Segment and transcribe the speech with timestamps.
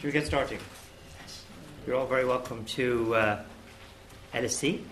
[0.00, 0.58] Should we get started?
[1.86, 3.42] You're all very welcome to uh,
[4.32, 4.82] LSE.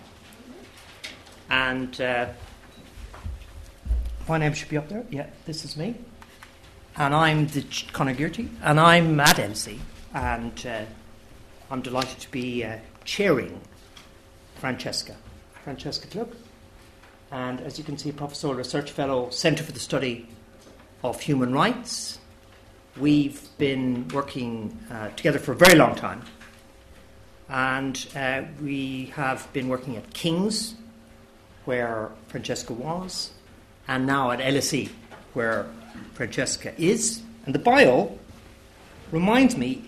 [1.49, 2.27] And uh,
[4.27, 5.03] my name should be up there.
[5.09, 5.95] Yeah, this is me.
[6.95, 9.79] And I'm the Ch- Conor Gearty, and I'm at LSE.
[10.13, 10.85] And uh,
[11.71, 13.59] I'm delighted to be uh, chairing
[14.57, 15.15] Francesca.
[15.63, 16.35] Francesca Klug.
[17.31, 20.27] And as you can see, Professor Research Fellow, Centre for the Study
[21.03, 22.19] of Human Rights.
[22.99, 26.21] We've been working uh, together for a very long time.
[27.47, 30.75] And uh, we have been working at King's,
[31.63, 33.31] where Francesca was,
[33.87, 34.89] and now at LSE,
[35.33, 35.67] where
[36.13, 37.21] Francesca is.
[37.45, 38.17] And the bio
[39.13, 39.87] reminds me,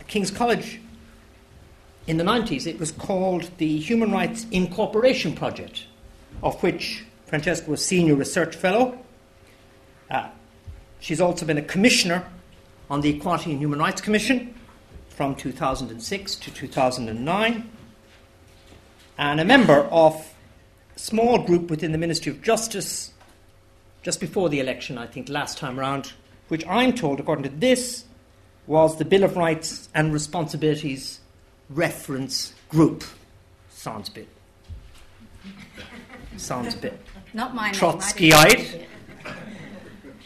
[0.00, 0.80] at King's College
[2.06, 5.84] in the 90s, it was called the Human Rights Incorporation Project,
[6.42, 8.98] of which Francesca was Senior Research Fellow.
[10.10, 10.30] Uh,
[11.00, 12.24] she's also been a Commissioner
[12.88, 14.54] on the Equality and Human Rights Commission
[15.08, 17.70] from 2006 to 2009,
[19.18, 20.34] and a member of
[20.94, 23.12] a small group within the Ministry of Justice
[24.02, 26.12] just before the election, I think, last time around,
[26.48, 28.04] which I'm told, according to this,
[28.66, 31.20] was the Bill of Rights and Responsibilities
[31.70, 33.02] Reference Group.
[33.70, 34.28] Sounds a bit.
[36.36, 37.00] Sounds a bit
[37.34, 37.74] Not my name.
[37.74, 38.84] Trotskyite.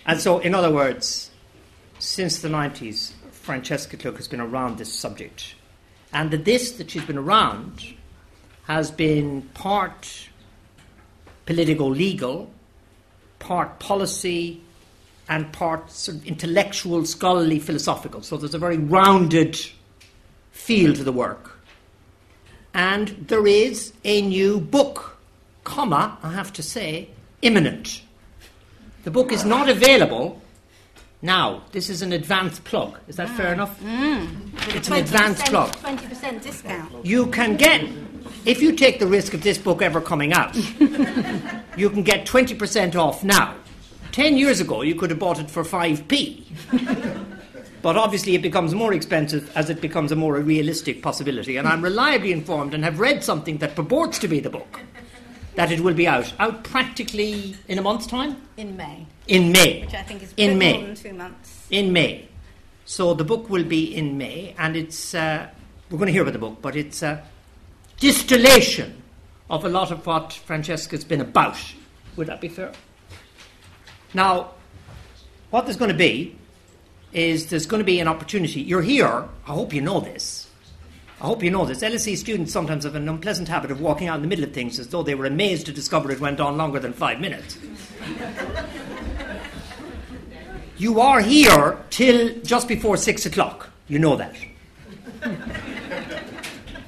[0.07, 1.30] And so, in other words,
[2.03, 5.55] since the 90s, Francesca Klug has been around this subject.
[6.13, 7.83] And the this that she's been around
[8.65, 10.29] has been part
[11.47, 12.51] political legal,
[13.39, 14.61] part policy,
[15.29, 18.23] and part sort of intellectual, scholarly, philosophical.
[18.23, 19.59] So there's a very rounded
[20.53, 21.59] feel to the work.
[22.75, 25.19] And there is a new book,
[25.65, 27.09] comma, I have to say,
[27.43, 28.03] imminent.
[29.05, 30.41] The book is not available
[31.23, 31.63] now.
[31.73, 32.99] This is an advanced plug.
[33.09, 33.53] Is that fair ah.
[33.53, 33.81] enough?
[33.81, 34.75] Mm.
[34.75, 35.73] It's an advanced plug.
[35.77, 37.05] Twenty percent discount.
[37.05, 37.85] You can get,
[38.45, 40.55] if you take the risk of this book ever coming out,
[41.77, 43.55] you can get 20% off now.
[44.13, 46.45] 10 years ago, you could have bought it for 5p.
[47.83, 51.57] but obviously, it becomes more expensive as it becomes a more realistic possibility.
[51.57, 54.81] And I'm reliably informed and have read something that purports to be the book
[55.57, 56.33] that it will be out.
[56.39, 58.37] Out practically in a month's time?
[58.57, 59.83] In May, In May.
[59.83, 60.73] which I think is In May.
[60.79, 61.67] more than two months.
[61.71, 62.29] in May.
[62.85, 65.49] So the book will be in May, and it's uh,
[65.91, 67.23] we're going to hear about the book, but it's a
[67.99, 69.03] distillation
[69.49, 71.57] of a lot of what Francesca's been about.
[72.17, 72.73] Would that be fair?
[74.15, 74.51] Now,
[75.51, 76.37] what there's going to be
[77.13, 78.61] is there's going to be an opportunity.
[78.61, 79.29] You're here.
[79.47, 80.49] I hope you know this.
[81.21, 81.83] I hope you know this.
[81.83, 84.79] LSE students sometimes have an unpleasant habit of walking out in the middle of things
[84.79, 87.59] as though they were amazed to discover it went on longer than five minutes.
[90.79, 93.69] You are here till just before six o'clock.
[93.87, 94.35] You know that.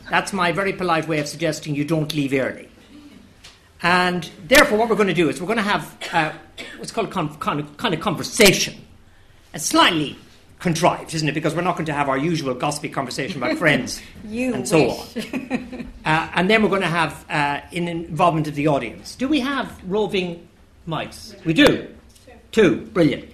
[0.08, 2.70] That's my very polite way of suggesting you don't leave early.
[3.82, 6.32] And therefore, what we're going to do is we're going to have uh,
[6.78, 8.74] what's called con- con- kind of conversation.
[9.52, 10.16] a slightly
[10.62, 11.32] contrived, isn't it?
[11.32, 14.88] Because we're not going to have our usual gossipy conversation about friends You and so
[15.14, 15.32] wish.
[15.34, 15.92] on.
[16.04, 19.14] Uh, and then we're going to have uh, an involvement of the audience.
[19.16, 20.48] Do we have roving
[20.88, 21.44] mics?
[21.44, 21.88] We do.
[22.52, 22.82] Two.
[22.92, 23.30] Brilliant.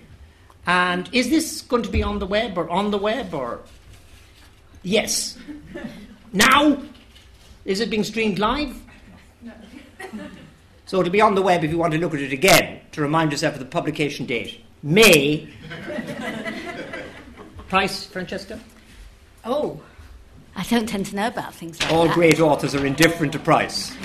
[0.67, 3.61] And is this going to be on the web or on the web or?
[4.83, 5.39] Yes.
[6.33, 6.83] Now?
[7.65, 8.75] Is it being streamed live?
[9.43, 9.53] No.
[10.87, 13.03] So it'll be on the web if you want to look at it again, to
[13.03, 14.65] remind yourself of the publication date.
[14.83, 15.49] May.
[17.69, 18.59] Price, Francesca?
[19.45, 19.81] Oh,
[20.57, 22.09] I don't tend to know about things like All that.
[22.09, 23.95] All great authors are indifferent to price.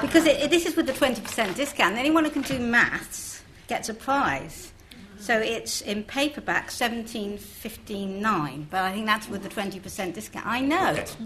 [0.00, 1.96] Because it, it- this is with the 20% discount.
[1.96, 4.72] Anyone who can do maths gets a prize.
[5.18, 10.44] So it's in paperback 17.59, but I think that's with the 20% discount.
[10.46, 10.92] I know.
[10.92, 11.16] It's-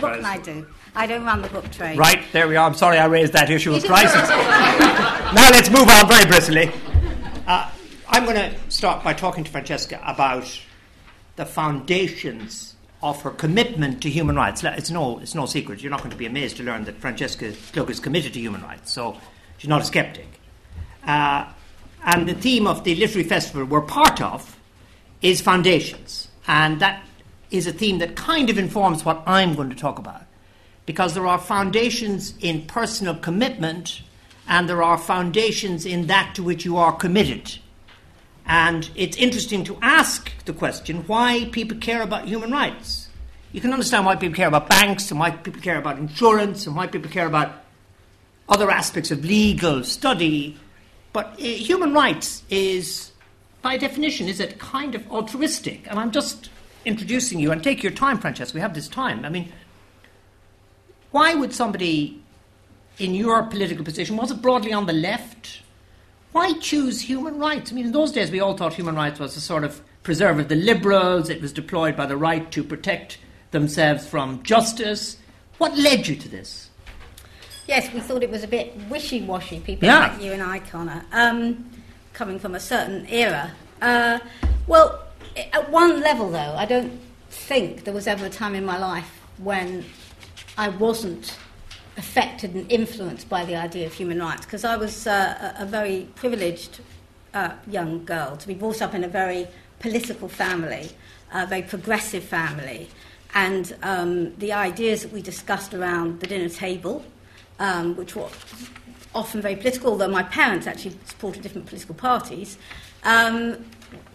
[0.00, 0.66] What can I do?
[0.96, 1.96] I don't run the book trade.
[1.98, 2.66] Right, there we are.
[2.66, 4.28] I'm sorry I raised that issue of You prices.
[5.34, 6.72] now let's move on very briskly.
[7.46, 7.70] Uh,
[8.08, 10.44] I'm going to start by talking to Francesca about
[11.38, 14.64] the foundations of her commitment to human rights.
[14.64, 15.80] It's no, it's no secret.
[15.80, 18.60] You're not going to be amazed to learn that Francesca Klug is committed to human
[18.62, 19.16] rights, so
[19.56, 20.40] she's not a skeptic.
[21.04, 21.46] Uh,
[22.04, 24.58] and the theme of the literary festival we're part of
[25.22, 26.28] is foundations.
[26.48, 27.04] And that
[27.52, 30.22] is a theme that kind of informs what I'm going to talk about.
[30.86, 34.02] Because there are foundations in personal commitment
[34.48, 37.58] and there are foundations in that to which you are committed.
[38.48, 43.08] And it's interesting to ask the question why people care about human rights.
[43.52, 46.74] You can understand why people care about banks and why people care about insurance and
[46.74, 47.64] why people care about
[48.48, 50.58] other aspects of legal study.
[51.12, 53.12] But uh, human rights is,
[53.60, 55.86] by definition, is it kind of altruistic?
[55.88, 56.50] And I'm just
[56.84, 58.54] introducing you and take your time, Francesca.
[58.54, 59.24] We have this time.
[59.24, 59.52] I mean,
[61.10, 62.22] why would somebody
[62.98, 65.60] in your political position, was it broadly on the left?
[66.32, 67.72] Why choose human rights?
[67.72, 70.38] I mean, in those days, we all thought human rights was a sort of preserve
[70.38, 71.30] of the liberals.
[71.30, 73.18] It was deployed by the right to protect
[73.50, 75.16] themselves from justice.
[75.58, 76.70] What led you to this?
[77.66, 80.08] Yes, we thought it was a bit wishy washy, people yeah.
[80.08, 81.68] like you and I, Conor, um,
[82.12, 83.52] coming from a certain era.
[83.82, 84.18] Uh,
[84.66, 85.04] well,
[85.36, 86.98] at one level, though, I don't
[87.30, 89.84] think there was ever a time in my life when
[90.56, 91.36] I wasn't
[91.98, 96.08] affected and influenced by the idea of human rights because I was uh, a, very
[96.14, 96.80] privileged
[97.34, 99.48] uh, young girl to be brought up in a very
[99.80, 100.90] political family,
[101.32, 102.88] a very progressive family,
[103.34, 107.04] and um, the ideas that we discussed around the dinner table,
[107.58, 108.28] um, which were
[109.14, 112.56] often very political, although my parents actually supported different political parties,
[113.02, 113.64] um,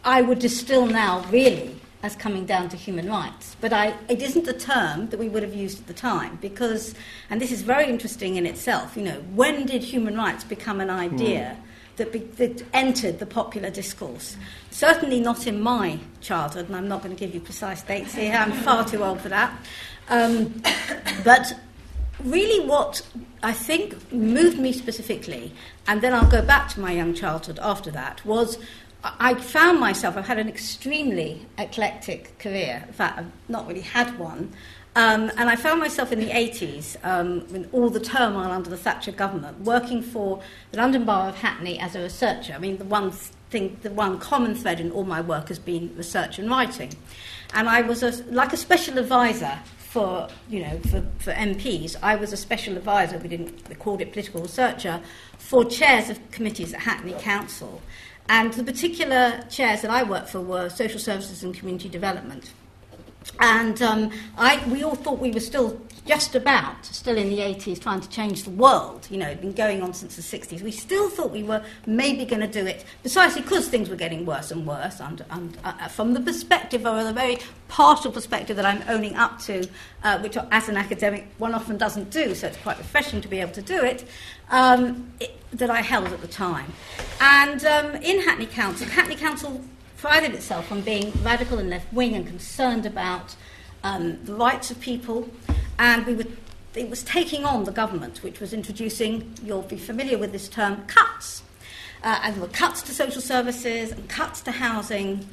[0.04, 3.56] I would distill now really as coming down to human rights.
[3.62, 6.94] But I, it isn't a term that we would have used at the time because,
[7.30, 10.90] and this is very interesting in itself, you know, when did human rights become an
[10.90, 11.58] idea?
[11.58, 11.68] Mm.
[11.98, 14.36] That, be, that, entered the popular discourse.
[14.72, 18.34] Certainly not in my childhood, and I'm not going to give you precise dates here,
[18.34, 19.56] I'm far too old for that.
[20.10, 20.60] Um,
[21.24, 21.54] but
[22.24, 23.06] really, what
[23.44, 25.54] I think moved me specifically,
[25.86, 28.58] and then I'll go back to my young childhood after that, was
[29.04, 32.86] I found myself, I've had an extremely eclectic career.
[32.88, 34.54] In fact, I've not really had one.
[34.96, 38.78] Um, and I found myself in the 80s, um, with all the turmoil under the
[38.78, 40.42] Thatcher government, working for
[40.72, 42.54] the London Borough of Hackney as a researcher.
[42.54, 45.94] I mean, the one thing, the one common thread in all my work has been
[45.98, 46.94] research and writing.
[47.56, 51.96] And I was a, like a special advisor for, you know, for, for MPs.
[52.02, 55.02] I was a special advisor, we didn't we called it political researcher,
[55.40, 57.82] for chairs of committees at Hackney Council.
[58.30, 62.54] And the particular chairs that I worked for were social services and community development.
[63.40, 67.80] And um, I, we all thought we were still just about, still in the 80s,
[67.82, 69.08] trying to change the world.
[69.10, 70.62] You know, it'd been going on since the 60s.
[70.62, 74.26] We still thought we were maybe going to do it precisely because things were getting
[74.26, 75.00] worse and worse.
[75.00, 77.38] And, and uh, from the perspective, or the very
[77.70, 79.68] partial perspective that I'm owning up to,
[80.04, 83.40] uh, which as an academic one often doesn't do, so it's quite refreshing to be
[83.40, 84.06] able to do it,
[84.50, 86.74] um, it that I held at the time.
[87.22, 89.62] And um, in Hackney Council, Hackney Council
[89.98, 93.36] prided itself on being radical and left wing and concerned about
[93.84, 95.30] um, the rights of people,
[95.80, 96.26] and we were,
[96.76, 100.86] it was taking on the government, which was introducing, you'll be familiar with this term,
[100.88, 101.44] cuts.
[102.04, 105.28] Uh, and there were cuts to social services and cuts to housing.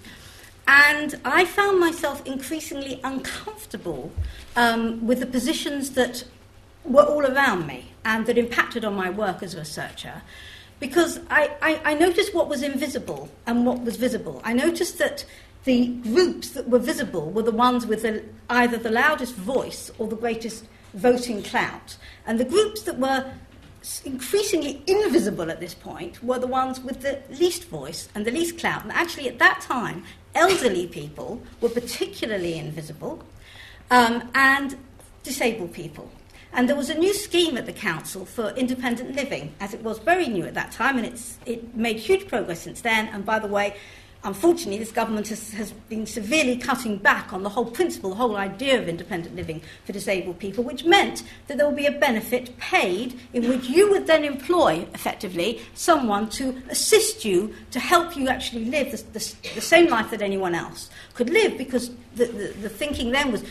[0.68, 4.12] And I found myself increasingly uncomfortable
[4.56, 6.24] um, with the positions that
[6.84, 10.22] were all around me and that impacted on my work as a researcher
[10.78, 14.40] because I, I, I, noticed what was invisible and what was visible.
[14.44, 15.26] I noticed that
[15.64, 20.08] the groups that were visible were the ones with the, either the loudest voice or
[20.08, 20.64] the greatest
[20.94, 21.96] voting clout.
[22.26, 23.30] And the groups that were
[24.04, 28.58] increasingly invisible at this point were the ones with the least voice and the least
[28.58, 28.82] clout.
[28.82, 30.04] And actually, at that time,
[30.34, 33.22] elderly people were particularly invisible
[33.90, 34.76] um, and
[35.22, 36.10] disabled people.
[36.52, 39.98] And there was a new scheme at the council for independent living, as it was
[39.98, 43.06] very new at that time, and it's, it made huge progress since then.
[43.08, 43.76] And by the way,
[44.24, 48.36] unfortunately, this government has, has been severely cutting back on the whole principle, the whole
[48.36, 52.56] idea of independent living for disabled people, which meant that there would be a benefit
[52.58, 58.28] paid in which you would then employ, effectively, someone to assist you to help you
[58.28, 62.48] actually live the, the, the same life that anyone else could live, because the, the,
[62.62, 63.42] the thinking then was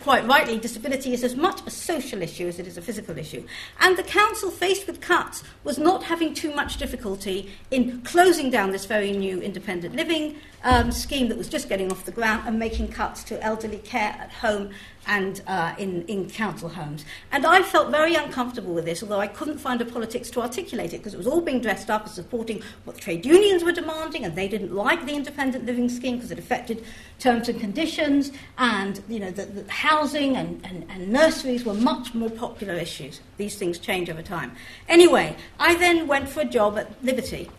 [0.00, 3.46] quite rightly, disability is as much a social issue as it is a physical issue.
[3.80, 8.70] And the council, faced with cuts, was not having too much difficulty in closing down
[8.70, 12.58] this very new independent living um, scheme that was just getting off the ground and
[12.58, 14.70] making cuts to elderly care at home
[15.06, 17.04] and uh, in, in council homes.
[17.32, 20.92] And I felt very uncomfortable with this, although I couldn't find a politics to articulate
[20.92, 23.72] it because it was all being dressed up as supporting what the trade unions were
[23.72, 26.84] demanding, and they didn't like the independent living scheme because it affected
[27.18, 32.14] terms and conditions, and you know the, the housing and, and, and nurseries were much
[32.14, 33.20] more popular issues.
[33.36, 34.52] These things change over time.
[34.88, 37.50] Anyway, I then went for a job at Liberty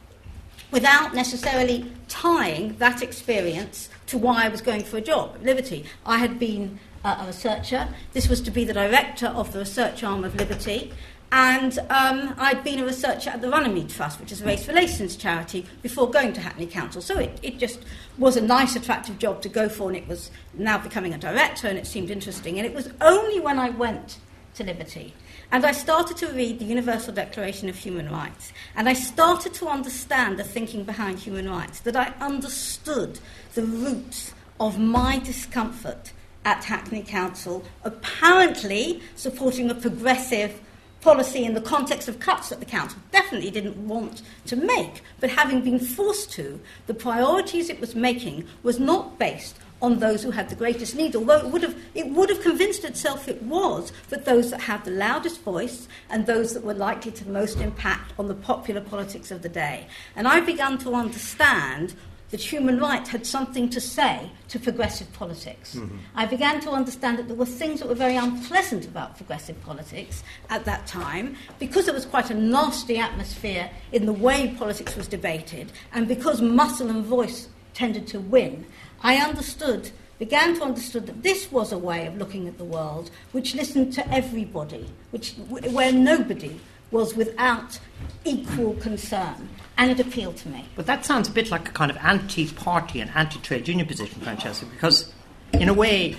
[0.71, 5.85] without necessarily tying that experience to why I was going for a job at Liberty.
[6.05, 7.87] I had been uh, a researcher.
[8.13, 10.93] This was to be the director of the research arm of Liberty.
[11.31, 15.17] And um, I'd been a researcher at the Runnymede Trust, which is a race relations
[15.17, 17.01] charity, before going to Hackney Council.
[17.01, 17.79] So it, it just
[18.17, 21.67] was a nice, attractive job to go for, and it was now becoming a director,
[21.67, 22.57] and it seemed interesting.
[22.57, 24.19] And it was only when I went
[24.55, 25.13] to Liberty
[25.51, 29.67] and I started to read the Universal Declaration of Human Rights, and I started to
[29.67, 33.19] understand the thinking behind human rights, that I understood
[33.53, 36.11] the roots of my discomfort
[36.47, 40.61] at Hackney Council, apparently supporting a progressive
[41.01, 45.29] policy in the context of cuts that the council definitely didn't want to make, but
[45.29, 50.31] having been forced to, the priorities it was making was not based on those who
[50.31, 53.91] had the greatest need, although it would have, it would have convinced itself it was
[54.07, 58.13] that those that had the loudest voice and those that were likely to most impact
[58.17, 59.85] on the popular politics of the day.
[60.15, 61.93] And I began to understand
[62.31, 65.75] that human rights had something to say to progressive politics.
[65.75, 65.97] Mm-hmm.
[66.15, 70.23] I began to understand that there were things that were very unpleasant about progressive politics
[70.49, 75.07] at that time because there was quite a nasty atmosphere in the way politics was
[75.07, 78.65] debated and because muscle and voice tended to win.
[79.01, 83.11] I understood, began to understand that this was a way of looking at the world
[83.31, 86.59] which listened to everybody, which, where nobody
[86.91, 87.79] was without
[88.25, 89.49] equal concern.
[89.77, 90.65] And it appealed to me.
[90.75, 93.87] But that sounds a bit like a kind of anti party and anti trade union
[93.87, 95.13] position, Francesca, because
[95.53, 96.15] in a way,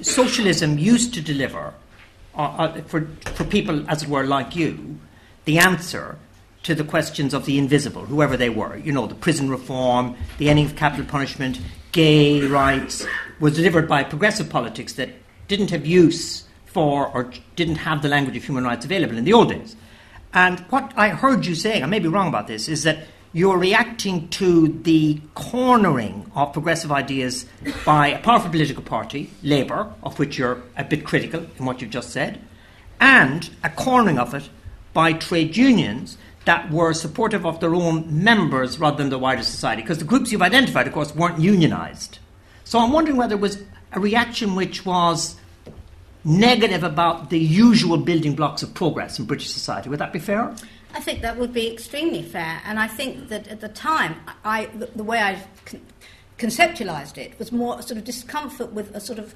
[0.00, 1.74] socialism used to deliver,
[2.34, 4.98] uh, uh, for, for people, as it were, like you,
[5.44, 6.16] the answer
[6.62, 8.76] to the questions of the invisible, whoever they were.
[8.76, 11.58] You know, the prison reform, the ending of capital punishment,
[11.92, 13.06] gay rights,
[13.40, 15.10] was delivered by progressive politics that
[15.48, 19.32] didn't have use for or didn't have the language of human rights available in the
[19.32, 19.74] old days.
[20.32, 23.58] And what I heard you saying, I may be wrong about this, is that you're
[23.58, 27.46] reacting to the cornering of progressive ideas
[27.84, 31.90] by a powerful political party, Labour, of which you're a bit critical in what you've
[31.90, 32.40] just said,
[33.00, 34.48] and a cornering of it
[34.92, 39.82] by trade unions that were supportive of their own members rather than the wider society.
[39.82, 42.18] Because the groups you've identified, of course, weren't unionized.
[42.64, 45.36] So I'm wondering whether it was a reaction which was
[46.24, 49.88] negative about the usual building blocks of progress in British society.
[49.88, 50.54] Would that be fair?
[50.92, 52.60] I think that would be extremely fair.
[52.64, 55.80] And I think that at the time, I, the, the way I con-
[56.38, 59.34] conceptualized it was more sort of discomfort with a sort of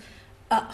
[0.50, 0.72] uh,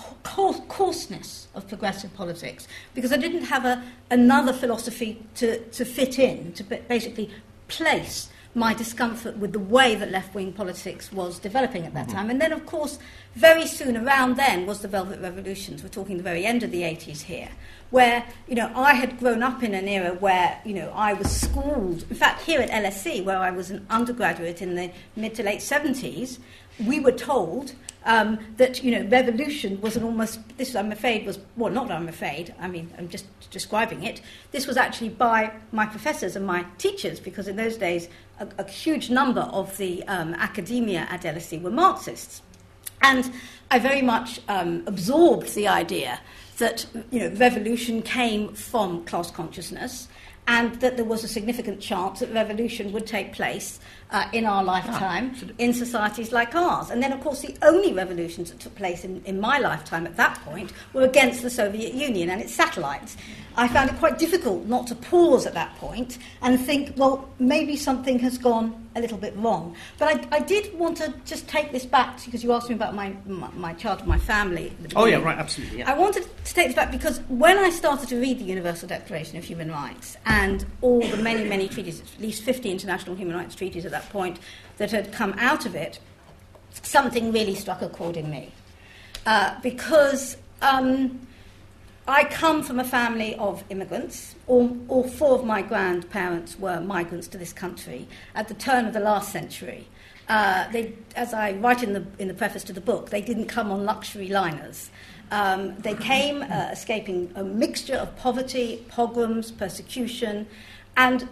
[0.68, 6.52] coarseness of progressive politics because I didn't have a, another philosophy to, to fit in,
[6.54, 7.30] to basically
[7.68, 12.16] place my discomfort with the way that left wing politics was developing at that mm-hmm.
[12.16, 12.30] time.
[12.30, 12.99] And then, of course,
[13.35, 15.83] very soon around then was the Velvet Revolutions.
[15.83, 17.49] We're talking the very end of the 80s here,
[17.90, 21.30] where, you know, I had grown up in an era where, you know, I was
[21.30, 22.04] schooled.
[22.11, 25.61] In fact, here at LSE, where I was an undergraduate in the mid to late
[25.61, 26.38] 70s,
[26.85, 31.38] we were told um, that you know revolution was an almost this I'm afraid was
[31.57, 34.21] well not I'm afraid I mean I'm just describing it.
[34.52, 38.69] This was actually by my professors and my teachers because in those days a, a
[38.69, 42.42] huge number of the um, academia at LSE were Marxists.
[43.02, 43.33] And
[43.71, 46.21] I very much um, absorbed the idea
[46.59, 50.09] that you know revolution came from class consciousness
[50.47, 53.78] and that there was a significant chance that revolution would take place
[54.11, 56.90] uh, in our lifetime ah, in societies like ours.
[56.90, 60.16] And then, of course, the only revolutions that took place in, in my lifetime at
[60.16, 63.16] that point were against the Soviet Union and its satellites.
[63.60, 67.76] I found it quite difficult not to pause at that point and think, well, maybe
[67.76, 69.76] something has gone a little bit wrong.
[69.98, 72.94] But I, I did want to just take this back because you asked me about
[72.94, 74.72] my, my, my child, my family.
[74.96, 75.80] Oh, yeah, right, absolutely.
[75.80, 75.90] Yeah.
[75.90, 79.36] I wanted to take this back because when I started to read the Universal Declaration
[79.36, 83.54] of Human Rights and all the many, many treaties, at least 50 international human rights
[83.54, 84.38] treaties at that point,
[84.78, 85.98] that had come out of it,
[86.82, 88.54] something really struck a chord in me.
[89.26, 90.38] Uh, because.
[90.62, 91.26] Um,
[92.10, 94.34] I come from a family of immigrants.
[94.48, 98.92] All, all four of my grandparents were migrants to this country at the turn of
[98.92, 99.86] the last century.
[100.28, 103.46] Uh, they, as I write in the, in the preface to the book, they didn't
[103.46, 104.90] come on luxury liners.
[105.30, 110.48] Um, they came uh, escaping a mixture of poverty, pogroms, persecution,
[110.96, 111.28] and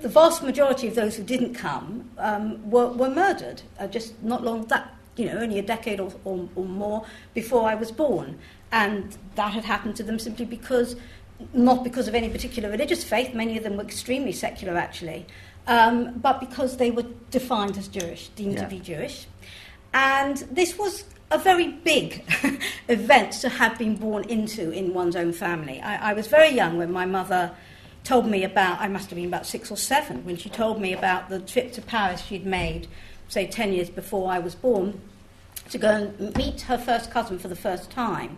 [0.00, 4.42] the vast majority of those who didn't come um, were, were murdered uh, just not
[4.42, 8.36] long that you know only a decade or, or, or more before I was born
[8.74, 10.96] and that had happened to them simply because,
[11.52, 15.24] not because of any particular religious faith, many of them were extremely secular actually,
[15.68, 18.64] um, but because they were defined as Jewish, deemed yeah.
[18.64, 19.26] to be Jewish.
[19.94, 22.24] And this was a very big
[22.88, 25.80] event to have been born into in one's own family.
[25.80, 27.52] I, I, was very young when my mother
[28.02, 30.92] told me about, I must have been about six or seven, when she told me
[30.92, 32.88] about the trip to Paris she'd made,
[33.28, 35.00] say, 10 years before I was born,
[35.70, 38.36] to go and meet her first cousin for the first time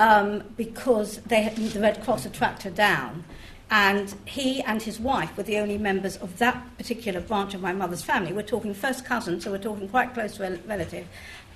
[0.00, 3.24] um, because they the Red Cross had tracked her down.
[3.72, 7.72] And he and his wife were the only members of that particular branch of my
[7.72, 8.32] mother's family.
[8.32, 11.06] We're talking first cousins, so we're talking quite close rel- relative,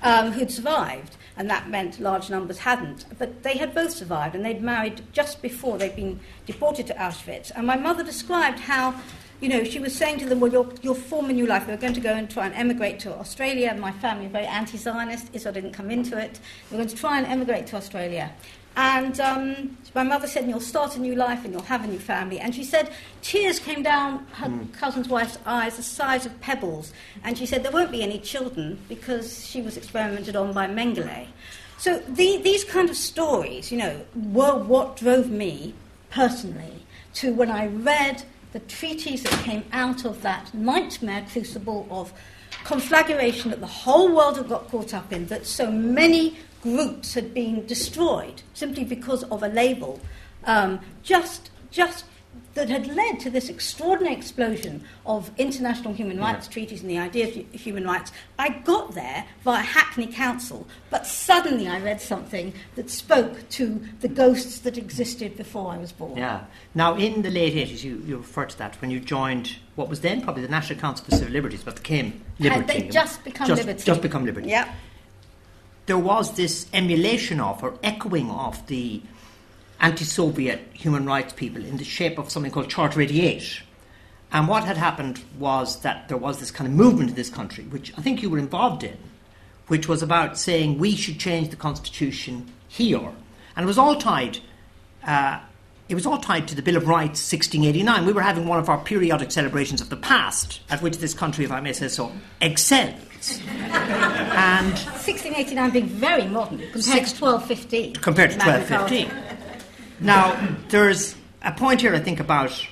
[0.00, 1.16] um, who'd survived.
[1.36, 3.06] And that meant large numbers hadn't.
[3.18, 7.50] But they had both survived, and they'd married just before they'd been deported to Auschwitz.
[7.56, 8.94] And my mother described how
[9.41, 11.67] you know, she was saying to them, well, you'll, you'll form a new life.
[11.67, 13.76] We're going to go and try and emigrate to Australia.
[13.79, 15.31] My family, very anti-Zionist.
[15.33, 16.41] Israel didn't come into it.
[16.71, 18.33] We're going to try and emigrate to Australia.
[18.76, 21.99] And um, my mother said, You'll start a new life and you'll have a new
[21.99, 22.41] family.
[22.41, 22.91] And she said,
[23.23, 24.73] tears came down her mm.
[24.73, 26.93] cousin's wife's eyes the size of pebbles.
[27.23, 31.26] And she said, There won't be any children because she was experimented on by Mengele.
[31.79, 35.75] So the, these kind of stories, you know, were what drove me
[36.11, 42.12] personally to when I read the treaties that came out of that nightmare crucible of
[42.62, 47.34] conflagration that the whole world had got caught up in, that so many groups had
[47.34, 50.00] been destroyed simply because of a label,
[50.44, 52.04] um, just, just
[52.54, 56.52] that had led to this extraordinary explosion of international human rights yeah.
[56.52, 58.12] treaties and the idea of human rights.
[58.38, 64.08] I got there via Hackney Council, but suddenly I read something that spoke to the
[64.08, 66.16] ghosts that existed before I was born.
[66.16, 66.44] Yeah.
[66.75, 70.00] Now, in the late 80s, you, you referred to that when you joined what was
[70.00, 72.61] then probably the National Council for Civil Liberties, but became Liberty.
[72.61, 73.84] Had they just become just, Liberty.
[73.84, 74.49] Just become Liberty.
[74.49, 74.73] Yeah
[75.87, 79.02] there was this emulation of or echoing of the
[79.81, 83.62] anti Soviet human rights people in the shape of something called Charter 88.
[84.33, 87.64] And what had happened was that there was this kind of movement in this country,
[87.64, 88.97] which I think you were involved in,
[89.69, 93.12] which was about saying we should change the constitution here.
[93.57, 94.38] And it was all tied.
[95.07, 95.38] Uh,
[95.88, 98.07] it was all tied to the Bill of Rights 1689.
[98.07, 101.45] We were having one of our periodic celebrations of the past, at which this country,
[101.45, 102.95] if I may say so, excelled
[103.31, 107.95] and 1689 being very modern compared to 1215.
[107.95, 109.34] Compared to 1215.
[110.00, 112.66] Now, there's a point here, I think, about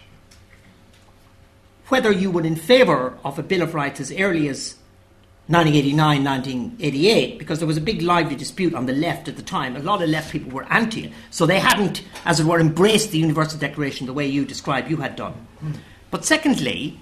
[1.89, 4.77] whether you were in favour of a Bill of Rights as early as
[5.49, 9.77] 1989, 1988, because there was a big lively dispute on the left at the time.
[9.77, 11.13] A lot of left people were anti it.
[11.31, 14.99] So they hadn't, as it were, embraced the Universal Declaration the way you described you
[14.99, 15.47] had done.
[16.11, 16.99] But secondly,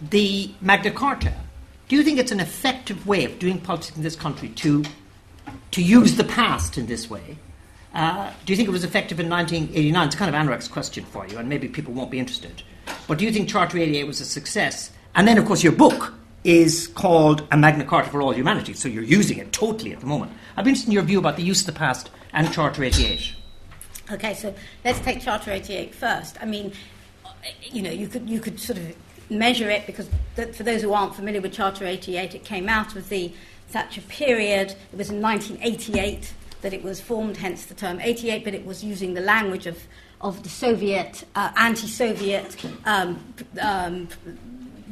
[0.00, 1.32] the Magna Carta
[1.88, 4.84] do you think it's an effective way of doing politics in this country to,
[5.70, 7.38] to use the past in this way?
[7.96, 10.06] Uh, do you think it was effective in 1989?
[10.06, 12.62] It's kind of anorak's question for you, and maybe people won't be interested.
[13.08, 14.90] But do you think Charter 88 was a success?
[15.14, 16.12] And then, of course, your book
[16.44, 20.06] is called A Magna Carta for All Humanity, so you're using it totally at the
[20.06, 20.32] moment.
[20.58, 23.34] I'd be interested in your view about the use of the past and Charter 88.
[24.12, 24.54] Okay, so
[24.84, 26.36] let's take Charter 88 first.
[26.42, 26.72] I mean,
[27.62, 28.94] you know, you could, you could sort of
[29.30, 32.94] measure it because th- for those who aren't familiar with Charter 88, it came out
[32.94, 33.32] of the
[33.68, 34.76] Thatcher period.
[34.92, 38.82] It was in 1988 that it was formed, hence the term 88, but it was
[38.82, 39.86] using the language of,
[40.20, 43.22] of the Soviet, uh, anti Soviet um,
[43.60, 44.08] um,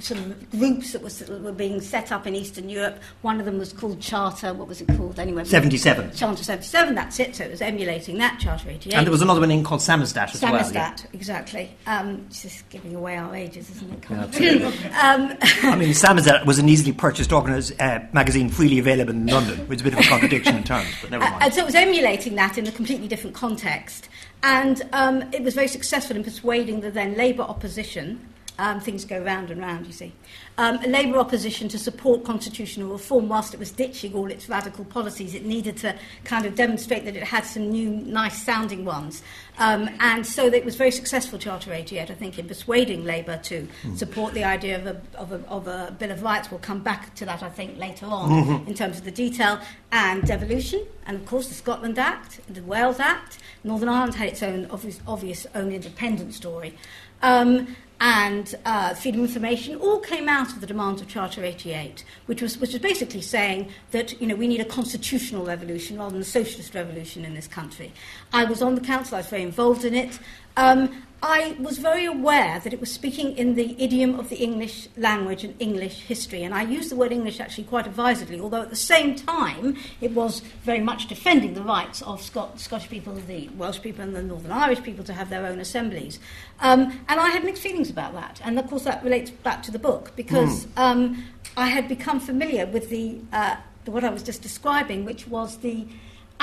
[0.01, 2.99] sort of groups that, was, were being set up in Eastern Europe.
[3.23, 5.45] One of them was called Charter, what was it called anyway?
[5.45, 6.15] 77.
[6.15, 7.37] Charter 77, that's it.
[7.37, 8.95] So it was emulating that Charter 88.
[8.95, 10.75] And there was another one in called Samizdat as Samizdat, well.
[10.75, 10.97] Yeah.
[11.13, 11.77] exactly.
[11.87, 14.11] Um, just giving away our ages, isn't it?
[15.03, 19.59] um, I mean, Samizdat was an easily purchased organized, uh, magazine freely available in London,
[19.69, 21.35] which is a bit of a contradiction in terms, but never mind.
[21.35, 24.09] Uh, and so it was emulating that in a completely different context.
[24.43, 28.21] And um, it was very successful in persuading the then Labour opposition
[28.59, 30.13] um, things go round and round, you see.
[30.57, 35.35] Um, Labour opposition to support constitutional reform, whilst it was ditching all its radical policies,
[35.35, 39.23] it needed to kind of demonstrate that it had some new, nice sounding ones.
[39.59, 43.67] Um, and so it was very successful, Charter 88, I think, in persuading Labour to
[43.83, 43.99] mm.
[43.99, 46.51] support the idea of a, of, a, of a Bill of Rights.
[46.51, 48.69] We'll come back to that, I think, later on mm-hmm.
[48.69, 49.61] in terms of the detail.
[49.91, 53.39] And devolution, and of course the Scotland Act, the Wales Act.
[53.63, 56.77] Northern Ireland had its own obvious, obvious own independent story.
[57.23, 62.05] Um, and uh, freedom of information all came out of the demands of Charter 88,
[62.27, 66.13] which was, which was basically saying that you know, we need a constitutional revolution rather
[66.13, 67.93] than a socialist revolution in this country.
[68.33, 70.19] I was on the council, I was very involved in it,
[70.57, 74.89] um, I was very aware that it was speaking in the idiom of the English
[74.99, 78.69] language and English history, and I use the word English actually quite advisedly, although at
[78.69, 83.49] the same time it was very much defending the rights of Scot- Scottish people, the
[83.57, 86.21] Welsh people, and the Northern Irish people to have their own assemblies.
[86.61, 89.71] Um, and I had mixed feelings about that, and of course that relates back to
[89.71, 90.79] the book because mm.
[90.79, 91.25] um,
[91.57, 93.57] I had become familiar with the, uh,
[93.87, 95.87] what I was just describing, which was the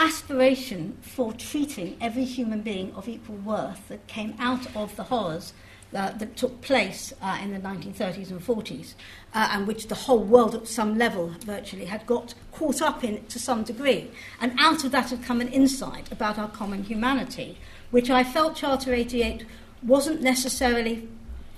[0.01, 5.53] aspiration for treating every human being of equal worth that came out of the horrors
[5.93, 8.93] uh, that took place uh, in the 1930s and 40s,
[9.33, 13.23] uh, and which the whole world at some level virtually had got caught up in
[13.25, 14.09] to some degree.
[14.39, 17.57] And out of that had come an insight about our common humanity,
[17.91, 19.45] which I felt Charter 88
[19.83, 21.07] wasn't necessarily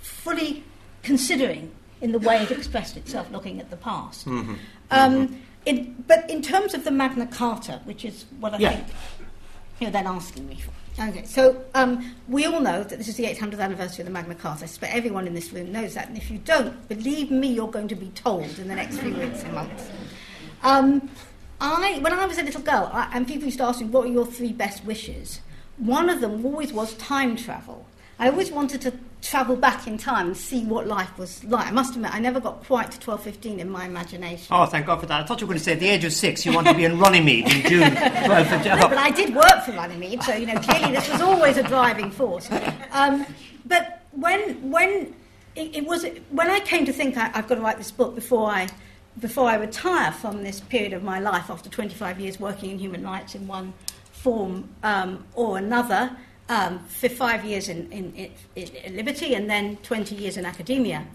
[0.02, 0.64] fully
[1.02, 4.26] considering in the way it expressed itself looking at the past.
[4.26, 4.56] Mm-hmm.
[4.92, 5.36] Um, mm-hmm.
[5.66, 8.70] In, but in terms of the Magna Carta, which is what I yeah.
[8.72, 8.88] think
[9.80, 10.72] you're then asking me for.
[11.02, 14.36] Okay, so um, we all know that this is the 800th anniversary of the Magna
[14.36, 14.66] Carta.
[14.66, 16.08] I suspect everyone in this room knows that.
[16.08, 19.14] And if you don't, believe me, you're going to be told in the next few
[19.16, 19.90] weeks and months.
[20.62, 21.10] Um,
[21.60, 24.06] I, when I was a little girl, I, and people used to ask me, what
[24.06, 25.42] are your three best wishes?
[25.78, 27.88] One of them always was time travel.
[28.20, 31.68] I always wanted to travel back in time and see what life was like.
[31.68, 34.48] I must admit, I never got quite to 12, 15 in my imagination.
[34.52, 35.22] Oh, thank God for that.
[35.22, 36.78] I thought you were going to say at the age of six you wanted to
[36.78, 37.80] be in Runnymede in June.
[37.94, 41.64] no, but I did work for Runnymede, so, you know, clearly this was always a
[41.64, 42.50] driving force.
[42.92, 43.26] Um,
[43.66, 45.16] but when, when
[45.56, 48.14] it, it, was, when I came to think I, I've got to write this book
[48.14, 48.68] before I,
[49.20, 53.04] before I retire from this period of my life after 25 years working in human
[53.04, 53.74] rights in one
[54.12, 56.16] form um, or another,
[56.50, 61.06] um, for five years in, in, in, in, Liberty and then 20 years in academia.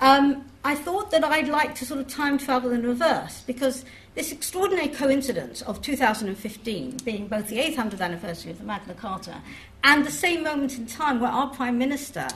[0.00, 4.32] Um, I thought that I'd like to sort of time travel in reverse because this
[4.32, 9.40] extraordinary coincidence of 2015 being both the 800th anniversary of the Magna Carta
[9.84, 12.28] and the same moment in time where our Prime Minister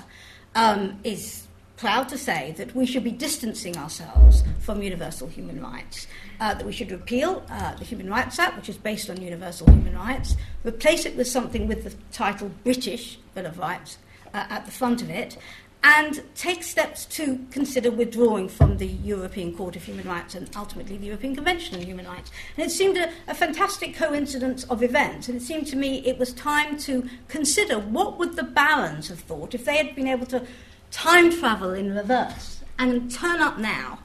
[0.55, 1.46] um, is
[1.77, 6.07] proud to say that we should be distancing ourselves from universal human rights,
[6.41, 9.71] uh, that we should repeal uh, the Human Rights Act, which is based on universal
[9.71, 13.99] human rights, replace it with something with the title British Bill of Rights
[14.33, 15.37] uh, at the front of it,
[15.83, 20.97] and take steps to consider withdrawing from the European Court of Human Rights and ultimately
[20.97, 22.33] the European Convention on Human Rights.
[22.57, 26.19] And it seemed a, a fantastic coincidence of events, and it seemed to me it
[26.19, 30.27] was time to consider what would the barons have thought if they had been able
[30.27, 30.45] to
[30.91, 33.99] time travel in reverse and turn up now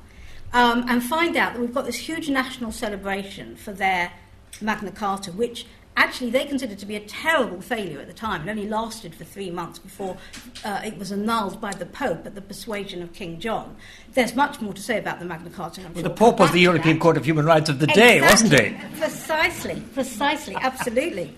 [0.53, 4.11] um, and find out that we've got this huge national celebration for their
[4.59, 5.65] Magna Carta, which
[5.97, 8.47] actually they considered to be a terrible failure at the time.
[8.47, 10.17] It only lasted for three months before
[10.63, 13.75] uh, it was annulled by the Pope at the persuasion of King John.
[14.13, 15.81] There's much more to say about the Magna Carta.
[15.81, 16.99] well, sure the Pope was the European.
[16.99, 18.75] Court of Human Rights of the day, wasn't it?
[18.97, 21.35] Precisely, precisely, absolutely.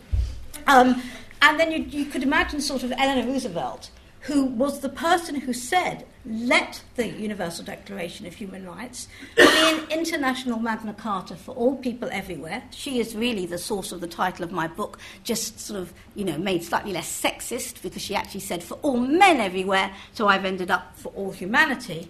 [0.67, 1.01] Um,
[1.41, 3.89] and then you, you could imagine sort of Eleanor Roosevelt
[4.23, 9.83] who was the person who said, let the Universal Declaration of Human Rights be an
[9.91, 12.63] international Magna Carta for all people everywhere.
[12.71, 16.23] She is really the source of the title of my book, just sort of, you
[16.23, 20.45] know, made slightly less sexist because she actually said for all men everywhere, so I've
[20.45, 22.09] ended up for all humanity.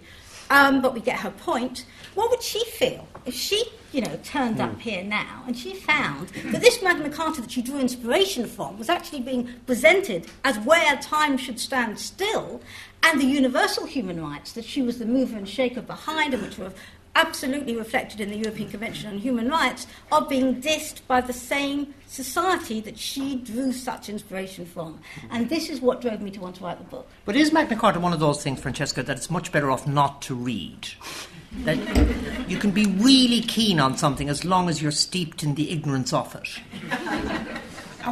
[0.50, 1.84] Um, but we get her point.
[2.14, 4.80] What would she feel if she, you know, turned up hmm.
[4.80, 8.88] here now and she found that this Magna Carta that she drew inspiration from was
[8.88, 12.60] actually being presented as where time should stand still,
[13.02, 16.58] and the universal human rights that she was the mover and shaker behind, and which
[16.58, 16.72] were
[17.14, 21.94] absolutely reflected in the European Convention on Human Rights, are being dissed by the same
[22.06, 25.00] society that she drew such inspiration from.
[25.30, 27.08] And this is what drove me to want to write the book.
[27.24, 30.22] But is Magna Carta one of those things, Francesca, that it's much better off not
[30.22, 30.88] to read?
[31.64, 31.78] That
[32.48, 36.12] you can be really keen on something as long as you're steeped in the ignorance
[36.12, 36.48] of it.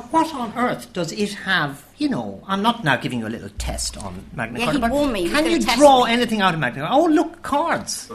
[0.01, 1.85] What on earth does it have?
[1.99, 5.29] You know, I'm not now giving you a little test on Magna yeah, Carta, me.
[5.29, 6.13] can you draw me.
[6.13, 6.95] anything out of Magna Carta?
[6.95, 8.11] Oh, look, cards.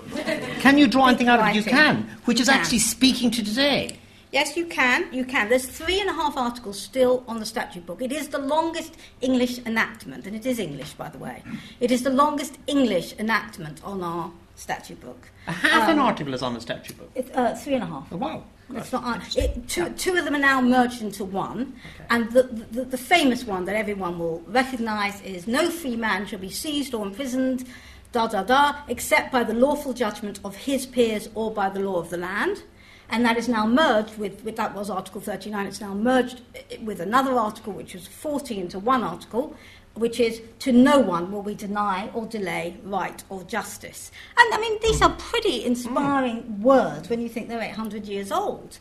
[0.59, 1.55] can you draw anything out of it?
[1.55, 3.99] You can, which is actually speaking to today.
[4.31, 5.11] Yes, you can.
[5.13, 5.47] You can.
[5.47, 8.01] There's three and a half articles still on the statute book.
[8.01, 11.43] It is the longest English enactment, and it is English, by the way.
[11.79, 15.29] It is the longest English enactment on our statute book.
[15.47, 17.09] A half um, an article is on the statute book.
[17.15, 18.07] It's, uh, three and a half.
[18.11, 18.43] Oh, wow.
[18.69, 22.06] Not, it, two, two, of them are now merged into one, okay.
[22.10, 26.39] and the, the, the, famous one that everyone will recognise is no free man shall
[26.39, 27.65] be seized or imprisoned,
[28.12, 31.95] da da da, except by the lawful judgment of his peers or by the law
[31.97, 32.63] of the land.
[33.10, 36.77] And that is now merged with, with that was Article 39, it's now merged eh,
[36.84, 39.56] with another article which was 40 into one article,
[39.97, 44.12] which is to no one will we deny or delay right or justice.
[44.38, 46.60] And I mean, these are pretty inspiring mm.
[46.60, 48.79] words when you think they're 800 years old.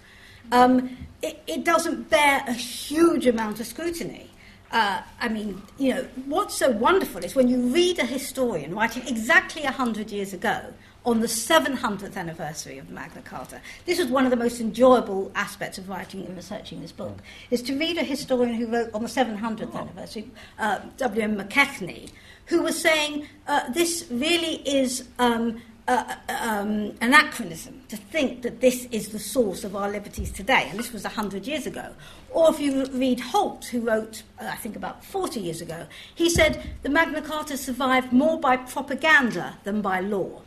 [0.53, 4.31] Um, it, it, doesn't bear a huge amount of scrutiny.
[4.71, 9.07] Uh, I mean, you know, what's so wonderful is when you read a historian writing
[9.09, 10.73] exactly 100 years ago
[11.07, 13.61] on the 700th anniversary of Magna Carta.
[13.87, 17.19] This was one of the most enjoyable aspects of writing and researching this book,
[17.51, 19.79] is to read a historian who wrote on the 700th oh.
[19.79, 21.37] anniversary, uh, W.M.
[21.37, 22.11] McKechnie,
[22.47, 28.87] who was saying uh, this really is um, uh, um, anachronism to think that this
[28.91, 31.95] is the source of our liberties today, and this was 100 years ago.
[32.31, 36.29] Or if you read Holt, who wrote, uh, I think, about 40 years ago, he
[36.29, 40.43] said the Magna Carta survived more by propaganda than by law.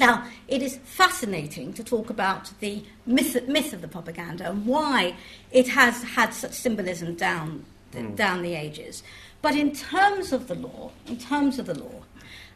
[0.00, 5.14] Now, it is fascinating to talk about the myth, myth of the propaganda and why
[5.52, 8.16] it has had such symbolism down, mm.
[8.16, 9.02] down the ages.
[9.42, 12.04] But in terms of the law, in terms of the law,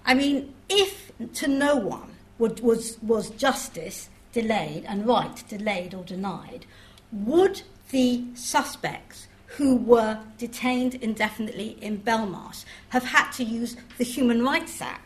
[0.06, 6.02] I mean, if to no one would, was, was justice delayed and right delayed or
[6.02, 6.64] denied,
[7.12, 9.28] would the suspects
[9.58, 15.03] who were detained indefinitely in Belmarsh have had to use the Human Rights Act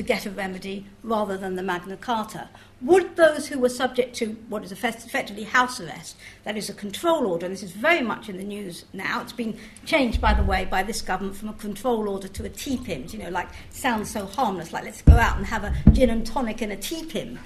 [0.00, 2.48] to get a remedy rather than the Magna Carta.
[2.80, 7.26] Would those who were subject to what is effectively house arrest, that is a control
[7.26, 10.42] order, and this is very much in the news now, it's been changed, by the
[10.42, 14.10] way, by this government from a control order to a TPIM, you know, like sounds
[14.10, 17.36] so harmless, like let's go out and have a gin and tonic and a TPIM.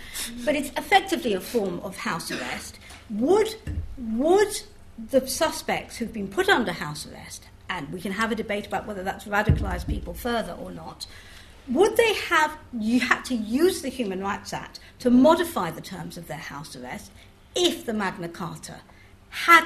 [0.44, 2.78] But it's effectively a form of house arrest.
[3.10, 3.56] Would,
[3.98, 4.62] would
[5.10, 8.86] the suspects who've been put under house arrest, and we can have a debate about
[8.86, 11.08] whether that's radicalised people further or not,
[11.68, 16.16] would they have you had to use the Human Rights Act to modify the terms
[16.16, 17.10] of their house arrest
[17.54, 18.80] if the Magna Carta
[19.30, 19.64] had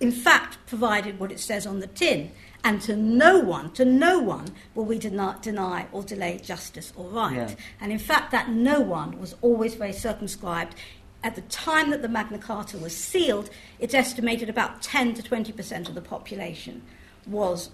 [0.00, 2.32] in fact provided what it says on the tin
[2.64, 7.08] and to no one, to no one will we deny, deny or delay justice or
[7.08, 7.36] right.
[7.36, 7.54] Yeah.
[7.80, 10.74] And in fact, that no one was always very circumscribed.
[11.22, 15.52] At the time that the Magna Carta was sealed, it's estimated about 10 to 20
[15.52, 16.82] percent of the population
[17.30, 17.70] was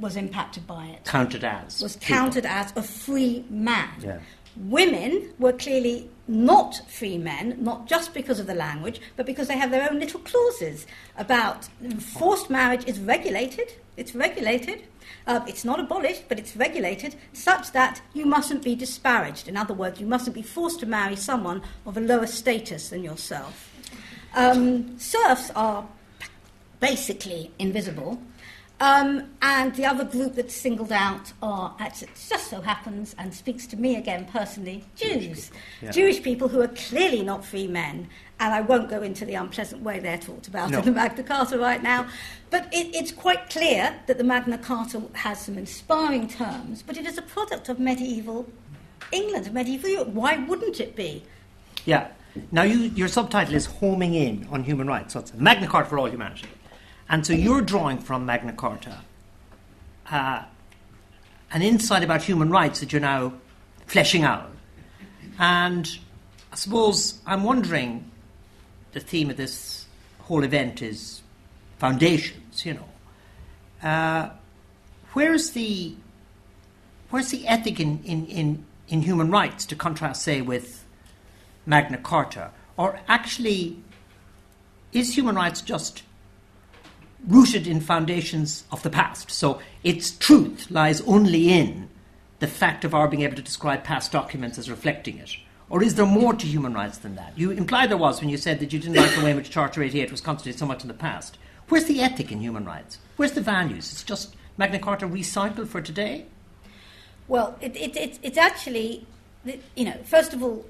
[0.00, 1.04] was impacted by it.
[1.04, 3.90] Counted as was counted as a free man.
[4.00, 4.18] Yeah.
[4.56, 9.58] Women were clearly not free men, not just because of the language, but because they
[9.58, 10.86] have their own little clauses
[11.18, 11.68] about
[12.00, 13.74] forced marriage is regulated.
[13.96, 14.84] It's regulated.
[15.26, 19.48] Uh, it's not abolished, but it's regulated such that you mustn't be disparaged.
[19.48, 23.02] In other words, you mustn't be forced to marry someone of a lower status than
[23.02, 23.70] yourself.
[24.34, 25.86] Um, serfs are
[26.80, 28.20] basically invisible.
[28.80, 33.66] Um, and the other group that's singled out are, it just so happens, and speaks
[33.68, 35.50] to me again personally, Jews.
[35.80, 35.92] Yeah.
[35.92, 38.08] Jewish people who are clearly not free men.
[38.40, 40.80] And I won't go into the unpleasant way they're talked about no.
[40.80, 42.08] in the Magna Carta right now.
[42.50, 47.06] But it, it's quite clear that the Magna Carta has some inspiring terms, but it
[47.06, 48.46] is a product of medieval
[49.12, 50.08] England, medieval Europe.
[50.08, 51.22] Why wouldn't it be?
[51.84, 52.08] Yeah.
[52.50, 55.12] Now, you, your subtitle is Homing In on Human Rights.
[55.12, 56.48] So it's Magna Carta for All Humanity.
[57.08, 59.00] And so you're drawing from Magna Carta
[60.10, 60.42] uh,
[61.50, 63.32] an insight about human rights that you're now
[63.86, 64.50] fleshing out.
[65.38, 65.98] And
[66.52, 68.10] I suppose I'm wondering
[68.92, 69.86] the theme of this
[70.20, 71.22] whole event is
[71.78, 73.88] foundations, you know.
[73.88, 74.30] Uh,
[75.12, 75.94] where's the
[77.10, 80.84] where's the ethic in, in, in, in human rights to contrast, say, with
[81.66, 82.50] Magna Carta?
[82.76, 83.78] Or actually,
[84.92, 86.02] is human rights just
[87.26, 89.30] rooted in foundations of the past.
[89.30, 91.88] So its truth lies only in
[92.40, 95.36] the fact of our being able to describe past documents as reflecting it.
[95.70, 97.32] Or is there more to human rights than that?
[97.36, 99.50] You implied there was when you said that you didn't like the way in which
[99.50, 101.38] Charter 88 was constituted so much in the past.
[101.68, 102.98] Where's the ethic in human rights?
[103.16, 103.90] Where's the values?
[103.90, 106.26] It's just Magna Carta recycled for today?
[107.26, 109.06] Well, it, it, it, it's actually,
[109.74, 110.66] you know, first of all,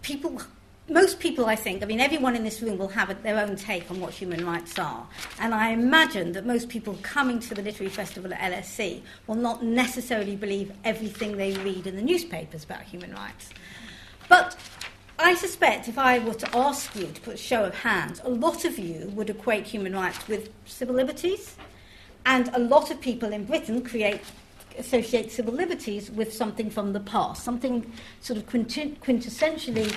[0.00, 0.40] people
[0.88, 3.90] most people, I think, I mean, everyone in this room will have their own take
[3.90, 5.06] on what human rights are.
[5.38, 9.62] And I imagine that most people coming to the literary festival at LSE will not
[9.62, 13.50] necessarily believe everything they read in the newspapers about human rights.
[14.28, 14.56] But
[15.18, 18.30] I suspect if I were to ask you to put a show of hands, a
[18.30, 21.56] lot of you would equate human rights with civil liberties.
[22.24, 24.20] And a lot of people in Britain create
[24.78, 29.94] associate civil liberties with something from the past, something sort of quintessentially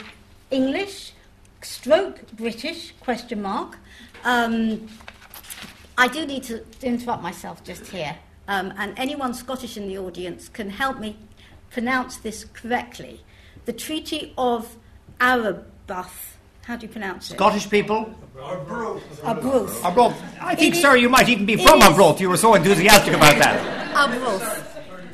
[0.51, 1.13] English,
[1.61, 3.77] stroke British, question mark.
[4.23, 4.87] Um,
[5.97, 8.15] I do need to interrupt myself just here.
[8.47, 11.17] Um, and anyone Scottish in the audience can help me
[11.69, 13.21] pronounce this correctly.
[13.65, 14.75] The Treaty of
[15.19, 16.37] Arbroath.
[16.65, 17.35] How do you pronounce it?
[17.35, 18.13] Scottish people?
[18.39, 19.23] Arbroath.
[19.23, 20.23] Arbroath.
[20.41, 22.19] I think, it sir, is, you might even be from Arbroath.
[22.19, 23.95] You were so enthusiastic about that.
[23.95, 24.70] Arbroath.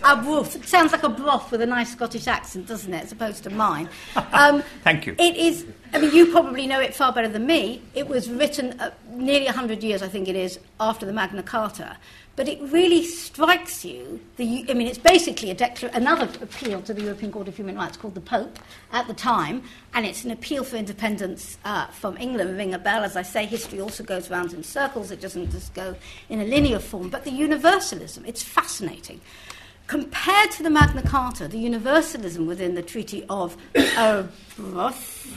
[0.07, 0.41] A.
[0.41, 3.49] It sounds like a broth with a nice Scottish accent, doesn't it, as opposed to
[3.49, 3.89] mine?
[4.33, 5.15] Um, Thank you.
[5.17, 7.81] It is, I mean, you probably know it far better than me.
[7.95, 11.97] It was written uh, nearly 100 years, I think it is, after the Magna Carta.
[12.37, 16.93] But it really strikes you, the, I mean, it's basically a declar- another appeal to
[16.93, 18.59] the European Court of Human Rights called the Pope
[18.91, 19.63] at the time,
[19.95, 22.55] and it's an appeal for independence uh, from England.
[22.55, 25.73] Ring a bell, as I say, history also goes round in circles, it doesn't just
[25.73, 25.95] go
[26.29, 27.09] in a linear form.
[27.09, 29.19] But the universalism, it's fascinating.
[29.87, 33.55] Compared to the Magna Carta, the universalism within the Treaty of
[33.97, 35.27] Arbroath.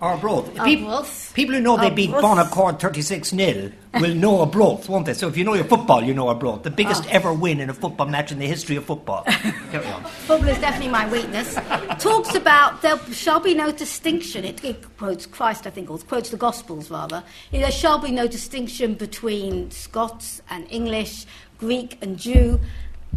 [0.00, 0.54] Arbroath.
[0.64, 5.14] People, people who know they beat Bon Accord 36 0 will know Arbroath, won't they?
[5.14, 6.62] So if you know your football, you know Arbroath.
[6.62, 7.10] The biggest oh.
[7.10, 9.24] ever win in a football match in the history of football.
[9.72, 11.56] football is definitely my weakness.
[11.98, 14.44] Talks about there shall be no distinction.
[14.44, 17.24] It, it quotes Christ, I think, or quotes the Gospels rather.
[17.50, 21.26] There shall be no distinction between Scots and English,
[21.58, 22.60] Greek and Jew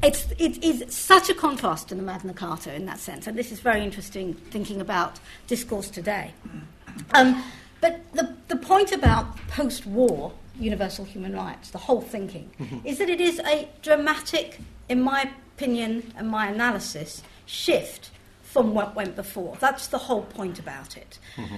[0.03, 3.51] it's, it is such a contrast to the Magna Carta in that sense, and this
[3.51, 6.33] is very interesting thinking about discourse today.
[7.13, 7.43] Um,
[7.81, 12.85] but the, the point about post war universal human rights, the whole thinking, mm-hmm.
[12.85, 18.11] is that it is a dramatic, in my opinion and my analysis, shift
[18.43, 19.57] from what went before.
[19.59, 21.19] That's the whole point about it.
[21.35, 21.55] Mm-hmm.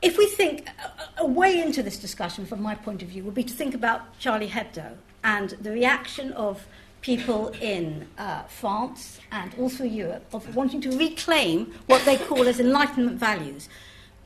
[0.00, 3.34] If we think a, a way into this discussion, from my point of view, would
[3.34, 6.66] be to think about Charlie Hebdo and the reaction of
[7.00, 12.58] people in uh, France and also Europe of wanting to reclaim what they call as
[12.60, 13.68] Enlightenment values,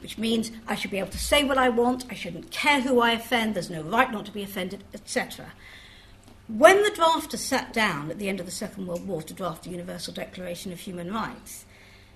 [0.00, 3.00] which means I should be able to say what I want, I shouldn't care who
[3.00, 5.52] I offend, there's no right not to be offended, etc.
[6.48, 9.64] When the drafters sat down at the end of the Second World War to draft
[9.64, 11.64] the Universal Declaration of Human Rights,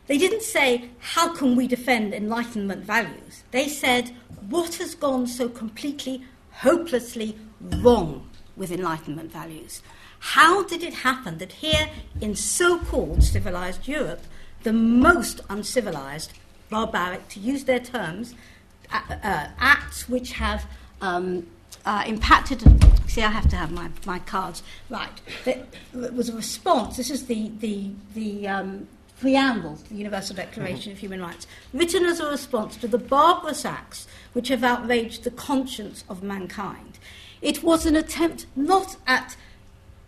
[0.07, 3.45] they didn't say, How can we defend Enlightenment values?
[3.51, 4.13] They said,
[4.49, 9.83] What has gone so completely, hopelessly wrong with Enlightenment values?
[10.19, 11.89] How did it happen that here
[12.21, 14.23] in so called civilized Europe,
[14.63, 16.33] the most uncivilized,
[16.71, 18.35] barbaric, to use their terms,
[18.93, 20.67] uh, uh, acts which have
[21.01, 21.47] um,
[21.85, 22.63] uh, impacted.
[23.09, 25.21] See, I have to have my, my cards right.
[25.45, 26.97] It was a response.
[26.97, 28.89] This is the the the um,
[29.21, 30.93] preamble to the Universal Declaration mm-hmm.
[30.93, 35.31] of Human Rights, written as a response to the barbarous acts which have outraged the
[35.31, 36.99] conscience of mankind.
[37.41, 39.37] It was an attempt not at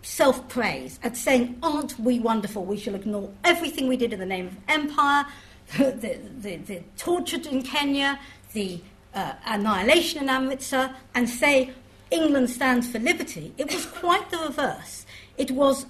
[0.09, 2.65] self praise, at saying, Aren't we wonderful?
[2.65, 5.25] We shall ignore everything we did in the name of empire,
[5.77, 8.19] the, the, the, torture in Kenya,
[8.53, 8.81] the
[9.13, 11.71] uh, annihilation in Amritsar, and say,
[12.09, 13.53] England stands for liberty.
[13.57, 15.05] It was quite the reverse.
[15.37, 15.85] It was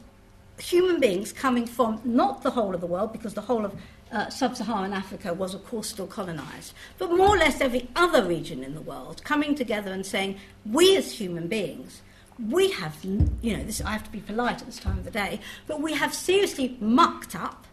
[0.57, 3.73] human beings coming from not the whole of the world, because the whole of
[4.11, 8.25] uh, sub Saharan Africa was, of course, still colonized, but more or less every other
[8.25, 12.01] region in the world coming together and saying, we as human beings
[12.47, 15.11] we have, you know, this, I have to be polite at this time of the
[15.11, 17.65] day, but we have seriously mucked up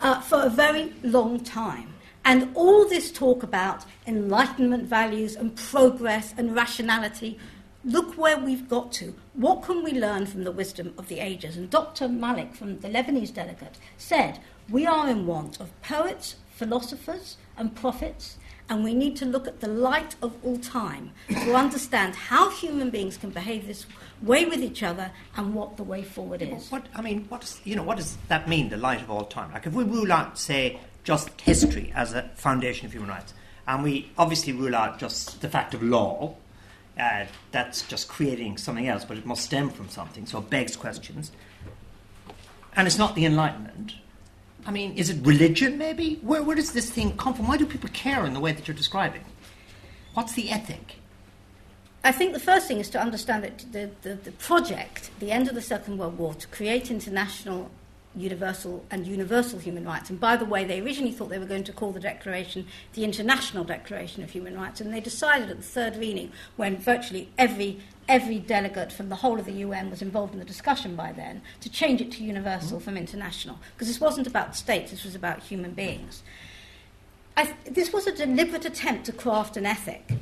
[0.00, 1.94] uh, for a very long time.
[2.24, 7.38] And all this talk about enlightenment values and progress and rationality,
[7.84, 9.14] look where we've got to.
[9.34, 11.56] What can we learn from the wisdom of the ages?
[11.58, 12.08] And Dr.
[12.08, 18.38] Malik from the Lebanese delegate said, We are in want of poets, philosophers, and prophets
[18.68, 22.90] and we need to look at the light of all time to understand how human
[22.90, 23.86] beings can behave this
[24.22, 26.70] way with each other and what the way forward is.
[26.70, 27.82] What I mean, what does you know?
[27.82, 28.70] What does that mean?
[28.70, 29.52] The light of all time.
[29.52, 33.34] Like if we rule out, say, just history as a foundation of human rights,
[33.66, 36.34] and we obviously rule out just the fact of law.
[36.98, 40.76] Uh, that's just creating something else, but it must stem from something, so it begs
[40.76, 41.32] questions.
[42.76, 43.94] And it's not the Enlightenment,
[44.66, 46.16] I mean, is it religion, maybe?
[46.22, 47.48] Where, where does this thing come from?
[47.48, 49.24] Why do people care in the way that you're describing?
[50.14, 50.96] What's the ethic?
[52.02, 55.48] I think the first thing is to understand that the, the, the project, the end
[55.48, 57.70] of the Second World War, to create international
[58.16, 60.08] universal and universal human rights.
[60.10, 63.04] And by the way, they originally thought they were going to call the declaration the
[63.04, 67.80] International Declaration of Human Rights, and they decided at the third reading, when virtually every
[68.08, 71.42] every delegate from the whole of the UN was involved in the discussion by then,
[71.60, 75.42] to change it to universal from international, because this wasn't about states, this was about
[75.42, 76.22] human beings.
[77.36, 80.12] Th- this was a deliberate attempt to craft an ethic.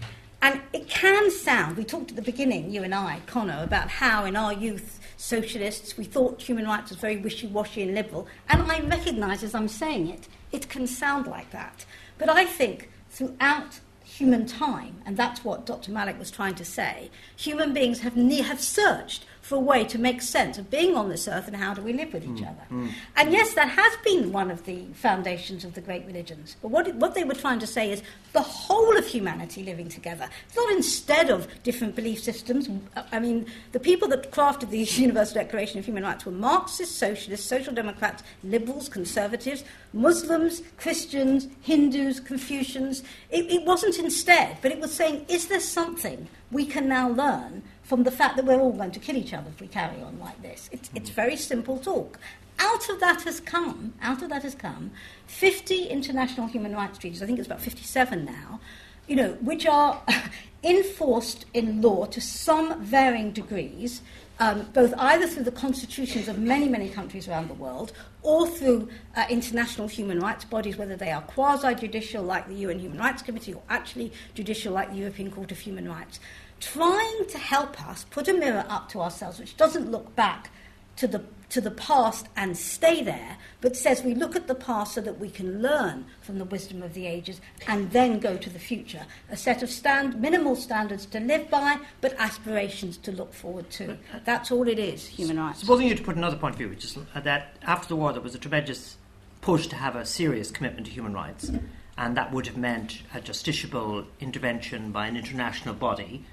[0.40, 4.24] And it can sound, we talked at the beginning, you and I, Conor, about how
[4.24, 8.26] in our youth socialists, we thought human rights was very wishy washy and liberal.
[8.48, 11.86] And I recognise as I'm saying it, it can sound like that.
[12.18, 13.78] But I think throughout
[14.12, 15.90] human time, and that's what Dr.
[15.90, 19.98] Malik was trying to say, human beings have, ne- have searched for a way to
[19.98, 22.48] make sense of being on this earth and how do we live with each mm,
[22.48, 22.62] other.
[22.70, 22.92] Mm.
[23.16, 26.54] And yes, that has been one of the foundations of the great religions.
[26.62, 30.28] But what, what they were trying to say is the whole of humanity living together,
[30.46, 32.70] It's not instead of different belief systems.
[33.10, 37.44] I mean, the people that crafted the Universal Declaration of Human Rights were Marxists, socialists,
[37.44, 43.02] social democrats, liberals, conservatives, Muslims, Christians, Hindus, Confucians.
[43.30, 47.64] It, it wasn't instead, but it was saying, is there something we can now learn
[47.92, 50.18] from the fact that we're all going to kill each other if we carry on
[50.18, 50.70] like this.
[50.72, 51.12] It's, it's mm.
[51.12, 52.18] very simple talk.
[52.58, 54.92] Out of that has come, out of that has come
[55.26, 58.60] 50 international human rights treaties, I think it's about 57 now,
[59.06, 60.00] you know, which are
[60.64, 64.00] enforced in law to some varying degrees,
[64.40, 68.88] um, both either through the constitutions of many, many countries around the world or through
[69.16, 73.20] uh, international human rights bodies, whether they are quasi judicial like the UN Human Rights
[73.20, 76.20] Committee or actually judicial like the European Court of Human Rights
[76.62, 80.50] trying to help us put a mirror up to ourselves which doesn't look back
[80.94, 84.94] to the, to the past and stay there, but says we look at the past
[84.94, 88.48] so that we can learn from the wisdom of the ages and then go to
[88.48, 89.04] the future.
[89.28, 93.98] A set of stand, minimal standards to live by, but aspirations to look forward to.
[94.24, 95.60] That's all it is, human rights.
[95.60, 98.22] Supposing you to put another point of view, which is that after the war there
[98.22, 98.96] was a tremendous
[99.40, 101.50] push to have a serious commitment to human rights,
[101.98, 106.24] and that would have meant a justiciable intervention by an international body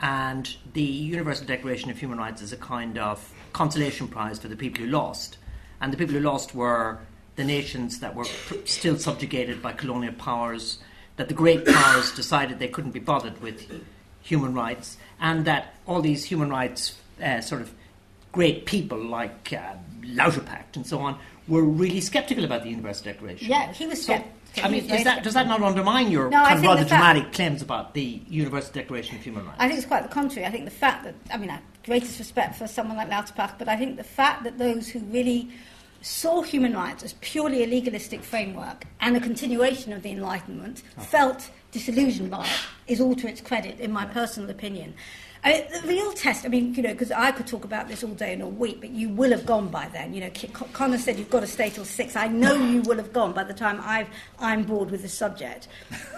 [0.00, 4.56] and the Universal Declaration of Human Rights is a kind of consolation prize for the
[4.56, 5.38] people who lost.
[5.80, 6.98] And the people who lost were
[7.36, 10.78] the nations that were pr- still subjugated by colonial powers,
[11.16, 13.82] that the great powers decided they couldn't be bothered with
[14.22, 17.72] human rights, and that all these human rights uh, sort of
[18.32, 21.18] great people like uh, Lauterpacht and so on
[21.48, 23.48] were really skeptical about the Universal Declaration.
[23.48, 24.22] Yeah, he was So,
[24.62, 27.32] I mean, is that, does that not undermine your No, kind of rather fact- dramatic
[27.32, 29.56] claims about the Universal Declaration of Human Rights?
[29.58, 30.46] I think it's quite the contrary.
[30.46, 33.58] I think the fact that, I mean, I have greatest respect for someone like Lauterpacht,
[33.58, 35.50] but I think the fact that those who really
[36.02, 41.02] saw human rights as purely a legalistic framework and a continuation of the Enlightenment oh.
[41.02, 44.94] felt disillusioned by it is all to its credit, in my personal opinion.
[45.46, 48.02] I mean, the real test, I mean, you know, because I could talk about this
[48.02, 50.12] all day and all week, but you will have gone by then.
[50.12, 50.30] You know,
[50.72, 52.16] Conor said you've got to stay till six.
[52.16, 54.08] I know you will have gone by the time I've,
[54.40, 55.68] I'm bored with the subject.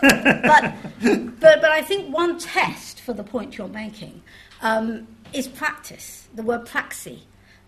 [0.00, 0.72] but,
[1.02, 4.22] but, but I think one test for the point you're making
[4.62, 7.18] um, is practice, the word praxi.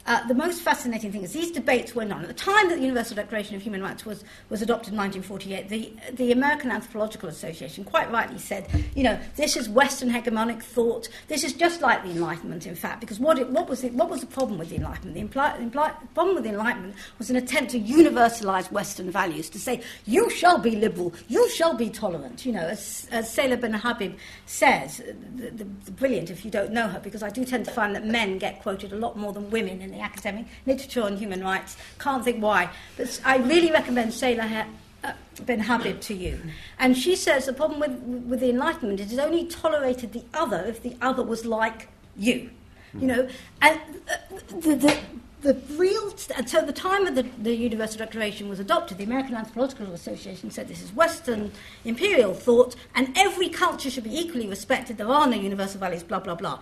[0.06, 2.22] Uh, the most fascinating thing is these debates went on.
[2.22, 5.68] At the time that the Universal Declaration of Human Rights was, was adopted in 1948,
[5.68, 11.08] the, the American Anthropological Association quite rightly said, you know, this is Western hegemonic thought.
[11.28, 14.08] This is just like the Enlightenment, in fact, because what, it, what, was, it, what
[14.08, 15.14] was the problem with the Enlightenment?
[15.14, 19.58] The impli- impli- problem with the Enlightenment was an attempt to universalize Western values, to
[19.58, 22.46] say, you shall be liberal, you shall be tolerant.
[22.46, 25.02] You know, as, as Seyla Benhabib says,
[25.36, 27.94] the, the, the brilliant if you don't know her, because I do tend to find
[27.94, 31.42] that men get quoted a lot more than women in the academic literature on human
[31.42, 31.76] rights.
[31.98, 32.70] Can't think why.
[32.96, 34.66] But I really recommend Seyla ha-
[35.02, 36.40] uh, Benhabib to you.
[36.78, 37.92] And she says the problem with,
[38.26, 42.50] with the Enlightenment is it only tolerated the other if the other was like you.
[42.92, 43.28] You know,
[43.62, 43.80] and
[44.10, 44.16] uh,
[44.48, 44.98] the, the,
[45.42, 49.04] the real and so at the time of the, the Universal Declaration was adopted, the
[49.04, 51.52] American Anthropological Association said this is Western
[51.84, 54.98] imperial thought, and every culture should be equally respected.
[54.98, 56.02] There are no universal values.
[56.02, 56.58] Blah blah blah.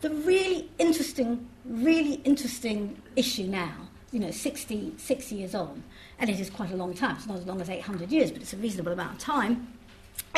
[0.00, 5.82] The really interesting, really interesting issue now, you know, 60, 60 years on,
[6.18, 7.16] and it is quite a long time.
[7.16, 9.68] It's not as long as 800 years, but it's a reasonable amount of time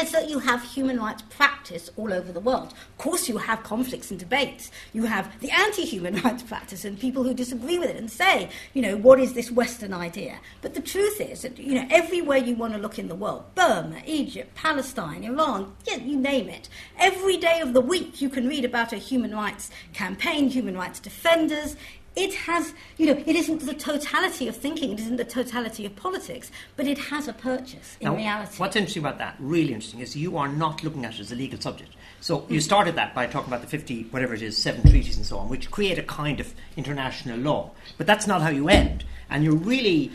[0.00, 2.72] is that you have human rights practice all over the world.
[2.72, 4.70] Of course, you have conflicts and debates.
[4.92, 8.48] You have the anti human rights practice and people who disagree with it and say,
[8.74, 10.38] you know, what is this Western idea?
[10.60, 13.44] But the truth is that, you know, everywhere you want to look in the world
[13.54, 16.68] Burma, Egypt, Palestine, Iran, yeah, you name it.
[16.98, 21.00] Every day of the week, you can read about a human rights campaign, human rights
[21.00, 21.76] defenders
[22.14, 25.96] it has, you know, it isn't the totality of thinking, it isn't the totality of
[25.96, 28.58] politics, but it has a purchase in Now, reality.
[28.58, 31.34] What's interesting about that, really interesting, is you are not looking at it as a
[31.34, 31.92] legal subject.
[32.20, 32.62] So you mm.
[32.62, 35.48] started that by talking about the 50, whatever it is, seven treaties and so on,
[35.48, 37.70] which create a kind of international law.
[37.96, 39.04] But that's not how you end.
[39.30, 40.12] And you're really,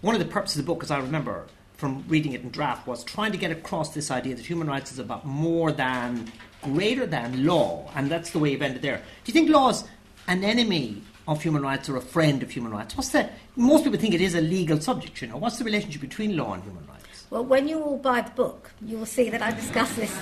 [0.00, 2.86] one of the purposes of the book, as I remember from reading it in draft,
[2.86, 6.30] was trying to get across this idea that human rights is about more than,
[6.62, 7.90] greater than law.
[7.96, 8.98] And that's the way you've ended there.
[8.98, 9.84] Do you think law is
[10.28, 12.96] an enemy of human rights or a friend of human rights?
[12.96, 15.36] What's the, most people think it is a legal subject, you know.
[15.36, 17.26] What's the relationship between law and human rights?
[17.30, 20.16] Well, when you all buy the book, you will see that I discuss this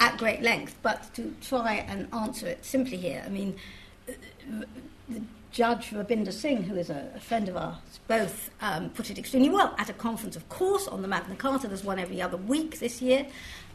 [0.00, 0.76] at great length.
[0.82, 3.56] But to try and answer it simply here, I mean,
[5.08, 7.76] the Judge Rabinder Singh, who is a, a friend of ours,
[8.06, 11.68] both um, put it extremely well at a conference, of course, on the Magna Carta.
[11.68, 13.26] There's one every other week this year,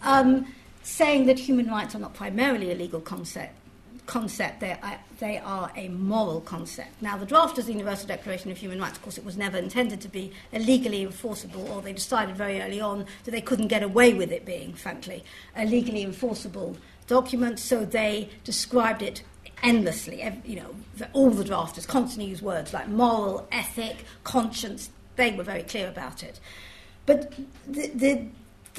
[0.03, 0.47] um,
[0.83, 3.53] saying that human rights are not primarily a legal concept.
[4.07, 7.01] Concept, they are, they are a moral concept.
[7.01, 9.57] Now, the draft of the Universal Declaration of Human Rights, of course, it was never
[9.57, 13.83] intended to be legally enforceable, or they decided very early on that they couldn't get
[13.83, 15.23] away with it being, frankly,
[15.55, 16.77] a legally enforceable
[17.07, 19.23] document, so they described it
[19.61, 20.23] endlessly.
[20.45, 20.75] You know,
[21.13, 24.89] all the drafters constantly use words like moral, ethic, conscience.
[25.17, 26.39] They were very clear about it.
[27.05, 27.33] But
[27.67, 28.27] the, the,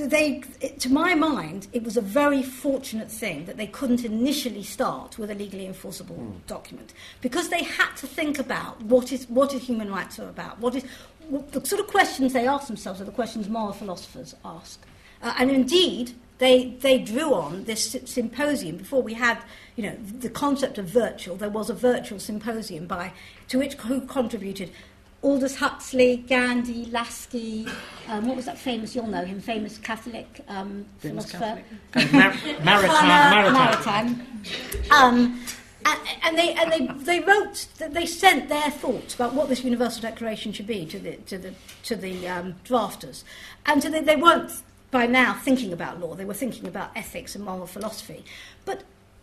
[0.07, 0.41] they,
[0.79, 5.31] to my mind, it was a very fortunate thing that they couldn't initially start with
[5.31, 9.91] a legally enforceable document because they had to think about what is what is human
[9.91, 10.59] rights are about.
[10.61, 10.85] What is
[11.29, 14.81] what, the sort of questions they ask themselves are the questions moral philosophers ask,
[15.23, 19.39] uh, and indeed they they drew on this symposium before we had
[19.77, 21.37] you know the concept of virtual.
[21.37, 23.13] There was a virtual symposium by
[23.49, 24.71] to which who contributed
[25.23, 27.69] Aldous Huxley, Gandhi, Laski,
[28.09, 31.63] um, what was that famous, you'll know him, famous Catholic um, Famous philosopher.
[31.93, 32.13] Catholic?
[32.13, 34.15] Mar- Maritain, Maritain.
[34.15, 34.93] Maritain.
[34.93, 35.41] Um,
[35.85, 40.03] and, and they and they they wrote they sent their thoughts about what this universal
[40.03, 41.55] declaration should be to the to the
[41.85, 43.25] to the um, drafters,
[43.67, 44.51] and so they, they weren't
[44.91, 46.15] by now thinking about law.
[46.15, 48.25] They were thinking about ethics and moral philosophy,
[48.65, 48.83] but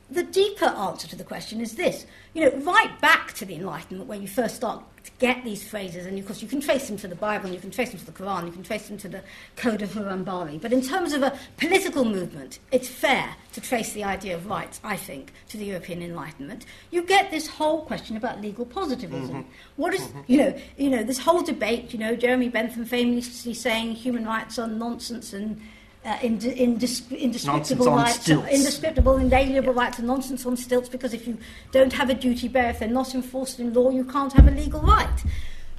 [0.10, 2.06] the deeper answer to the question is this.
[2.34, 6.06] You know, right back to the Enlightenment, where you first start to get these phrases,
[6.06, 8.00] and of course you can trace them to the Bible, and you can trace them
[8.00, 9.22] to the Quran, you can trace them to the
[9.56, 10.58] Code of Hammurabi.
[10.60, 14.80] But in terms of a political movement, it's fair to trace the idea of rights,
[14.84, 16.66] I think, to the European Enlightenment.
[16.92, 19.44] You get this whole question about legal positivism.
[19.44, 19.52] Mm-hmm.
[19.78, 20.22] What is, mm-hmm.
[20.28, 21.94] you know, you know, this whole debate.
[21.94, 25.62] You know, Jeremy Bentham famously saying human rights are nonsense and
[26.06, 29.82] uh, imprescriptible rights, imprescriptible, inalienable yeah.
[29.82, 30.88] rights, and nonsense on stilts.
[30.88, 31.38] Because if you
[31.72, 34.52] don't have a duty bearer, if they're not enforced in law, you can't have a
[34.52, 35.24] legal right.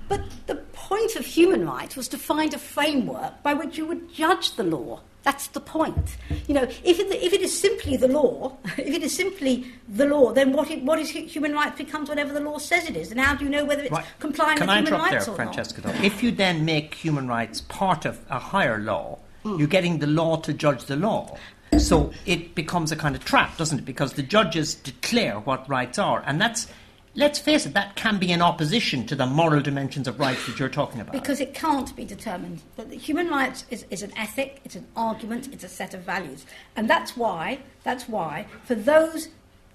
[0.09, 4.13] But the point of human rights was to find a framework by which you would
[4.13, 5.01] judge the law.
[5.23, 6.17] That's the point.
[6.47, 10.07] You know, if it, if it is simply the law, if it is simply the
[10.07, 13.11] law, then what, it, what is human rights becomes whatever the law says it is.
[13.11, 14.05] And how do you know whether it's right.
[14.21, 16.05] complying Can with I human rights there, or Francesca, not?
[16.05, 19.59] If you then make human rights part of a higher law, Mm.
[19.61, 21.37] You're getting the law to judge the law.
[21.79, 23.85] So it becomes a kind of trap, doesn't it?
[23.85, 26.23] Because the judges declare what rights are.
[26.27, 26.69] And that's,
[27.15, 30.59] let's face it, that can be in opposition to the moral dimensions of rights that
[30.59, 31.13] you're talking about.
[31.13, 32.63] Because it can't be determined.
[32.77, 36.45] But human rights is, is an ethic, it's an argument, it's a set of values.
[36.75, 39.29] And that's why, that's why, for those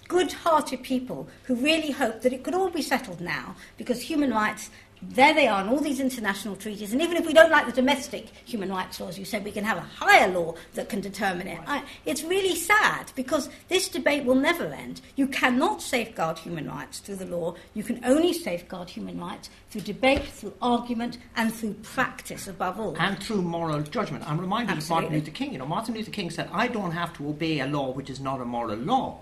[0.07, 4.31] good hearted people who really hope that it could all be settled now because human
[4.31, 4.69] rights
[5.01, 6.93] there they are in all these international treaties.
[6.93, 9.63] And even if we don't like the domestic human rights laws, you said we can
[9.63, 11.59] have a higher law that can determine it.
[11.65, 15.01] I, it's really sad because this debate will never end.
[15.15, 17.55] You cannot safeguard human rights through the law.
[17.73, 22.95] You can only safeguard human rights through debate, through argument, and through practice above all.
[22.99, 24.27] And through moral judgment.
[24.29, 25.05] I'm reminded Absolutely.
[25.05, 25.53] of Martin Luther King.
[25.53, 28.19] You know, Martin Luther King said, I don't have to obey a law which is
[28.19, 29.19] not a moral law.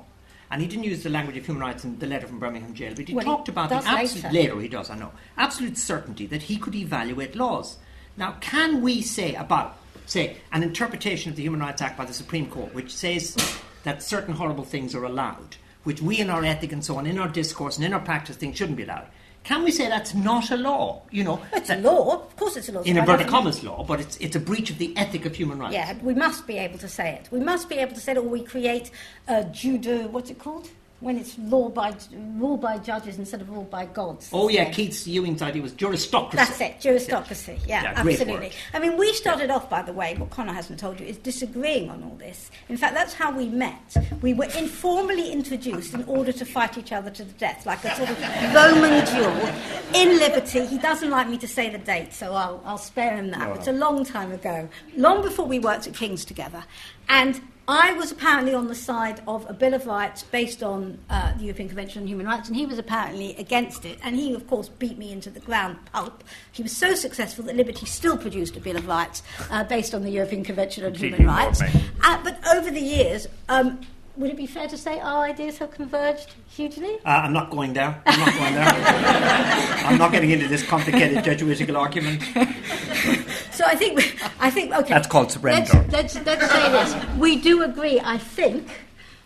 [0.52, 2.94] And he didn't use the language of human rights in the letter from Birmingham jail,
[2.96, 4.56] but he well, talked about the absolute later.
[4.56, 7.78] later he does, I know, absolute certainty that he could evaluate laws.
[8.18, 9.78] Now, can we say about,
[10.08, 13.38] say, an interpretation of the Human Rights Act by the Supreme Court, which says
[13.84, 17.20] that certain horrible things are allowed, which we in our ethic and so on, in
[17.20, 19.08] our discourse and in our practice think shouldn't be allowed?
[19.44, 21.02] Can we say that's not a law?
[21.12, 22.26] You know, it's a law.
[22.28, 22.82] Of course, it's a law.
[22.82, 25.60] In a inverted commas, law, but it's it's a breach of the ethic of human
[25.60, 25.74] rights.
[25.74, 27.30] Yeah, we must be able to say it.
[27.32, 28.92] We must be able to say it, or we create
[29.28, 30.08] a judo.
[30.08, 30.70] What's it called?
[31.02, 31.94] When it's law by
[32.38, 34.30] ruled by judges instead of ruled by gods.
[34.34, 36.32] Oh yeah, Keith Ewing's idea was juristocracy.
[36.32, 37.60] That's it, juristocracy.
[37.66, 38.52] Yeah, yeah absolutely.
[38.74, 41.90] I mean, we started off, by the way, what Conor hasn't told you is disagreeing
[41.90, 42.52] on all this.
[42.68, 43.96] In fact, that's how we met.
[44.22, 47.96] We were informally introduced in order to fight each other to the death, like a
[47.96, 48.20] sort of
[48.54, 49.54] Roman duel
[49.96, 50.66] in Liberty.
[50.66, 53.40] He doesn't like me to say the date, so I'll, I'll spare him that.
[53.40, 56.64] No, it's a long time ago, long before we worked at King's together,
[57.08, 61.34] and I was apparently on the side of a Bill of Rights based on uh,
[61.38, 64.00] the European Convention on Human Rights, and he was apparently against it.
[64.04, 66.24] And he, of course, beat me into the ground pulp.
[66.52, 70.02] He was so successful that Liberty still produced a Bill of Rights uh, based on
[70.02, 71.62] the European Convention on Human Rights.
[72.04, 73.82] Uh, but over the years, um,
[74.20, 76.96] would it be fair to say our ideas have converged hugely?
[77.06, 78.02] Uh, I'm not going there.
[78.06, 78.68] I'm not going there.
[79.86, 82.22] I'm not getting into this complicated Jesuitical argument.
[83.52, 84.94] so I think, I think, okay.
[84.94, 85.72] That's called surrender.
[85.74, 87.18] Let's, let's, let's say this.
[87.18, 88.68] We do agree, I think,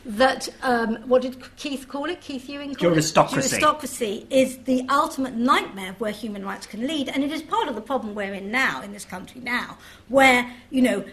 [0.05, 2.21] that um, what did Keith call it?
[2.21, 3.57] Keith Ewing call Juristocracy.
[3.57, 3.61] it?
[3.61, 7.67] Juristocracy is the ultimate nightmare of where human rights can lead, and it is part
[7.67, 9.77] of the problem we're in now in this country now,
[10.09, 11.05] where you know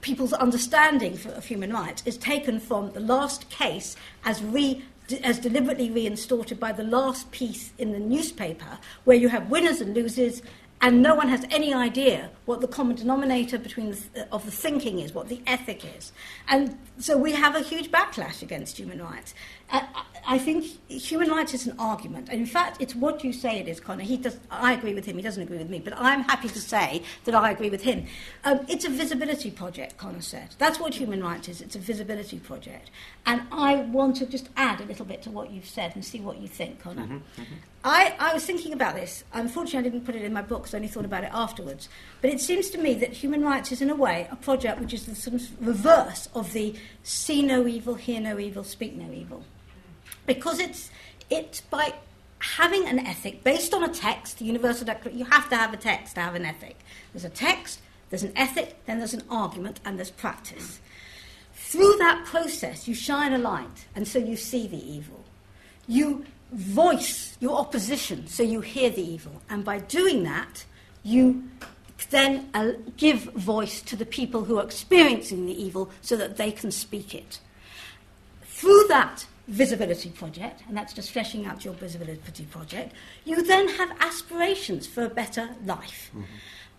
[0.00, 4.82] people's understanding of human rights is taken from the last case as re
[5.24, 9.94] as deliberately reinstated by the last piece in the newspaper, where you have winners and
[9.94, 10.42] losers,
[10.82, 14.98] and no one has any idea what the common denominator between the, of the thinking
[14.98, 16.12] is, what the ethic is.
[16.48, 19.32] And so we have a huge backlash against human rights.
[19.70, 19.82] Uh,
[20.26, 22.28] I think human rights is an argument.
[22.30, 24.04] And in fact, it's what you say it is, Conor.
[24.04, 26.60] He does, I agree with him, he doesn't agree with me, but I'm happy to
[26.60, 28.06] say that I agree with him.
[28.44, 30.54] Um, it's a visibility project, Conor said.
[30.58, 32.90] That's what human rights is, it's a visibility project.
[33.26, 36.20] And I want to just add a little bit to what you've said and see
[36.20, 37.02] what you think, Conor.
[37.02, 37.54] Mm-hmm, mm-hmm.
[37.84, 39.24] I, I was thinking about this.
[39.32, 41.88] Unfortunately, I didn't put it in my books, I only thought about it afterwards.
[42.20, 44.94] But it seems to me that human rights is, in a way, a project which
[44.94, 49.12] is the sort of reverse of the see no evil, hear no evil, speak no
[49.12, 49.42] evil
[50.26, 50.90] because it's,
[51.30, 51.94] it's by
[52.38, 55.76] having an ethic based on a text, the Universal Declaration, you have to have a
[55.76, 56.76] text to have an ethic.
[57.12, 60.80] There's a text, there's an ethic, then there's an argument, and there's practice.
[61.54, 65.24] Through that process, you shine a light, and so you see the evil.
[65.86, 69.40] You voice your opposition, so you hear the evil.
[69.48, 70.64] And by doing that,
[71.02, 71.48] you
[72.10, 76.50] then uh, give voice to the people who are experiencing the evil so that they
[76.50, 77.38] can speak it.
[78.42, 83.90] Through that visibility project, and that's just fleshing out your visibility project, you then have
[84.00, 86.10] aspirations for a better life.
[86.10, 86.24] Mm-hmm.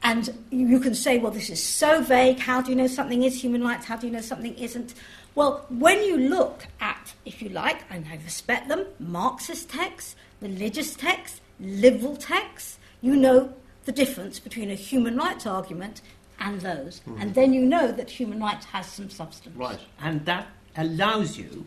[0.06, 2.40] And you can say, well, this is so vague.
[2.40, 3.86] How do you know something is human rights?
[3.86, 4.94] How do you know something isn't?
[5.36, 10.96] Well, when you look at, if you like, and I respect them, Marxist texts, religious
[10.96, 13.54] texts, liberal texts, you know
[13.86, 16.02] the difference between a human rights argument
[16.40, 17.02] and those.
[17.08, 17.22] Mm.
[17.22, 19.56] And then you know that human rights has some substance.
[19.56, 19.80] Right.
[20.02, 21.66] And that allows you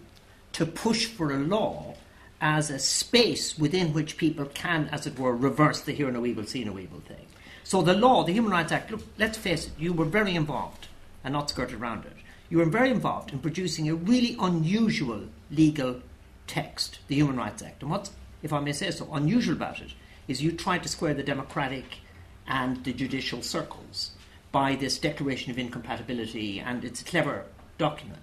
[0.57, 1.95] to push for a law
[2.41, 6.47] as a space within which people can, as it were, reverse the hear no evil,
[6.47, 7.27] see no evil thing.
[7.63, 10.89] So the law, the Human Rights Act, look, let's face it, you were very involved
[11.23, 12.17] and not skirted around it.
[12.49, 16.01] You were very involved in producing a really unusual legal
[16.47, 17.83] text, the Human Rights Act.
[17.83, 19.93] And what's, if I may say so, unusual about it
[20.27, 21.99] is you tried to square the democratic
[22.47, 24.13] and the judicial circles
[24.53, 27.45] by this declaration of incompatibility, and it's a clever
[27.77, 28.23] document.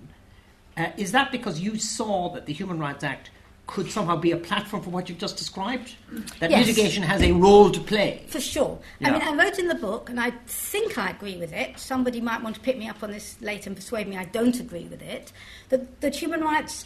[0.75, 3.29] Uh, is that because you saw that the Human Rights Act
[3.65, 5.95] could somehow be a platform for what you've just described?
[6.39, 6.67] That yes.
[6.67, 8.23] litigation has a role to play?
[8.27, 8.77] For sure.
[8.99, 9.09] Yeah.
[9.09, 11.79] I mean, I wrote in the book, and I think I agree with it.
[11.79, 14.59] Somebody might want to pick me up on this later and persuade me I don't
[14.59, 15.31] agree with it.
[15.69, 16.85] That, that human rights,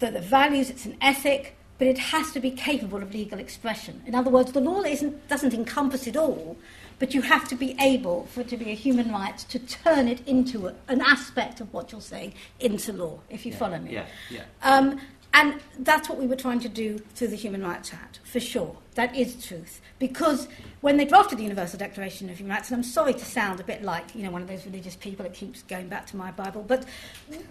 [0.00, 4.02] that the values, it's an ethic, but it has to be capable of legal expression.
[4.06, 6.56] In other words, the law isn't, doesn't encompass it all,
[6.98, 10.08] but you have to be able, for it to be a human right, to turn
[10.08, 13.78] it into a, an aspect of what you're saying into law, if you yeah, follow
[13.78, 13.92] me.
[13.92, 14.44] Yeah, yeah.
[14.62, 15.00] Um,
[15.34, 18.76] and that's what we were trying to do through the Human Rights Act, for sure.
[18.94, 19.80] That is truth.
[19.98, 20.46] Because
[20.80, 23.64] when they drafted the Universal Declaration of Human Rights, and I'm sorry to sound a
[23.64, 26.30] bit like you know one of those religious people that keeps going back to my
[26.30, 26.86] Bible, but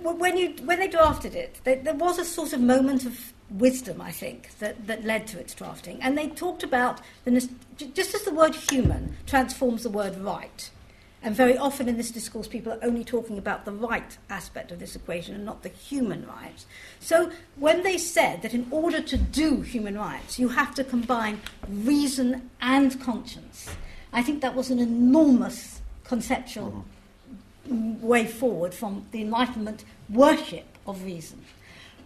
[0.02, 4.12] when you when they drafted it, there was a sort of moment of wisdom, I
[4.12, 6.02] think, that, that led to its drafting.
[6.02, 7.50] And they talked about, the,
[7.94, 10.70] just as the word human transforms the word right,
[11.24, 14.80] and very often in this discourse, people are only talking about the right aspect of
[14.80, 16.66] this equation and not the human rights.
[17.00, 21.39] So when they said that in order to do human rights, you have to combine
[21.70, 23.70] reason and conscience,
[24.12, 26.84] I think that was an enormous conceptual
[27.70, 28.06] mm-hmm.
[28.06, 31.43] way forward from the Enlightenment worship of reason.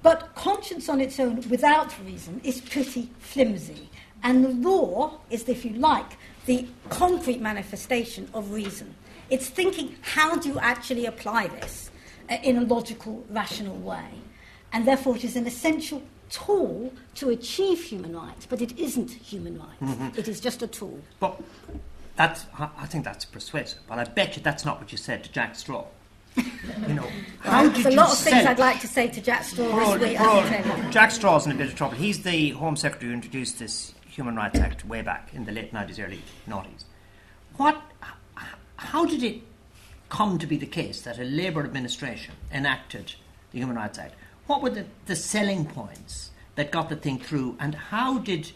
[0.08, 3.90] But conscience on its own, without reason, is pretty flimsy.
[4.24, 8.96] And the law is, if you like, the concrete manifestation of reason.
[9.30, 11.92] It's thinking, how do you actually apply this
[12.30, 14.08] uh, in a logical, rational way?
[14.72, 19.60] And therefore, it is an essential tool to achieve human rights, but it isn't human
[19.60, 19.82] rights.
[19.82, 20.18] Mm-hmm.
[20.18, 21.02] It is just a tool.
[21.20, 21.38] But
[22.16, 25.32] that's, I think that's persuasive, but I bet you that's not what you said to
[25.34, 25.84] Jack Straw
[26.38, 27.08] you know,
[27.40, 30.92] how There's a lot of things I'd like to say to Jack Straw this week.
[30.92, 31.96] Jack Straw's in a bit of trouble.
[31.96, 35.74] He's the Home Secretary who introduced this Human Rights Act way back in the late
[35.74, 36.84] 90s, early 90s.
[37.58, 37.82] What,
[38.78, 39.42] how did it
[40.10, 43.16] come to be the case that a Labour administration enacted
[43.52, 44.16] the Human Rights Act?
[44.48, 48.52] What were the, the selling points that got the thing through, and how did,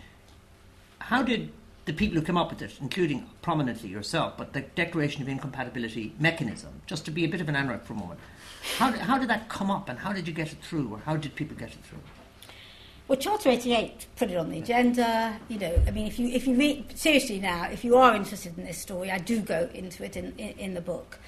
[0.99, 1.51] how did
[1.91, 6.13] the people who came up with it, including prominently yourself, but the Declaration of Incompatibility
[6.19, 8.19] mechanism, just to be a bit of an anorak for a moment.
[8.77, 11.17] How, how did that come up and how did you get it through or how
[11.17, 11.99] did people get it through?
[13.07, 15.37] Well, Charter 88 put it on the agenda.
[15.49, 18.57] You know, I mean, if you, if you read, seriously now, if you are interested
[18.57, 21.19] in this story, I do go into it in, in, in the book.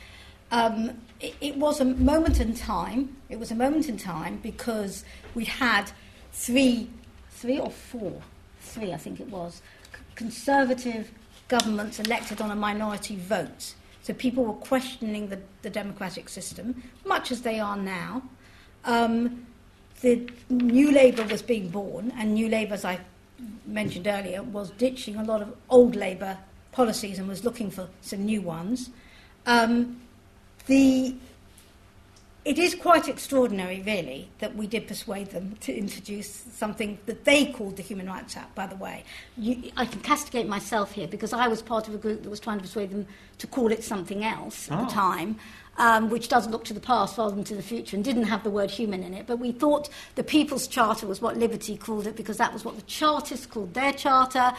[0.51, 3.17] Um, it, it was a moment in time.
[3.27, 5.03] It was a moment in time because
[5.35, 5.91] we had
[6.31, 6.89] three,
[7.31, 8.21] three or four,
[8.61, 9.61] three, I think it was,
[10.15, 11.11] conservative
[11.47, 13.75] governments elected on a minority vote.
[14.01, 18.23] So people were questioning the, the democratic system, much as they are now.
[18.85, 19.45] Um,
[20.01, 22.99] the New Labour was being born, and New Labour, as I
[23.65, 26.37] mentioned earlier, was ditching a lot of old Labour
[26.73, 28.89] policies and was looking for some new ones.
[29.45, 30.01] Um,
[30.65, 31.15] the
[32.45, 37.45] it is quite extraordinary, really, that we did persuade them to introduce something that they
[37.45, 39.05] called the Human Rights Act, by the way.
[39.37, 42.41] You, I can castigate myself here because I was part of a group that was
[42.41, 44.85] trying to persuade them to call it something else at oh.
[44.85, 45.37] the time.
[45.75, 48.43] Um, which does look to the past rather than to the future and didn't have
[48.43, 49.25] the word human in it.
[49.25, 52.75] But we thought the People's Charter was what Liberty called it because that was what
[52.75, 54.53] the Chartists called their charter.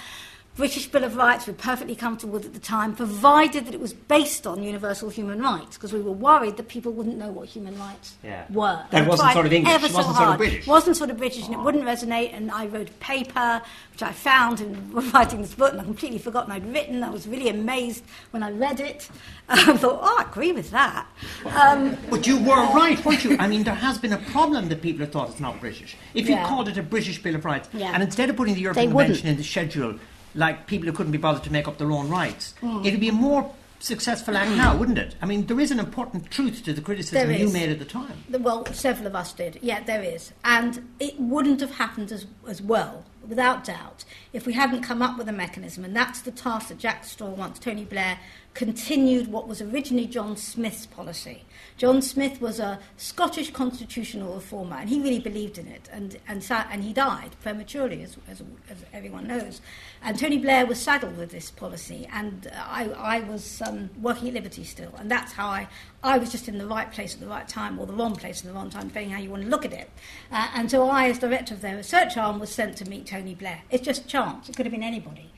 [0.57, 3.81] British Bill of Rights we were perfectly comfortable with at the time, provided that it
[3.81, 7.49] was based on universal human rights, because we were worried that people wouldn't know what
[7.49, 8.45] human rights yeah.
[8.51, 8.81] were.
[8.91, 10.67] That wasn't sort of English, ever wasn't so sort of British.
[10.67, 12.33] wasn't sort of British, and it wouldn't resonate.
[12.33, 16.19] And I wrote a paper, which I found in writing this book, and I completely
[16.19, 17.03] forgotten I'd written.
[17.03, 19.09] I was really amazed when I read it.
[19.49, 21.07] I thought, oh, I agree with that.
[21.47, 23.37] Um, but you were right, weren't you?
[23.41, 25.97] I mean, there has been a problem that people have thought it's not British.
[26.15, 26.47] If you yeah.
[26.47, 27.91] called it a British Bill of Rights, yeah.
[27.93, 29.99] and instead of putting the European Convention in the schedule,
[30.35, 32.55] like people who couldn't be bothered to make up their own rights.
[32.61, 32.85] Mm.
[32.85, 33.53] It would be a more
[33.85, 35.15] successful act now, wouldn't it?
[35.21, 38.25] I mean, there is an important truth to the criticism you made at the time.
[38.31, 39.59] Well, several of us did.
[39.61, 40.33] Yeah, there is.
[40.45, 45.19] And it wouldn't have happened as, as well, without doubt, if we hadn't come up
[45.19, 45.85] with a mechanism.
[45.85, 47.59] And that's the task that Jack Straw wants.
[47.59, 48.19] Tony Blair
[48.55, 51.45] continued what was originally John Smith's policy.
[51.77, 55.89] John Smith was a Scottish constitutional reformer, and he really believed in it.
[55.93, 59.61] And, and, and he died prematurely, as, as, as everyone knows.
[60.01, 64.35] And Tony Blair was saddled with this policy, and I, I was um, working at
[64.35, 64.95] Liberty still.
[64.99, 65.67] And that's how I,
[66.05, 68.41] I was just in the right place at the right time, or the wrong place
[68.43, 69.91] at the wrong time, depending how you want to look at it.
[70.31, 73.35] Uh, and so I, as director of their research arm, was sent to meet Tony
[73.35, 73.63] Blair.
[73.71, 74.49] It's just chance.
[74.49, 75.33] It could have been anybody.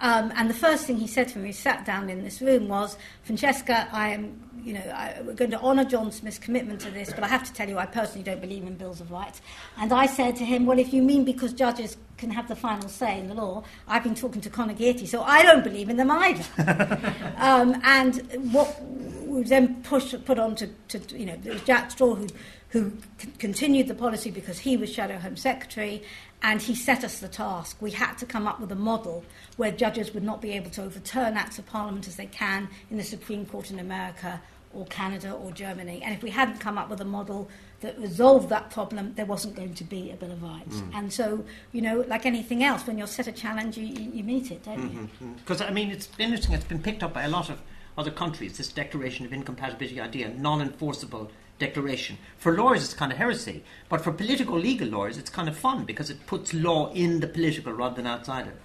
[0.00, 2.68] Um, and the first thing he said to me, he sat down in this room,
[2.68, 6.90] was, Francesca, I am, you know, I, we're going to honour John Smith's commitment to
[6.90, 9.42] this, but I have to tell you, I personally don't believe in bills of rights.
[9.76, 12.88] And I said to him, well, if you mean because judges can have the final
[12.88, 15.96] say in the law, I've been talking to Conor Gearty, so I don't believe in
[15.96, 16.44] them either.
[17.36, 18.82] um, and what
[19.30, 22.26] we then pushed, put on to, to, you know, it was Jack Straw who,
[22.70, 22.92] who
[23.38, 26.02] continued the policy because he was Shadow Home Secretary,
[26.42, 27.76] and he set us the task.
[27.80, 29.24] We had to come up with a model
[29.56, 32.96] where judges would not be able to overturn acts of parliament as they can in
[32.96, 34.40] the Supreme Court in America
[34.72, 36.00] or Canada or Germany.
[36.02, 37.48] And if we hadn't come up with a model
[37.80, 40.76] that resolved that problem, there wasn't going to be a Bill of Rights.
[40.76, 40.94] Mm.
[40.94, 44.24] And so, you know, like anything else, when you're set a challenge, you, you, you
[44.24, 44.88] meet it, don't you?
[44.88, 45.32] Mm-hmm, mm-hmm.
[45.34, 47.60] Because, I mean, it's interesting, it's been picked up by a lot of
[47.98, 51.30] other countries, this declaration of incompatibility idea, non enforceable
[51.60, 52.18] declaration.
[52.38, 55.84] For lawyers, it's kind of heresy, but for political legal lawyers, it's kind of fun
[55.84, 58.56] because it puts law in the political rather than outside it.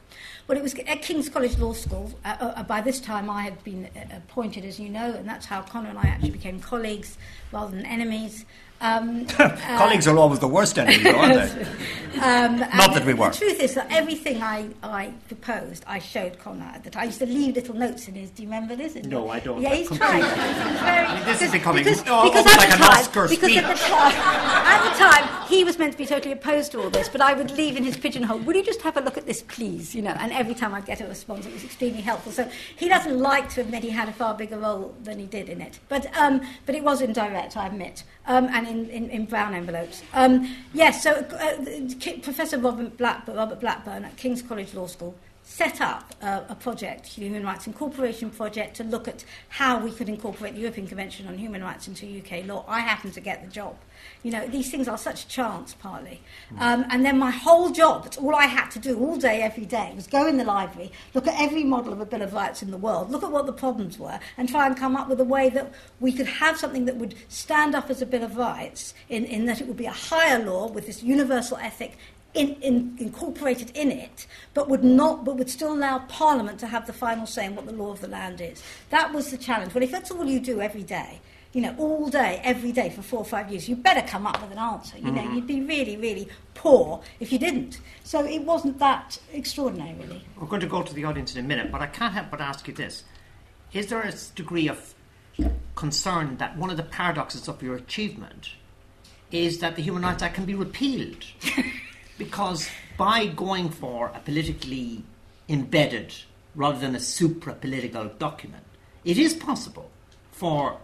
[0.48, 2.12] Well, it was at King's College Law School.
[2.24, 5.46] Uh, uh, by this time, I had been uh, appointed, as you know, and that's
[5.46, 7.18] how Conor and I actually became colleagues
[7.52, 8.46] rather than enemies.
[8.82, 11.68] Um, Colleagues are always the worst enemies, aren't they?
[12.22, 13.32] Um, Not that we the, were.
[13.32, 17.04] The truth is that everything I, I proposed, I showed Conor at the time.
[17.04, 18.30] I used to leave little notes in his.
[18.30, 18.96] Do you remember this?
[18.96, 19.62] No, I don't.
[19.62, 20.24] Yeah, he's trying.
[20.24, 23.52] He's very, this is becoming because, almost because at like the an time, Oscar because
[23.52, 23.58] speech.
[23.58, 26.90] At the, time, at the time, he was meant to be totally opposed to all
[26.90, 28.40] this, but I would leave in his pigeonhole.
[28.40, 29.94] Would you just have a look at this, please?
[29.94, 32.32] You know, and every time I'd get a response, it was extremely helpful.
[32.32, 35.50] So he doesn't like to admit he had a far bigger role than he did
[35.50, 39.26] in it, but um, but it was indirect, I admit, um, and in, in, in
[39.26, 40.04] brown envelopes.
[40.14, 45.16] Um, yes, so uh, Professor Robert Blackburn, Robert Blackburn at King's College Law School
[45.46, 50.10] set up uh, a project, Human Rights Incorporation Project, to look at how we could
[50.10, 52.66] incorporate the European Convention on Human Rights into UK law.
[52.68, 53.76] I happened to get the job.
[54.26, 56.20] You know, these things are such a chance, partly.
[56.58, 59.66] Um, and then my whole job, that's all I had to do all day, every
[59.66, 62.64] day, was go in the library, look at every model of a Bill of Rights
[62.64, 65.20] in the world, look at what the problems were, and try and come up with
[65.20, 68.36] a way that we could have something that would stand up as a Bill of
[68.36, 71.96] Rights, in, in that it would be a higher law with this universal ethic
[72.34, 76.88] in, in, incorporated in it, but would not, but would still allow Parliament to have
[76.88, 78.64] the final say in what the law of the land is.
[78.90, 79.76] That was the challenge.
[79.76, 81.22] Well, if that's all you do every day,
[81.56, 84.42] you know, all day, every day for four or five years, you better come up
[84.42, 84.98] with an answer.
[84.98, 85.36] You know, mm-hmm.
[85.36, 87.80] you'd be really, really poor if you didn't.
[88.04, 90.26] So it wasn't that extraordinary, really.
[90.38, 92.42] We're going to go to the audience in a minute, but I can't help but
[92.42, 93.06] ask you this.
[93.72, 94.96] Is there a degree of
[95.76, 98.50] concern that one of the paradoxes of your achievement
[99.32, 101.24] is that the Human Rights Act can be repealed?
[102.18, 105.06] because by going for a politically
[105.48, 106.16] embedded
[106.54, 108.66] rather than a supra political document,
[109.06, 109.90] it is possible
[110.34, 110.80] for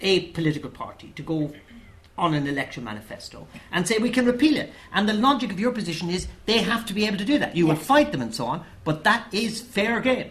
[0.00, 1.52] a political party to go
[2.18, 4.72] on an election manifesto and say we can repeal it.
[4.92, 7.56] And the logic of your position is they have to be able to do that.
[7.56, 10.30] You will fight them and so on, but that is fair game.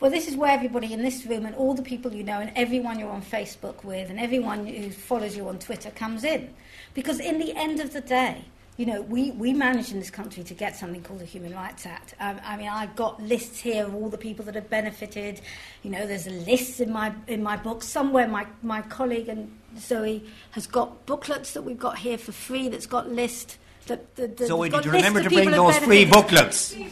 [0.00, 2.52] Well, this is where everybody in this room and all the people you know and
[2.56, 6.52] everyone you're on Facebook with and everyone who follows you on Twitter comes in.
[6.92, 8.44] Because in the end of the day,
[8.76, 11.86] you know, we, we managed in this country to get something called the Human Rights
[11.86, 12.14] Act.
[12.18, 15.40] Um, I mean, I've got lists here of all the people that have benefited.
[15.84, 18.26] You know, there's a list in my in my book somewhere.
[18.26, 22.68] My my colleague and Zoe has got booklets that we've got here for free.
[22.68, 23.58] That's got list.
[23.86, 26.74] That, that Zoe, did you remember to bring those free booklets?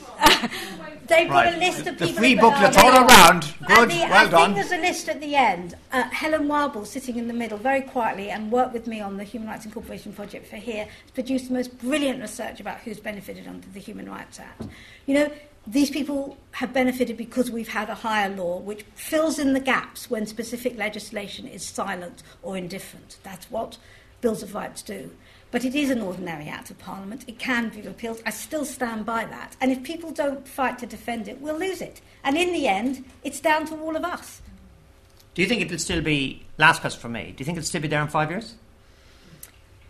[1.08, 1.54] They've got Right.
[1.54, 2.20] a list of The people.
[2.20, 3.54] free booklets all around.
[3.66, 4.54] Good, the- well I done.
[4.54, 5.74] think there's a list at the end.
[5.92, 9.24] Uh, Helen Wildbore, sitting in the middle, very quietly, and worked with me on the
[9.24, 13.46] Human Rights Incorporation project for here, has produced the most brilliant research about who's benefited
[13.46, 14.62] under the Human Rights Act.
[15.06, 15.32] You know,
[15.66, 20.08] these people have benefited because we've had a higher law which fills in the gaps
[20.10, 23.16] when specific legislation is silent or indifferent.
[23.22, 23.76] That's what
[24.22, 25.10] Bills of Rights do.
[25.52, 27.24] But it is an ordinary act of Parliament.
[27.28, 28.22] It can be repealed.
[28.26, 29.54] I still stand by that.
[29.60, 32.00] And if people don't fight to defend it, we'll lose it.
[32.24, 34.40] And in the end, it's down to all of us.
[35.34, 37.82] Do you think it'll still be, last question from me, do you think it'll still
[37.82, 38.54] be there in five years?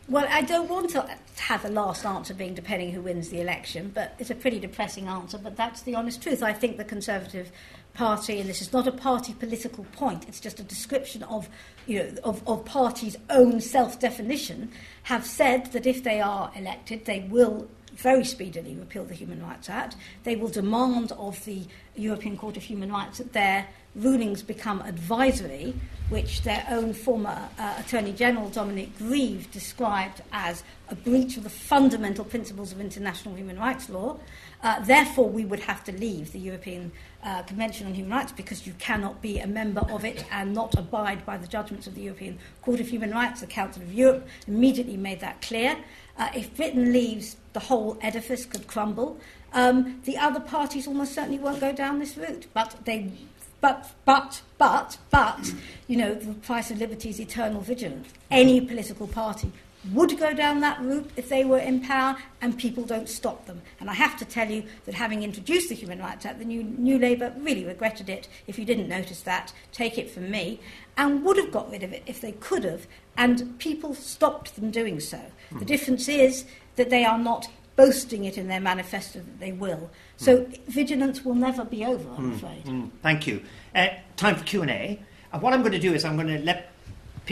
[0.09, 3.93] Well, I don't want to have the last answer being depending who wins the election,
[3.95, 6.43] but it's a pretty depressing answer, but that's the honest truth.
[6.43, 7.53] I think the Conservative
[7.95, 11.49] party, and this is not a party political point, it's just a description of,
[11.87, 14.71] you know, of, of parties' own self definition,
[15.05, 19.69] have said that if they are elected, they will very speedily repeal the Human Rights
[19.69, 19.97] Act.
[20.25, 21.63] They will demand of the
[21.95, 25.75] European Court of Human Rights that their rulings become advisory,
[26.09, 31.51] which their own former uh, Attorney General Dominic Grieve described as a breach of the
[31.51, 34.19] fundamental principles of international human rights law.
[34.63, 36.93] Uh, therefore, we would have to leave the European
[37.23, 40.77] uh, Convention on Human Rights because you cannot be a member of it and not
[40.79, 43.41] abide by the judgments of the European Court of Human Rights.
[43.41, 45.77] The Council of Europe immediately made that clear.
[46.19, 49.19] Uh, if Britain leaves, the whole edifice could crumble.
[49.53, 53.13] Um, the other parties almost certainly won't go down this route, but they.
[53.61, 55.53] But, but, but, but,
[55.87, 58.09] you know, the price of liberty is eternal vigilance.
[58.29, 59.53] Any political party
[59.91, 63.61] would go down that route if they were in power, and people don't stop them.
[63.81, 66.63] And I have to tell you that having introduced the Human Rights Act, the New,
[66.63, 68.29] New Labour really regretted it.
[68.47, 70.61] If you didn't notice that, take it from me,
[70.97, 74.71] and would have got rid of it if they could have, and people stopped them
[74.71, 75.21] doing so.
[75.51, 75.59] Mm.
[75.59, 76.45] The difference is
[76.77, 79.91] that they are not boasting it in their manifesto that they will.
[80.17, 80.59] So mm.
[80.67, 82.37] vigilance will never be over, I'm mm.
[82.37, 82.63] afraid.
[82.63, 82.87] Hmm.
[83.03, 83.43] Thank you.
[83.75, 85.01] Uh, time for Q&A.
[85.33, 86.72] And what I'm going to do is I'm going to let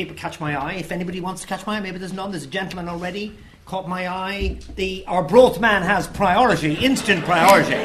[0.01, 0.75] people catch my eye.
[0.75, 2.31] If anybody wants to catch my eye, maybe there's none.
[2.31, 3.37] There's a gentleman already
[3.67, 4.59] caught my eye.
[4.77, 7.77] The our broth man has priority, instant priority.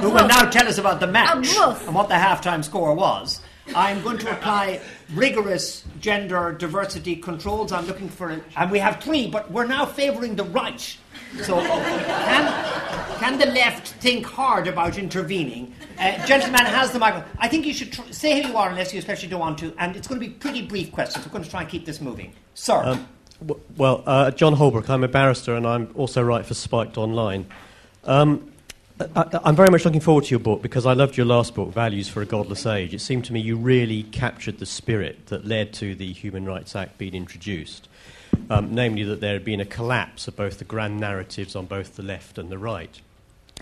[0.00, 1.54] who will now tell us about the match
[1.86, 3.42] and what the halftime score was.
[3.74, 4.80] I'm going to apply
[5.14, 7.72] rigorous gender diversity controls.
[7.72, 10.96] I'm looking for, a, and we have three, but we're now favouring the right.
[11.42, 15.74] So, can, can the left think hard about intervening?
[15.98, 17.30] Uh, gentleman has the microphone.
[17.38, 19.72] I think you should tr- say who you are, unless you especially don't want to.
[19.78, 21.24] And it's going to be pretty brief questions.
[21.24, 22.82] We're going to try and keep this moving, sir.
[22.84, 23.08] Um,
[23.46, 24.90] w- well, uh, John Holbrook.
[24.90, 27.46] I'm a barrister, and I'm also write for Spiked Online.
[28.04, 28.51] Um,
[29.14, 31.72] I, am very much looking forward to your book because I loved your last book,
[31.72, 32.94] Values for a Godless Age.
[32.94, 36.74] It seemed to me you really captured the spirit that led to the Human Rights
[36.74, 37.88] Act being introduced,
[38.50, 41.96] um, namely that there had been a collapse of both the grand narratives on both
[41.96, 43.00] the left and the right.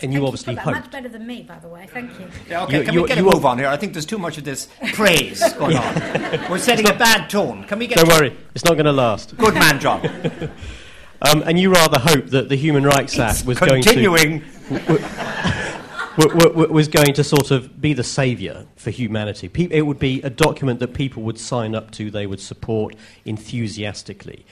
[0.02, 0.76] And you Thank obviously you hoped.
[0.76, 1.86] Much better than me, by the way.
[1.92, 2.28] Thank you.
[2.48, 3.68] Yeah, okay, you, can you, we get a move on here?
[3.68, 6.50] I think there's too much of this praise going on.
[6.50, 7.64] We're setting a bad tone.
[7.64, 7.98] Can we get?
[7.98, 9.36] Don't worry, it's not going to last.
[9.36, 10.00] Good man, John.
[11.22, 14.40] um, and you rather hoped that the Human Rights Act was continuing.
[14.70, 15.80] going to
[16.16, 19.50] was going to sort of be the saviour for humanity.
[19.70, 22.94] It would be a document that people would sign up to, they would support
[23.24, 24.44] enthusiastically.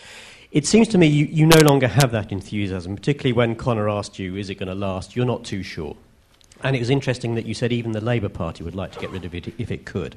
[0.50, 4.18] It seems to me you, you no longer have that enthusiasm, particularly when Conor asked
[4.18, 5.14] you, is it going to last?
[5.14, 5.96] You're not too sure.
[6.62, 9.10] And it was interesting that you said even the Labour Party would like to get
[9.10, 10.16] rid of it if it could.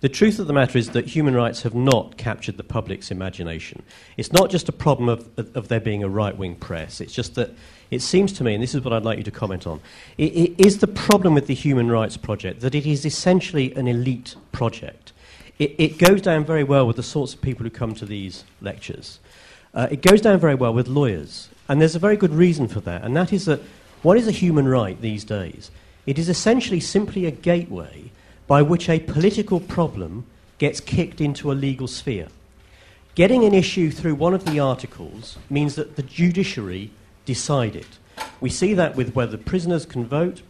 [0.00, 3.82] The truth of the matter is that human rights have not captured the public's imagination.
[4.16, 7.12] It's not just a problem of, of, of there being a right wing press, it's
[7.12, 7.50] just that
[7.90, 9.80] it seems to me, and this is what I'd like you to comment on,
[10.16, 13.88] it, it is the problem with the Human Rights Project that it is essentially an
[13.88, 15.12] elite project.
[15.58, 18.44] It, it goes down very well with the sorts of people who come to these
[18.62, 19.18] lectures.
[19.74, 21.48] Uh, it goes down very well with lawyers.
[21.68, 23.60] And there's a very good reason for that, and that is that
[24.02, 25.70] what is a human right these days?
[26.04, 28.10] It is essentially simply a gateway
[28.50, 30.26] by which a political problem
[30.58, 32.26] gets kicked into a legal sphere.
[33.14, 36.90] Getting an issue through one of the articles means that the judiciary
[37.24, 37.86] decide it.
[38.40, 40.42] We see that with whether prisoners can vote,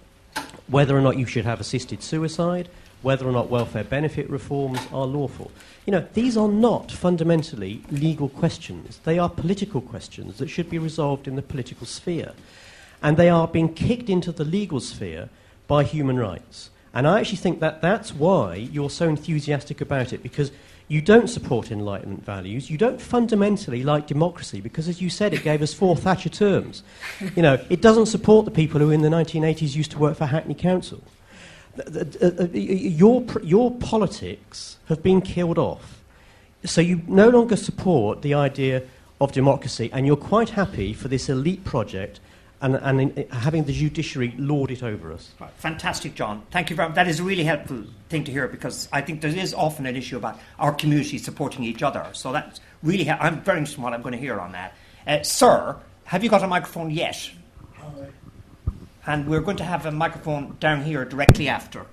[0.66, 2.70] whether or not you should have assisted suicide,
[3.02, 5.50] whether or not welfare benefit reforms are lawful.
[5.84, 8.98] You know, these are not fundamentally legal questions.
[9.04, 12.32] They are political questions that should be resolved in the political sphere.
[13.02, 15.28] And they are being kicked into the legal sphere
[15.66, 16.70] by human rights.
[16.92, 20.50] And I actually think that that's why you're so enthusiastic about it, because
[20.90, 22.68] you don't support Enlightenment values.
[22.68, 26.82] You don't fundamentally like democracy because, as you said, it gave us four Thatcher terms.
[27.36, 30.26] You know, it doesn't support the people who in the 1980s used to work for
[30.26, 31.00] Hackney Council.
[31.78, 36.02] Uh, uh, your, your politics have been killed off.
[36.64, 38.82] So you no longer support the idea
[39.20, 42.18] of democracy, and you're quite happy for this elite project
[42.62, 45.30] and, and in, having the judiciary lord it over us.
[45.40, 45.50] Right.
[45.58, 46.42] Fantastic, John.
[46.50, 46.96] Thank you very much.
[46.96, 49.96] That is a really helpful thing to hear because I think there is often an
[49.96, 52.06] issue about our community supporting each other.
[52.12, 54.74] So that's really, ha- I'm very interested in what I'm going to hear on that.
[55.06, 57.30] Uh, sir, have you got a microphone yet?
[59.06, 61.86] And we're going to have a microphone down here directly after.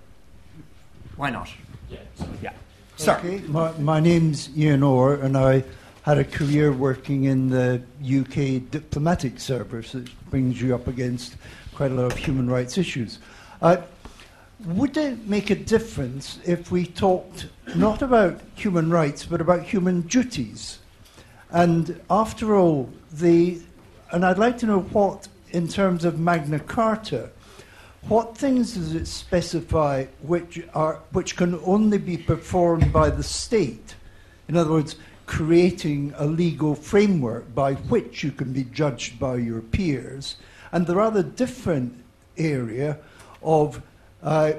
[1.15, 1.49] Why not?
[1.89, 1.99] Yeah.
[2.41, 2.53] Yeah.
[2.97, 3.41] Sir.
[3.47, 5.63] My, my name's Ian Orr, and I
[6.07, 11.35] had a career working in the UK diplomatic service, which brings you up against
[11.75, 13.19] quite a lot of human rights issues.
[13.61, 13.75] Uh,
[14.63, 19.99] would it make a difference if we talked not about human rights but about human
[20.03, 20.79] duties?
[21.51, 23.61] And after all, the
[24.09, 27.31] and I'd like to know what, in terms of Magna Carta,
[28.07, 33.95] what things does it specify which, are, which can only be performed by the state?
[34.47, 34.95] In other words,
[35.27, 40.37] creating a legal framework by which you can be judged by your peers,
[40.71, 41.93] and the rather different
[42.37, 42.97] area
[43.43, 43.81] of
[44.23, 44.53] uh,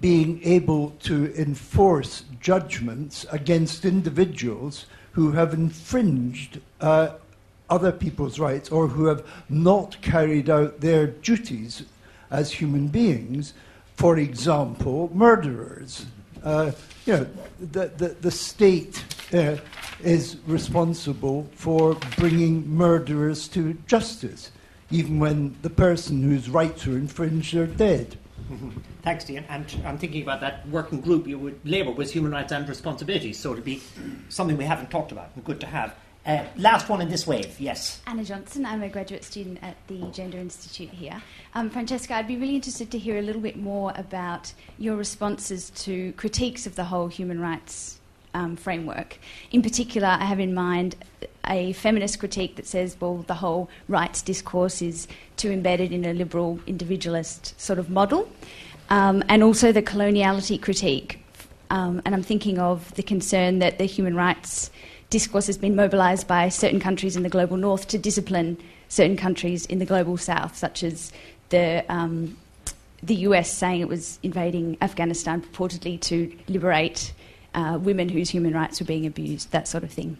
[0.00, 7.10] being able to enforce judgments against individuals who have infringed uh,
[7.68, 11.84] other people's rights or who have not carried out their duties
[12.30, 13.52] as human beings.
[13.96, 16.06] For example, murderers.
[16.42, 16.72] Uh,
[17.06, 17.26] you know,
[17.60, 19.56] the, the, the state uh,
[20.02, 24.50] is responsible for bringing murderers to justice,
[24.90, 28.16] even when the person whose rights are infringed are dead.
[29.02, 29.44] Thanks, Dean.
[29.48, 33.38] And I'm thinking about that working group you would labour with human rights and responsibilities,
[33.38, 33.82] so to be
[34.28, 35.94] something we haven't talked about and good to have.
[36.26, 38.02] Uh, last one in this wave, yes.
[38.06, 41.22] Anna Johnson, I'm a graduate student at the Gender Institute here.
[41.54, 45.70] Um, Francesca, I'd be really interested to hear a little bit more about your responses
[45.70, 48.00] to critiques of the whole human rights
[48.34, 49.18] um, framework.
[49.50, 50.94] In particular, I have in mind
[51.48, 55.08] a feminist critique that says, well, the whole rights discourse is
[55.38, 58.30] too embedded in a liberal individualist sort of model,
[58.90, 61.24] um, and also the coloniality critique.
[61.70, 64.70] Um, and I'm thinking of the concern that the human rights
[65.10, 68.56] discourse has been mobilised by certain countries in the global north to discipline
[68.88, 71.12] certain countries in the global south, such as
[71.50, 72.36] the um,
[73.02, 77.12] the US saying it was invading Afghanistan purportedly to liberate
[77.54, 80.16] uh, women whose human rights were being abused, that sort of thing.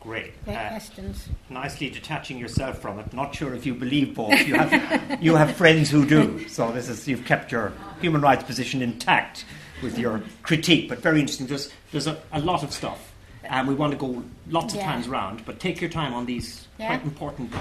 [0.00, 0.32] Great.
[0.44, 1.28] Great Uh, questions.
[1.48, 3.12] nicely detaching yourself from it.
[3.12, 4.32] Not sure if you believe both.
[4.46, 6.48] You have, you have friends who do.
[6.48, 9.44] So this is you've kept your human rights position intact
[9.80, 10.88] with your critique.
[10.88, 11.46] But very interesting.
[11.46, 13.11] There's there's a, a lot of stuff,
[13.52, 14.86] and we want to go lots of Yeah.
[14.86, 15.44] times round.
[15.44, 16.86] But take your time on these Yeah.
[16.88, 17.52] quite important.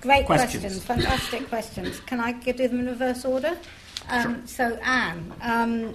[0.00, 0.62] Great Questions.
[0.62, 0.84] questions.
[0.84, 2.00] fantastic questions.
[2.06, 3.58] Can I give them in reverse order?
[4.08, 5.94] Um, So, Anne, um,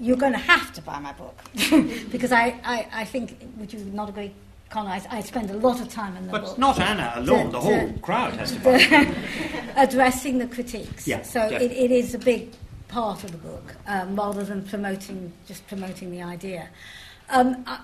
[0.00, 1.38] you're going to have to buy my book
[2.10, 4.32] because I, I, I think, would you not agree,
[4.70, 4.90] Conor?
[4.90, 6.50] I, I spend a lot of time in the But book.
[6.56, 7.52] But not Anna alone.
[7.52, 9.14] The To- whole crowd has to buy.
[9.76, 11.06] addressing the critiques.
[11.06, 12.48] Yeah, so it, it is a big
[12.88, 16.68] part of the book, um, rather than promoting just promoting the idea.
[17.32, 17.80] Um, I,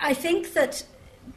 [0.00, 0.84] I think that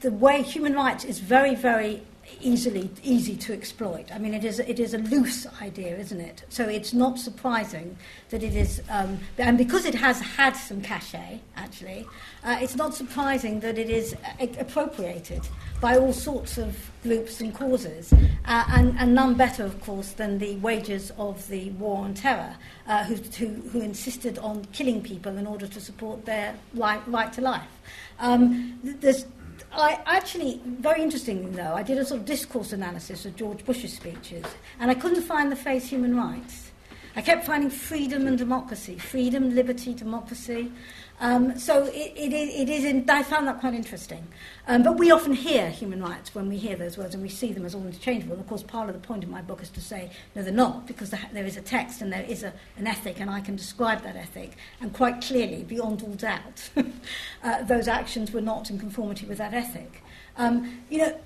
[0.01, 2.01] the way human rights is very, very
[2.41, 4.11] easily easy to exploit.
[4.13, 6.43] I mean, it is it is a loose idea, isn't it?
[6.49, 7.97] So it's not surprising
[8.30, 12.05] that it is, um, and because it has had some cachet, actually,
[12.43, 15.47] uh, it's not surprising that it is uh, appropriated
[15.80, 16.76] by all sorts of
[17.06, 18.12] groups and causes,
[18.45, 22.53] uh, and, and none better, of course, than the wages of the war on terror,
[22.88, 27.32] uh, who, who, who insisted on killing people in order to support their right, right
[27.32, 27.74] to life.
[28.20, 29.26] Um, th- there's,
[29.72, 33.93] I actually, very interestingly though, I did a sort of discourse analysis of George Bush's
[33.93, 34.45] speeches,
[34.80, 36.72] and I couldn't find the phrase human rights.
[37.18, 40.72] I kept finding freedom and democracy, freedom, liberty, democracy.
[41.20, 44.28] Um, so it, it, it is in, I found that quite interesting.
[44.68, 47.53] Um, but we often hear human rights when we hear those words and we see
[47.53, 48.34] them as all interchangeable.
[48.34, 50.51] And of course, part of the point of my book is to say, no, they're
[50.51, 53.39] not, because there there is a text and there is a, an ethic, and I
[53.41, 54.53] can describe that ethic.
[54.82, 56.70] And quite clearly, beyond all doubt,
[57.43, 60.03] uh, those actions were not in conformity with that ethic.
[60.38, 61.18] Um, you know,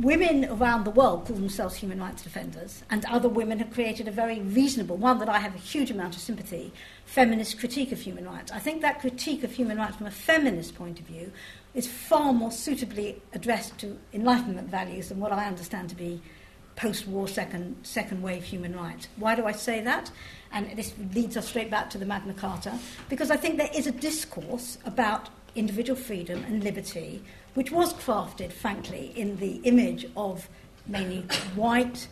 [0.00, 4.10] women around the world call themselves human rights defenders, and other women have created a
[4.10, 6.72] very reasonable, one that I have a huge amount of sympathy,
[7.08, 8.52] feminist critique of human rights.
[8.52, 11.32] I think that critique of human rights from a feminist point of view
[11.74, 16.20] is far more suitably addressed to Enlightenment values than what I understand to be
[16.76, 19.08] post-war second, second wave human rights.
[19.16, 20.10] Why do I say that?
[20.52, 22.78] And this leads us straight back to the Magna Carta,
[23.08, 27.22] because I think there is a discourse about individual freedom and liberty,
[27.54, 30.46] which was crafted, frankly, in the image of
[30.86, 31.22] mainly
[31.56, 32.06] white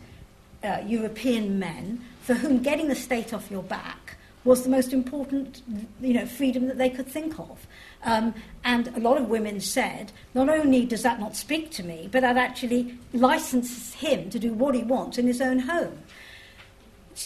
[0.63, 4.06] uh, European men, for whom getting the state off your back
[4.47, 5.61] was the most important,
[5.99, 7.67] you know, freedom that they could think of.
[8.03, 8.33] Um,
[8.63, 12.21] and a lot of women said, not only does that not speak to me, but
[12.21, 15.99] that actually licenses him to do what he wants in his own home.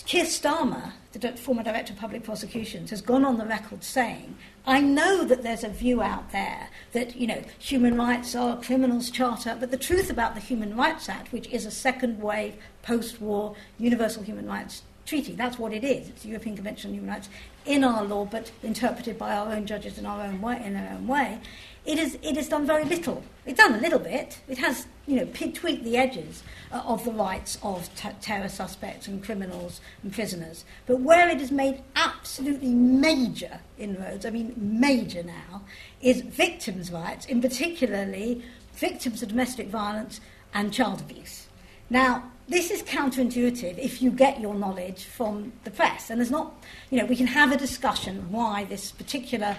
[0.07, 4.79] Keir Starmer, the former Director of Public Prosecutions, has gone on the record saying, I
[4.81, 9.11] know that there's a view out there that, you know, human rights are a criminals
[9.11, 13.55] charter, but the truth about the Human Rights Act, which is a second wave, post-war,
[13.77, 14.81] universal human rights
[15.11, 16.07] treaty, that's what it is.
[16.07, 17.27] It's the European Convention on Human Rights
[17.65, 20.89] in our law, but interpreted by our own judges in our own way, in their
[20.93, 21.37] own way.
[21.85, 23.21] It, is, it has done very little.
[23.45, 24.39] It's done a little bit.
[24.47, 28.47] It has, you know, p- tweaked the edges uh, of the rights of t- terror
[28.47, 30.63] suspects and criminals and prisoners.
[30.85, 35.63] But where it has made absolutely major inroads, I mean major now,
[36.01, 38.45] is victims' rights, in particularly
[38.75, 40.21] victims of domestic violence
[40.53, 41.47] and child abuse.
[41.89, 46.09] Now, this is counterintuitive if you get your knowledge from the press.
[46.09, 46.53] And there's not,
[46.89, 49.55] you know, we can have a discussion why this particular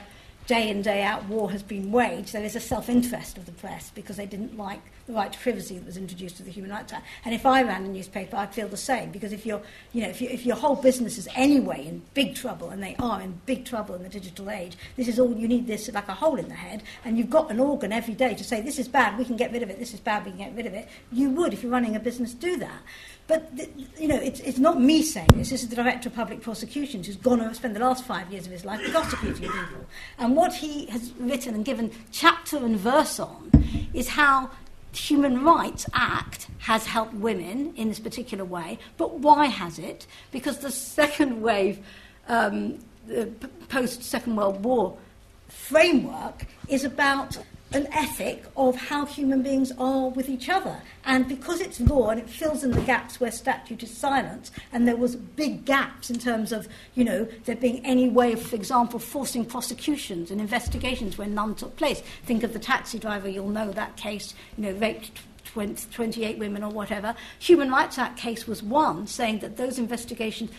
[0.47, 2.35] day in, day out war has been waged.
[2.35, 5.39] There is a self interest of the press because they didn't like the right to
[5.39, 7.07] privacy that was introduced to the Human Rights Act.
[7.25, 10.09] And if I ran a newspaper, I'd feel the same because if, you're, you know,
[10.09, 13.41] if, you, if your whole business is anyway in big trouble, and they are in
[13.47, 16.37] big trouble in the digital age, this is all you need this like a hole
[16.37, 19.19] in the head, and you've got an organ every day to say, this is bad,
[19.19, 20.89] we can get rid of it, this is bad, we can get rid of it.
[21.11, 22.83] You would, if you're running a business, do that.
[23.29, 23.51] But,
[23.99, 25.51] you know, it's, it's not me saying this.
[25.51, 28.47] This is the Director of Public Prosecutions who's gone to spend the last five years
[28.47, 29.87] of his life prosecuting people.
[30.19, 33.51] And what he has written and given chapter and verse on
[33.95, 34.51] is how
[34.93, 38.79] Human Rights Act has helped women in this particular way.
[38.97, 40.07] But why has it?
[40.31, 41.79] Because the second wave,
[42.29, 43.27] um, the
[43.69, 44.97] post Second World War
[45.49, 47.39] framework is about
[47.75, 50.81] an ethic of how human beings are with each other.
[51.05, 54.87] And because it's law and it fills in the gaps where statute is silent, and
[54.87, 58.57] there was big gaps in terms of, you know, there being any way of, for
[58.57, 62.03] example, forcing prosecutions and investigations where none took place.
[62.25, 65.11] Think of the taxi driver, you'll know that case, you know, raped
[65.47, 67.15] 20, 28 women or whatever.
[67.39, 70.51] Human Rights Act case was one, saying that those investigations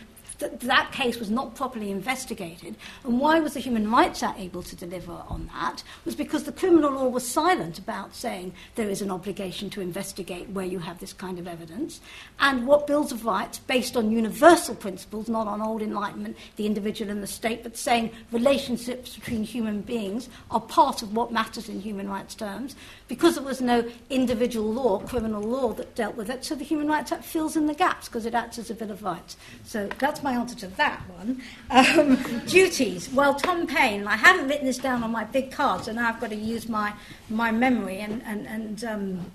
[0.43, 2.75] that that case was not properly investigated.
[3.05, 5.83] And why was the Human Rights Act able to deliver on that?
[6.03, 10.49] Was because the criminal law was silent about saying there is an obligation to investigate
[10.49, 12.01] where you have this kind of evidence.
[12.39, 17.09] And what Bills of Rights, based on universal principles, not on old Enlightenment, the individual
[17.09, 21.79] and the state, but saying relationships between human beings are part of what matters in
[21.79, 22.75] human rights terms,
[23.13, 26.87] because there was no individual law, criminal law, that dealt with it, so the Human
[26.87, 29.37] Rights Act fills in the gaps because it acts as a Bill of Rights.
[29.63, 31.39] So that's my answer to that one.
[31.69, 32.15] Um,
[32.47, 33.13] duties.
[33.13, 36.19] Well, Tom Paine, I haven't written this down on my big card, so now I've
[36.19, 36.91] got to use my,
[37.29, 39.31] my memory and, and, and um,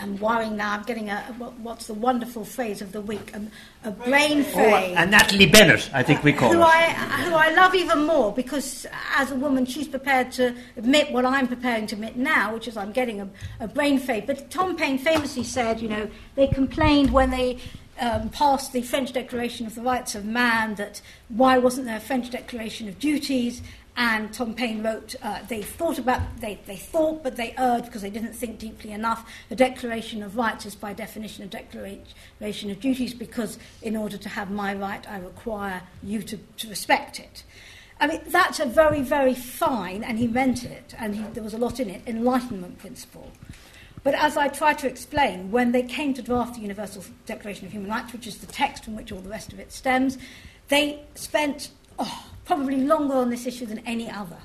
[0.00, 0.72] I'm worrying now.
[0.72, 1.18] I'm getting a
[1.62, 3.34] what's the wonderful phrase of the week?
[3.34, 4.94] A, a brain Oh, phrase.
[4.96, 6.64] and Natalie Bennett, I think we call who her.
[6.64, 6.88] I,
[7.24, 8.86] who I love even more because
[9.16, 12.76] as a woman she's prepared to admit what I'm preparing to admit now, which is
[12.76, 13.28] I'm getting a,
[13.60, 14.26] a brain fade.
[14.26, 17.58] But Tom Paine famously said, you know, they complained when they
[18.00, 22.00] um, passed the French Declaration of the Rights of Man that why wasn't there a
[22.00, 23.60] French Declaration of Duties?
[23.96, 28.02] And Tom Paine wrote, uh, they thought about, they, they thought, but they erred because
[28.02, 29.28] they didn't think deeply enough.
[29.50, 34.28] A declaration of rights is by definition a declaration of duties because in order to
[34.28, 37.42] have my right, I require you to, to respect it.
[38.00, 41.52] I mean, that's a very, very fine, and he meant it, and he, there was
[41.52, 43.30] a lot in it, enlightenment principle.
[44.02, 47.72] But as I tried to explain, when they came to draft the Universal Declaration of
[47.72, 50.16] Human Rights, which is the text from which all the rest of it stems,
[50.68, 54.36] they spent oh, probably longer on this issue than any other.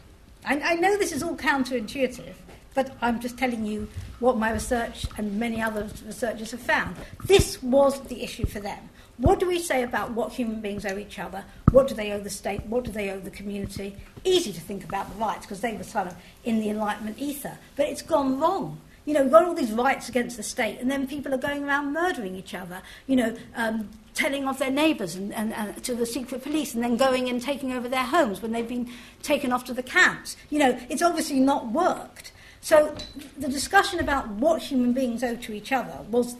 [0.45, 2.35] I, I know this is all counterintuitive,
[2.75, 3.87] but I'm just telling you
[4.19, 6.95] what my research and many other researchers have found.
[7.25, 8.89] This was the issue for them.
[9.17, 11.45] What do we say about what human beings owe each other?
[11.71, 12.63] What do they owe the state?
[12.67, 13.97] What do they owe the community?
[14.23, 17.57] Easy to think about the rights because they were sort of in the Enlightenment ether.
[17.75, 18.79] But it's gone wrong.
[19.05, 21.63] You know, we've got all these rights against the state, and then people are going
[21.63, 25.93] around murdering each other, you know, um, telling off their neighbours and, and, and to
[25.93, 28.89] the secret police, and then going and taking over their homes when they've been
[29.21, 30.35] taken off to the camps.
[30.49, 32.31] You know, it's obviously not worked.
[32.61, 32.95] So
[33.37, 36.35] the discussion about what human beings owe to each other was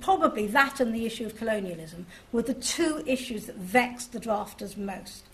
[0.00, 4.76] probably that and the issue of colonialism were the two issues that vexed the drafters
[4.76, 5.24] most.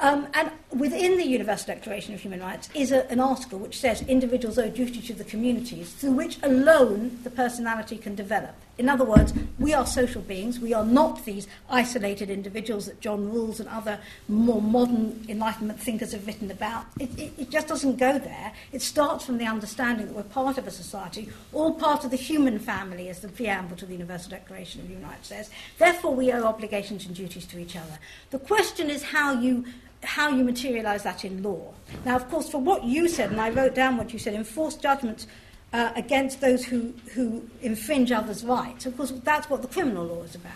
[0.00, 4.02] Um, and within the Universal Declaration of Human Rights is a, an article which says
[4.02, 8.56] individuals owe duty to the communities through which alone the personality can develop.
[8.76, 10.58] In other words, we are social beings.
[10.58, 16.12] We are not these isolated individuals that John Rawls and other more modern Enlightenment thinkers
[16.12, 16.86] have written about.
[16.98, 18.52] It, it, it just doesn't go there.
[18.72, 22.16] It starts from the understanding that we're part of a society, all part of the
[22.16, 25.50] human family, as the preamble to the Universal Declaration of Human Rights says.
[25.78, 27.98] Therefore, we owe obligations and duties to each other.
[28.30, 29.64] The question is how you
[30.02, 31.72] how you materialise that in law.
[32.04, 34.76] Now, of course, for what you said, and I wrote down what you said, enforce
[34.76, 35.26] judgments
[35.74, 38.86] uh, against those who, who infringe others' rights.
[38.86, 40.52] Of course, that's what the criminal law is about.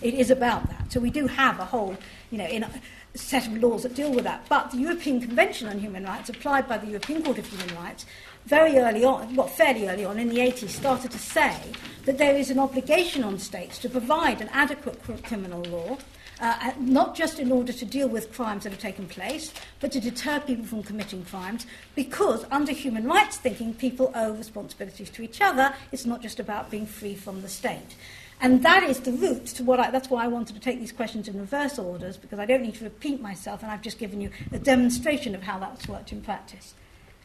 [0.00, 0.92] It is about that.
[0.92, 1.96] So we do have a whole,
[2.30, 2.64] you know, in
[3.14, 4.46] set of laws that deal with that.
[4.48, 8.06] But the European Convention on Human Rights, applied by the European Court of Human Rights,
[8.46, 11.56] very early on, well, fairly early on in the 80s, started to say
[12.04, 15.98] that there is an obligation on states to provide an adequate criminal law
[16.42, 20.00] uh, not just in order to deal with crimes that have taken place, but to
[20.00, 25.40] deter people from committing crimes, because under human rights thinking, people owe responsibilities to each
[25.40, 25.72] other.
[25.92, 27.94] It's not just about being free from the state.
[28.40, 30.90] And that is the route to what I, that's why I wanted to take these
[30.90, 34.20] questions in reverse orders, because I don't need to repeat myself, and I've just given
[34.20, 36.74] you a demonstration of how that's worked in practice.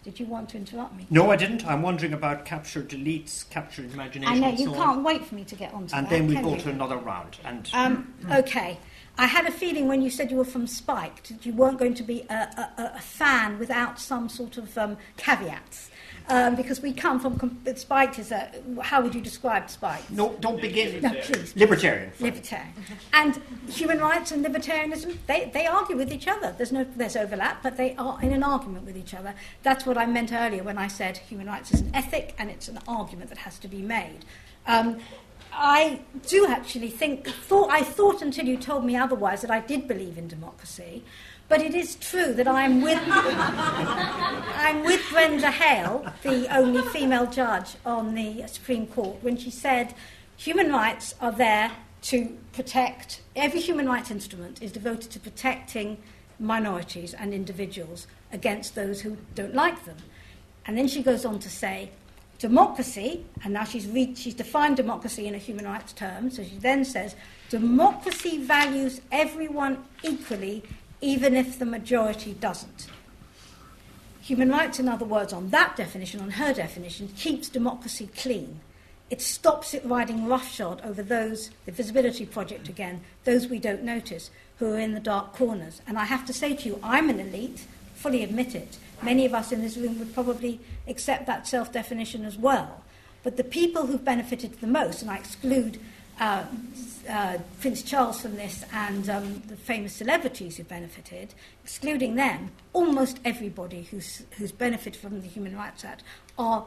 [0.04, 1.08] Did you want to interrupt me?
[1.10, 1.66] No, I didn't.
[1.66, 4.34] I'm wondering about capture deletes, capture imagination.
[4.34, 5.04] I know you so can't on.
[5.04, 6.14] wait for me to get onto And that.
[6.14, 6.62] And then we go you?
[6.62, 7.38] to another round.
[7.44, 8.78] And Um, okay.
[9.18, 11.96] I had a feeling when you said you were from Spike that you weren't going
[11.96, 15.90] to be a, a, a- fan without some sort of um, caveats.
[16.30, 17.40] Um, because we come from.
[17.40, 18.52] Com- Spike is a.
[18.82, 20.10] How would you describe Spike?
[20.12, 21.02] no, don't begin.
[21.02, 21.56] No, please.
[21.56, 22.12] Libertarian.
[22.20, 22.74] Libertarian.
[23.14, 26.54] And human rights and libertarianism, they, they argue with each other.
[26.58, 29.36] There's no there's overlap, but they are in an argument with each other.
[29.64, 32.68] That's what I meant earlier when I said human rights is an ethic and it's
[32.68, 34.26] an argument that has to be made.
[34.68, 35.00] Um,
[35.60, 39.88] I do actually think, thought, I thought until you told me otherwise that I did
[39.88, 41.04] believe in democracy,
[41.50, 47.76] but it is true that I'm with, I'm with Brenda Hale, the only female judge
[47.88, 49.96] on the Supreme Court, when she said
[50.36, 51.72] human rights are there
[52.04, 55.98] to protect, every human rights instrument is devoted to protecting
[56.40, 59.98] minorities and individuals against those who don't like them.
[60.68, 61.90] And then she goes on to say,
[62.40, 66.58] democracy, and now she's, re- she's defined democracy in a human rights term, so she
[66.58, 67.16] then says,
[67.50, 70.64] democracy values everyone equally,
[71.02, 72.88] even if the majority doesn't.
[74.22, 78.60] Human rights, in other words, on that definition, on her definition, keeps democracy clean.
[79.10, 84.30] It stops it riding roughshod over those, the Visibility Project again, those we don't notice,
[84.60, 85.82] who are in the dark corners.
[85.88, 87.66] And I have to say to you, I'm an elite,
[87.98, 88.78] fully admit it.
[89.02, 92.84] Many of us in this room would probably accept that self definition as well.
[93.24, 95.80] But the people who've benefited the most, and I exclude
[96.20, 96.46] uh,
[97.10, 101.34] uh, Prince Charles from this and um, the famous celebrities who benefited,
[101.64, 106.04] excluding them, almost everybody who's, who's benefited from the Human Rights Act
[106.38, 106.66] are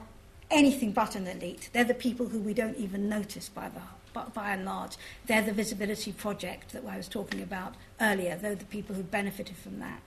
[0.51, 1.71] anything but an elite.
[1.73, 3.81] They're the people who we don't even notice by, the,
[4.13, 4.97] by, by and large.
[5.27, 8.37] They're the Visibility Project that I was talking about earlier.
[8.37, 10.03] They're the people who benefited from that.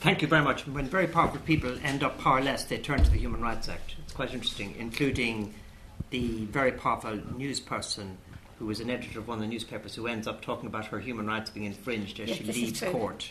[0.00, 0.66] Thank you very much.
[0.66, 3.96] When very powerful people end up powerless, they turn to the Human Rights Act.
[4.04, 5.54] It's quite interesting, including
[6.10, 8.18] the very powerful news person
[8.58, 11.00] who was an editor of one of the newspapers who ends up talking about her
[11.00, 13.30] human rights being infringed as Yes, she leaves court.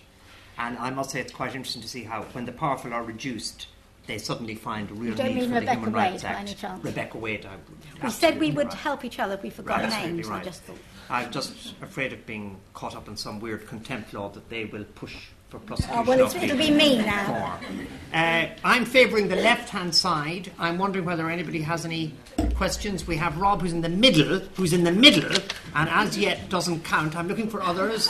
[0.58, 3.68] And I must say it's quite interesting to see how, when the powerful are reduced,
[4.08, 6.30] they suddenly find a real don't need mean for Rebekah the Human Wade Rights by
[6.30, 6.84] Act.
[6.84, 7.46] Rebekah Wade.
[7.46, 8.74] I, We said we would right.
[8.76, 10.30] help each other if we forgot Right, names.
[10.30, 10.78] I just thought.
[11.10, 14.84] I'm just afraid of being caught up in some weird contempt law that they will
[14.96, 15.16] push
[15.50, 16.00] for prosecution.
[16.00, 17.60] Oh, well, it's, it'll be me now.
[18.14, 20.52] Uh, I'm favouring the left-hand side.
[20.58, 22.14] I'm wondering whether anybody has any
[22.56, 23.06] questions.
[23.06, 25.32] We have Rob, who's in the middle, who's in the middle,
[25.76, 27.16] and as yet doesn't count.
[27.16, 28.10] I'm looking for others.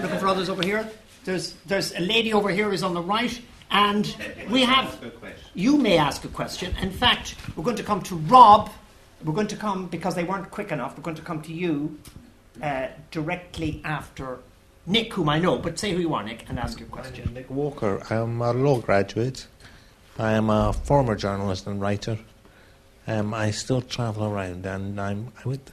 [0.00, 0.88] looking for others over here.
[1.24, 3.40] There's there's a lady over here who's on the right,
[3.70, 4.14] and
[4.50, 5.12] we have.
[5.54, 6.74] You may ask a question.
[6.82, 8.70] In fact, we're going to come to Rob.
[9.24, 10.96] We're going to come because they weren't quick enough.
[10.96, 11.98] We're going to come to you
[12.62, 14.40] uh, directly after
[14.86, 17.32] Nick, whom I know, but say who you are, Nick, and ask your question.
[17.32, 18.02] Nick Walker.
[18.10, 19.46] I'm a law graduate.
[20.18, 22.18] I am a former journalist and writer.
[23.06, 25.70] Um, I still travel around, and I'm, I went,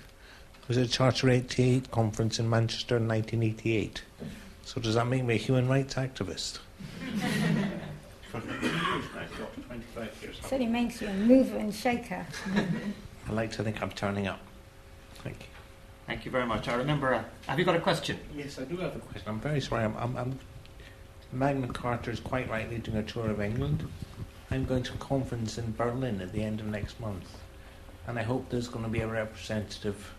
[0.67, 4.01] was at Charter 88 conference in Manchester in 1988.
[4.63, 6.59] So does that make me a human rights activist?
[10.43, 12.25] Certainly makes you a mover and shaker.
[13.27, 14.39] I like to think I'm turning up.
[15.15, 15.60] Thank you.
[16.07, 16.67] Thank you very much.
[16.67, 17.13] I remember.
[17.13, 18.19] Uh, have you got a question?
[18.35, 19.29] Yes, I do have a question.
[19.29, 19.85] I'm very sorry.
[19.85, 20.39] I'm, I'm, I'm
[21.31, 23.87] Magna Carta is quite rightly doing a tour of England.
[24.49, 27.37] I'm going to a conference in Berlin at the end of next month,
[28.07, 30.13] and I hope there's going to be a representative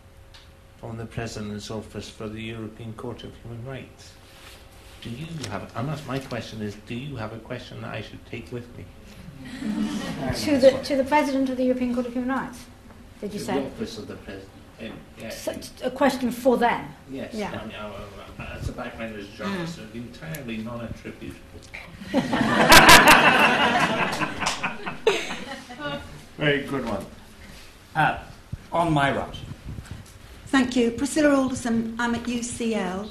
[0.79, 4.13] from the President's office for the European Court of Human Rights.
[5.03, 5.71] Do you have?
[5.75, 8.65] And that's my question: Is do you have a question that I should take with
[8.77, 8.85] me?
[10.35, 12.63] to, the, to the President of the European Court of Human Rights,
[13.19, 13.53] did you To say?
[13.59, 14.49] the office of the President.
[14.79, 16.85] Yeah, So, a question for them.
[17.09, 17.51] Yes, Yeah.
[17.51, 17.91] I mean, uh,
[18.39, 21.39] uh, as a background as a journalist, it's entirely non-attributable.
[26.37, 27.05] Very good one.
[27.95, 28.17] Uh,
[28.71, 29.35] on my right.
[30.47, 30.91] Thank you.
[30.91, 33.09] Priscilla Alderson, I'm at UCL,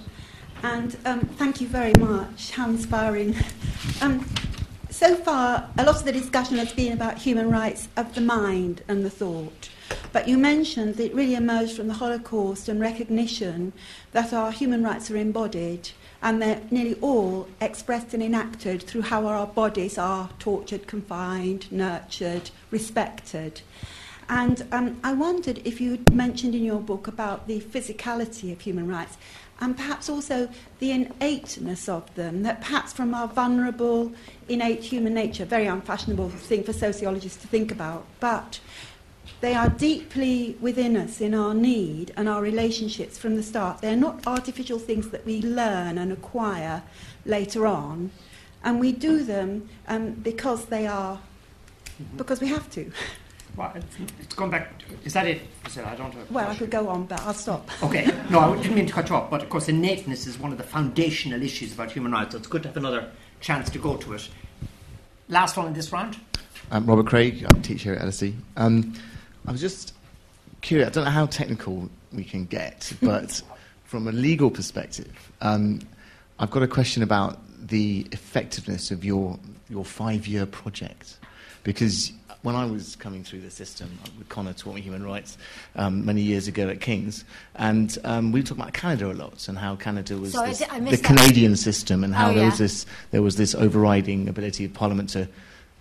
[0.63, 2.51] and um, thank you very much.
[2.53, 3.35] How inspiring.
[4.01, 4.25] Um,
[5.03, 8.85] so far, a lot of the discussion has been about human rights of the mind
[8.87, 9.69] and the thought.
[10.13, 13.73] But you mentioned that it really emerged from the Holocaust and recognition
[14.13, 15.91] that our human rights are embodied
[16.23, 22.53] and they're nearly all expressed and enacted through how our bodies are tortured, confined, nurtured,
[22.71, 23.63] respected.
[24.29, 28.87] And um, I wondered if you mentioned in your book about the physicality of human
[28.87, 29.17] rights
[29.61, 30.49] and perhaps also
[30.81, 34.13] the innateness of them, that perhaps from our vulnerable,
[34.49, 38.59] innate human nature, very unfashionable thing for sociologists to think about, but
[39.41, 43.81] they are deeply within us in our need and our relationships from the start.
[43.81, 46.83] They're not artificial things that we learn and acquire
[47.25, 48.11] later on.
[48.65, 51.21] and we do them um, because they are,
[52.17, 52.91] because we have to.
[53.57, 54.71] Well, it's, it's gone back.
[55.05, 55.43] Is that it?
[55.63, 55.89] Priscilla?
[55.89, 56.25] I don't know.
[56.31, 57.69] Well, I could go on, but I'll stop.
[57.83, 58.11] Okay.
[58.31, 60.59] No, I didn't mean to cut you off, but of course, innateness is one of
[60.59, 63.11] the foundational issues about human rights, so it's good to have another
[63.41, 64.29] chance to go to it.
[65.29, 66.17] Last one in this round.
[66.71, 67.45] I'm Robert Craig.
[67.51, 68.35] I'm a teacher at LSE.
[68.57, 68.95] Um,
[69.47, 69.95] I was just
[70.63, 70.89] curious.
[70.89, 73.43] I don't know how technical we can get, but
[73.85, 75.81] from a legal perspective, um,
[76.39, 77.39] I've got a question about
[77.69, 79.39] the effectiveness of your
[79.69, 81.19] your five year project,
[81.65, 82.13] because
[82.43, 83.99] when I was coming through the system,
[84.29, 85.39] Conor taught me human rights
[85.77, 87.25] um, many years ago at King's,
[87.55, 90.97] and um, we talked about Canada a lot and how Canada was Sorry, this, the
[90.97, 91.03] that.
[91.05, 92.51] Canadian system and how Oh, there yeah.
[92.51, 95.29] was this there was this overriding ability of Parliament to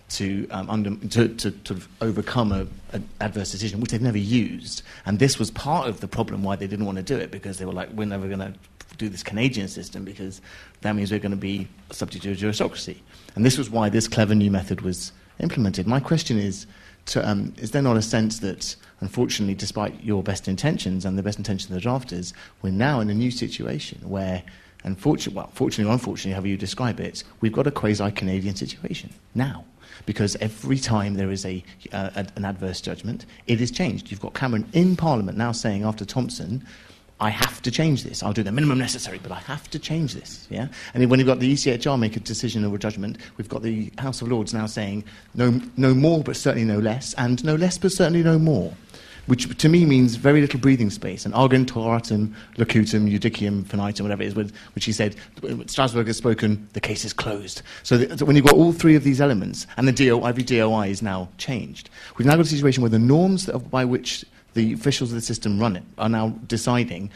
[0.10, 4.84] to, um, under, to, to, to overcome a, an adverse decision, which they've never used.
[5.06, 7.60] And this was part of the problem why they didn't want to do it, because
[7.60, 8.54] they were like, we're never going to
[8.98, 10.42] do this Canadian system, because
[10.82, 12.98] that means we're going to be subject to a juristocracy.
[13.36, 15.88] And this was why this clever new method was implemented.
[15.88, 16.68] My question is,
[17.08, 21.24] to, um, is there not a sense that, unfortunately, despite your best intentions and the
[21.24, 24.44] best intentions of the drafters, we're now in a new situation where,
[24.84, 29.66] unfortunately, well, fortunately or unfortunately, however you describe it, we've got a quasi-Canadian situation now.
[30.06, 34.10] Because every time there is a, uh, an adverse judgment, it is changed.
[34.10, 36.66] You've got Cameron in Parliament now saying, after Thompson,
[37.22, 38.24] I have to change this.
[38.24, 40.48] I'll do the minimum necessary, but I have to change this.
[40.50, 40.68] Yeah.
[40.96, 43.94] And when you've got the ECHR make a decision or a judgment, we've got the
[44.00, 45.04] House of Lords now saying
[45.36, 48.74] no, no more, but certainly no less, and no less, but certainly no more.
[49.28, 51.26] Which to me means very little breathing space.
[51.26, 54.36] And Argentoratum, locutum, judicium, finitum, whatever it is,
[54.74, 55.16] which he said,
[55.68, 57.62] Strasbourg has spoken, the case is closed.
[57.84, 60.42] So, the, so when you've got all three of these elements, and the DO, every
[60.42, 64.74] DOI is now changed, we've now got a situation where the norms by which the
[64.74, 67.12] officials of the system run it are now deciding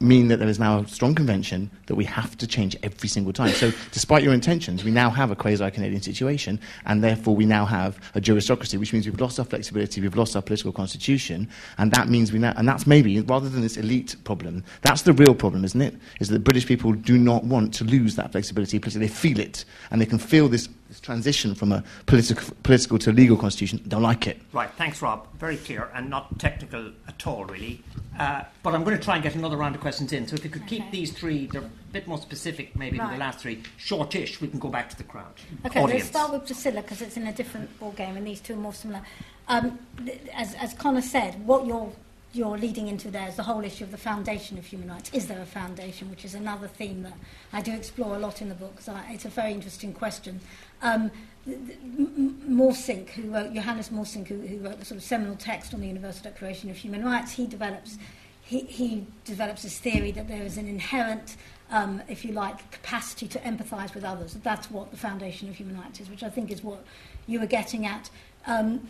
[0.00, 3.32] mean that there is now a strong convention that we have to change every single
[3.32, 3.50] time.
[3.52, 7.64] So, despite your intentions, we now have a quasi Canadian situation, and therefore we now
[7.64, 11.48] have a juristocracy, which means we've lost our flexibility, we've lost our political constitution,
[11.78, 15.12] and that means we now, and that's maybe, rather than this elite problem, that's the
[15.12, 15.94] real problem, isn't it?
[16.20, 19.06] Is that British people do not want to lose that flexibility politically.
[19.06, 23.10] They feel it, and they can feel this, this transition from a political, political to
[23.10, 23.80] a legal constitution.
[23.82, 24.40] They don't like it.
[24.52, 25.26] Right, thanks, Rob.
[25.38, 27.82] Very clear and not technical at all, really.
[28.18, 30.26] Uh, but I'm going to try and get another round of questions in.
[30.26, 33.18] So if you could keep these three, they're a bit more specific, maybe than the
[33.18, 35.34] last three, shortish, we can go back to the crowd.
[35.64, 36.04] Okay, Audience.
[36.04, 38.56] let's start with Priscilla because it's in a different ball game, and these two are
[38.56, 39.02] more similar.
[39.48, 41.92] Um, th- as, as Conor said, what you're
[42.36, 45.10] you're leading into there is the whole issue of the foundation of human rights.
[45.12, 46.10] Is there a foundation?
[46.10, 47.14] Which is another theme that
[47.52, 48.80] I do explore a lot in the book.
[48.80, 50.40] So it's a very interesting question.
[50.82, 51.10] Um,
[51.46, 55.86] Morsink, who wrote Johannes Morsink, who, who wrote the sort of seminal text on the
[55.86, 57.98] Universal Declaration of Human Rights, he develops
[58.46, 61.36] he, he develops this theory that there is an inherent,
[61.72, 64.34] um, if you like, capacity to empathise with others.
[64.34, 66.84] That's what the foundation of human rights is, which I think is what
[67.26, 68.08] you were getting at.
[68.46, 68.88] Um,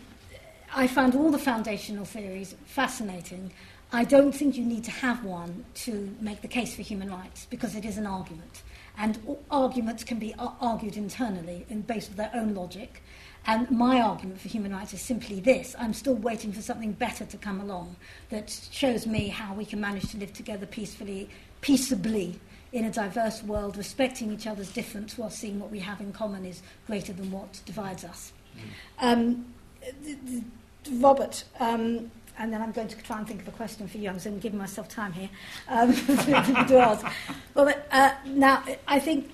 [0.75, 3.51] I found all the foundational theories fascinating.
[3.91, 7.47] I don't think you need to have one to make the case for human rights
[7.49, 8.61] because it is an argument.
[8.97, 13.03] And arguments can be argued internally in based on their own logic.
[13.45, 17.25] And my argument for human rights is simply this I'm still waiting for something better
[17.25, 17.95] to come along
[18.29, 21.29] that shows me how we can manage to live together peacefully,
[21.61, 22.39] peaceably
[22.73, 26.45] in a diverse world, respecting each other's difference while seeing what we have in common
[26.45, 28.33] is greater than what divides us.
[28.99, 29.45] Um,
[30.03, 30.43] th- th-
[30.93, 34.09] Robert, um, and then I'm going to try and think of a question for you.
[34.09, 35.29] I'm going to give myself time here
[35.67, 37.05] um, to ask.
[37.55, 39.31] Robert, uh, now, I think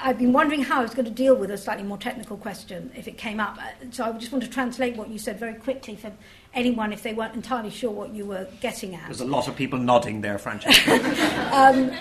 [0.00, 2.90] I've been wondering how I was going to deal with a slightly more technical question
[2.96, 3.58] if it came up.
[3.90, 6.12] So I just want to translate what you said very quickly for
[6.54, 9.56] anyone if they weren't entirely sure what you were getting at There's a lot of
[9.56, 11.50] people nodding there, Francesca.
[11.52, 11.92] um,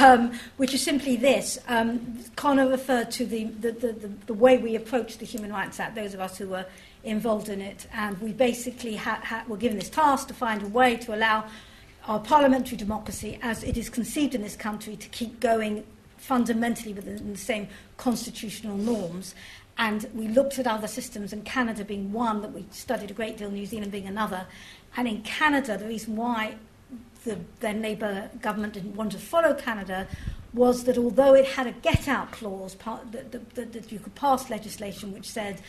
[0.00, 1.58] um, which is simply this.
[1.68, 5.78] Um, Conor referred to the, the, the, the, the way we approach the Human Rights
[5.78, 6.66] Act, those of us who were
[7.04, 10.68] involved in it, and we basically ha- ha- were given this task to find a
[10.68, 11.44] way to allow
[12.06, 15.84] our parliamentary democracy, as it is conceived in this country, to keep going
[16.16, 19.34] fundamentally within the same constitutional norms.
[19.78, 23.38] And we looked at other systems, and Canada being one that we studied a great
[23.38, 24.46] deal, New Zealand being another.
[24.96, 26.56] And in Canada, the reason why
[27.24, 30.06] the then Labour government didn't want to follow Canada
[30.52, 34.14] was that although it had a get out clause, part, that, that, that you could
[34.14, 35.60] pass legislation which said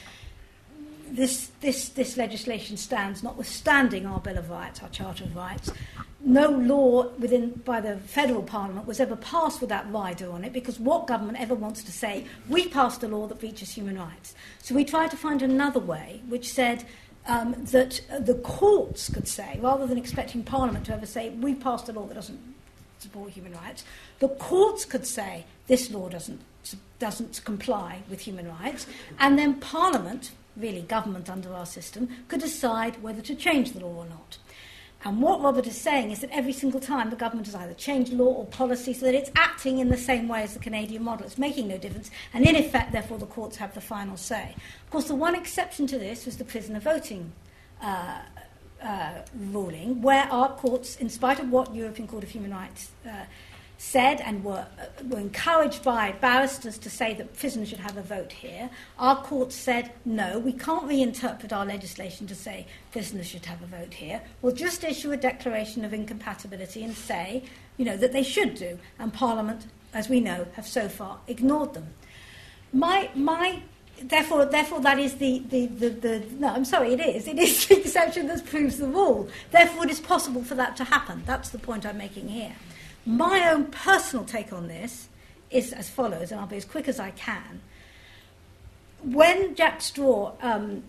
[1.11, 5.71] this, this, this legislation stands notwithstanding our Bill of Rights, our Charter of Rights.
[6.23, 10.53] No law within, by the federal parliament was ever passed with that rider on it
[10.53, 14.35] because what government ever wants to say, we passed a law that breaches human rights?
[14.61, 16.85] So we tried to find another way which said
[17.27, 21.55] um, that uh, the courts could say, rather than expecting parliament to ever say, we
[21.55, 22.39] passed a law that doesn't
[22.99, 23.83] support human rights.
[24.19, 26.41] The courts could say this law doesn't
[26.99, 28.85] doesn't comply with human rights,
[29.17, 33.95] and then Parliament, really government under our system, could decide whether to change the law
[33.95, 34.37] or not.
[35.03, 38.13] And what Robert is saying is that every single time the government has either changed
[38.13, 41.25] law or policy so that it's acting in the same way as the Canadian model.
[41.25, 42.11] It's making no difference.
[42.33, 44.53] And in effect, therefore, the courts have the final say.
[44.83, 47.31] Of course, the one exception to this was the prisoner voting
[47.81, 48.19] uh,
[48.83, 53.25] uh, ruling, where our courts, in spite of what European Court of Human Rights uh,
[53.81, 58.01] said and were, uh, were encouraged by barristers to say that prisoners should have a
[58.03, 63.43] vote here, our court said no, we can't reinterpret our legislation to say prisoners should
[63.43, 64.21] have a vote here.
[64.43, 67.41] We'll just issue a declaration of incompatibility and say,
[67.77, 68.77] you know, that they should do.
[68.99, 71.87] And Parliament, as we know, have so far ignored them.
[72.71, 73.63] My, my
[73.99, 77.27] therefore, therefore, that is the, the, the, the, no, I'm sorry, it is.
[77.27, 79.27] It is the exception that proves the rule.
[79.49, 81.23] Therefore, it is possible for that to happen.
[81.25, 82.55] That's the point I'm making here.
[83.05, 85.07] My own personal take on this
[85.49, 87.61] is as follows, and I'll be as quick as I can.
[89.03, 90.83] When Jack Straw, um,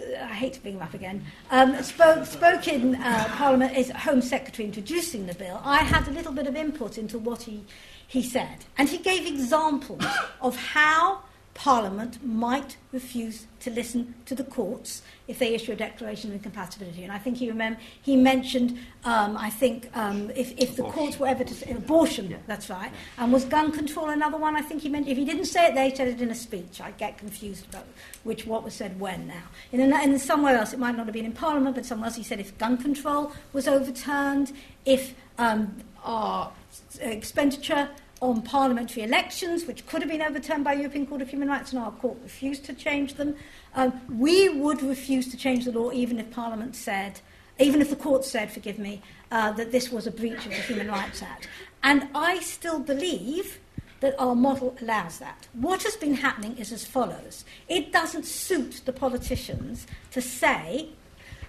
[0.00, 4.20] I hate to bring him up again, um, spoke, spoke in uh, Parliament as Home
[4.20, 7.64] Secretary introducing the bill, I had a little bit of input into what he,
[8.06, 8.64] he said.
[8.76, 10.04] And he gave examples
[10.40, 11.20] of how
[11.54, 17.02] Parliament might refuse to listen to the courts if they issue a declaration of incompatibility.
[17.02, 21.18] And I think he, remember, he mentioned, um, I think, um, if, if the courts
[21.18, 22.38] were ever to say abortion, yeah.
[22.46, 24.56] that's right, and was gun control another one?
[24.56, 26.34] I think he meant, if he didn't say it there, he said it in a
[26.34, 26.80] speech.
[26.80, 27.84] I get confused about
[28.24, 29.44] which what was said when now.
[29.72, 32.16] In, a, in somewhere else, it might not have been in Parliament, but somewhere else
[32.16, 34.52] he said if gun control was overturned,
[34.86, 36.50] if um, our
[37.00, 37.88] expenditure
[38.22, 41.72] on parliamentary elections, which could have been overturned by the European Court of Human Rights,
[41.72, 43.34] and our court refused to change them.
[43.74, 47.20] Um, we would refuse to change the law even if Parliament said,
[47.58, 50.62] even if the court said, forgive me, uh, that this was a breach of the
[50.62, 51.48] Human Rights Act.
[51.82, 53.58] And I still believe
[53.98, 55.48] that our model allows that.
[55.52, 60.90] What has been happening is as follows it doesn't suit the politicians to say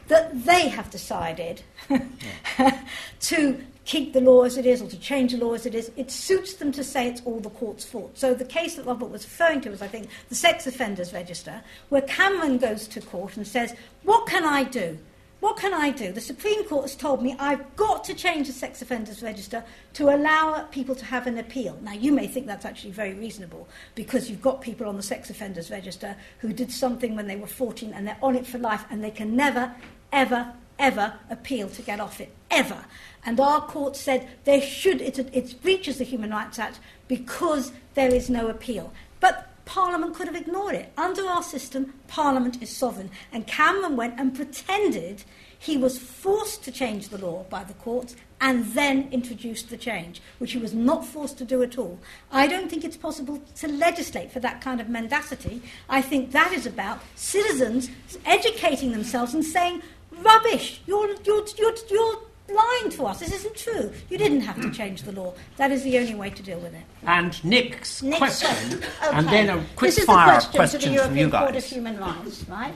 [0.07, 1.61] that they have decided
[3.19, 5.91] to keep the law as it is or to change the law as it is.
[5.97, 8.17] It suits them to say it's all the court's fault.
[8.17, 11.61] So the case that Robert was referring to was, I think, the sex offenders register,
[11.89, 14.97] where Cameron goes to court and says, What can I do?
[15.43, 16.13] What can I do?
[16.13, 19.61] The Supreme Court has told me I've got to change the sex offenders register
[19.95, 21.77] to allow people to have an appeal.
[21.81, 25.29] Now, you may think that's actually very reasonable because you've got people on the sex
[25.29, 28.85] offenders register who did something when they were 14 and they're on it for life
[28.89, 29.75] and they can never,
[30.13, 32.85] ever, ever appeal to get off it, ever.
[33.25, 38.13] And our court said there should, it, it breaches the Human Rights Act because there
[38.13, 38.91] is no appeal.
[39.19, 40.91] But Parliament could have ignored it.
[40.97, 43.09] Under our system, Parliament is sovereign.
[43.31, 45.23] And Cameron went and pretended
[45.57, 50.21] he was forced to change the law by the courts and then introduced the change,
[50.37, 51.97] which he was not forced to do at all.
[52.29, 55.61] I don't think it's possible to legislate for that kind of mendacity.
[55.87, 57.89] I think that is about citizens
[58.25, 59.81] educating themselves and saying,
[60.11, 63.19] rubbish, you're, you're, you're, you're lying to us.
[63.19, 63.91] This isn't true.
[64.09, 65.33] You didn't have to change the law.
[65.57, 66.83] That is the only way to deal with it.
[67.05, 69.17] And Nick's, Nick's question, okay.
[69.17, 71.97] and then a quick this fire question, to the from you European Court of Human
[71.97, 72.75] Rights, right?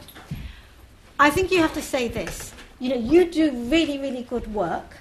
[1.20, 2.54] I think you have to say this.
[2.80, 4.98] You know, you do really, really good work,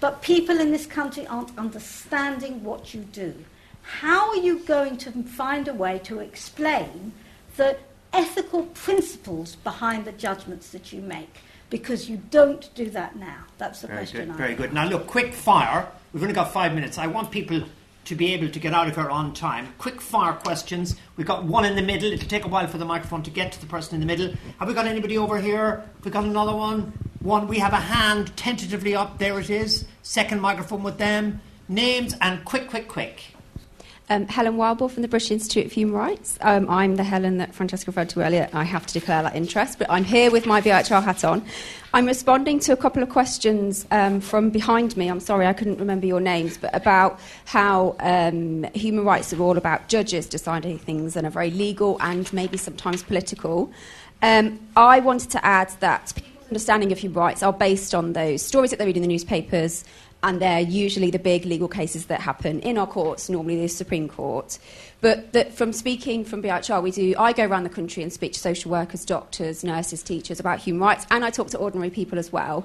[0.00, 3.34] but people in this country aren't understanding what you do.
[3.82, 7.12] How are you going to find a way to explain
[7.56, 7.76] the
[8.12, 11.40] ethical principles behind the judgments that you make?
[11.72, 13.44] Because you don't do that now.
[13.56, 14.26] That's the very question.
[14.26, 14.74] Good, I very good.
[14.74, 15.88] Now, look, quick fire.
[16.12, 16.98] We've only got five minutes.
[16.98, 17.62] I want people
[18.04, 19.72] to be able to get out of here on time.
[19.78, 20.96] Quick fire questions.
[21.16, 22.12] We've got one in the middle.
[22.12, 24.34] It'll take a while for the microphone to get to the person in the middle.
[24.58, 25.76] Have we got anybody over here?
[25.76, 26.92] Have we got another one?
[27.20, 27.48] One.
[27.48, 29.18] We have a hand tentatively up.
[29.18, 29.86] There it is.
[30.02, 31.40] Second microphone with them.
[31.68, 33.31] Names and quick, quick, quick.
[34.12, 36.36] Um, Helen Wildbore from the British Institute of Human Rights.
[36.42, 38.46] Um, I'm the Helen that Francesca referred to earlier.
[38.52, 41.42] I have to declare that interest, but I'm here with my BIHR hat on.
[41.94, 45.08] I'm responding to a couple of questions um, from behind me.
[45.08, 49.56] I'm sorry, I couldn't remember your names, but about how um, human rights are all
[49.56, 53.72] about judges deciding things and are very legal and maybe sometimes political.
[54.20, 58.42] Um, I wanted to add that people's understanding of human rights are based on those
[58.42, 59.84] stories that they read in the newspapers
[60.22, 64.08] and they're usually the big legal cases that happen in our courts, normally the Supreme
[64.08, 64.58] Court.
[65.00, 68.34] But that from speaking from BIHR, we do, I go around the country and speak
[68.34, 72.18] to social workers, doctors, nurses, teachers about human rights, and I talk to ordinary people
[72.18, 72.64] as well.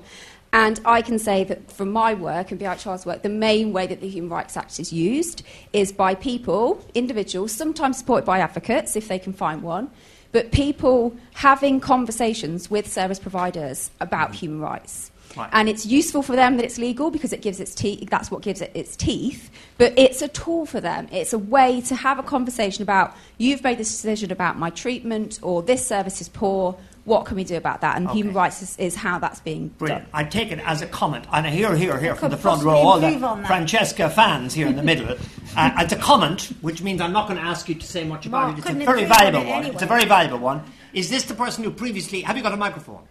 [0.53, 4.01] And I can say that from my work and BIHR's work, the main way that
[4.01, 5.43] the Human Rights Act is used
[5.73, 9.91] is by people, individuals, sometimes supported by advocates if they can find one,
[10.31, 14.37] but people having conversations with service providers about mm-hmm.
[14.37, 15.11] human rights.
[15.37, 15.49] Right.
[15.53, 18.09] And it's useful for them that it's legal because it gives its teeth.
[18.09, 19.49] That's what gives it its teeth.
[19.77, 21.07] But it's a tool for them.
[21.11, 25.39] It's a way to have a conversation about you've made this decision about my treatment
[25.41, 26.77] or this service is poor.
[27.05, 27.95] What can we do about that?
[27.95, 28.17] And okay.
[28.17, 30.11] human rights is, is, how that's being Brilliant.
[30.11, 30.11] done.
[30.13, 32.75] I take it as a comment, and I hear, hear, hear from the front row,
[32.75, 35.11] all the Francesca fans here in the middle.
[35.55, 38.25] uh, it's a comment, which means I'm not going to ask you to say much
[38.25, 38.59] about Mark it.
[38.59, 39.65] It's a very valuable it one.
[39.67, 40.63] It's a very valuable one.
[40.91, 42.21] Is this the person who previously?
[42.21, 43.07] Have you got a microphone?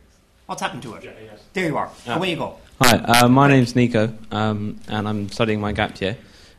[0.47, 1.05] What's happened to it?
[1.05, 1.43] Yeah, yes.
[1.53, 1.91] There you are.
[2.07, 2.17] Yeah.
[2.17, 2.57] Away you go.
[2.81, 6.17] Hi, uh, my name's Nico, um, and I'm studying my gap year.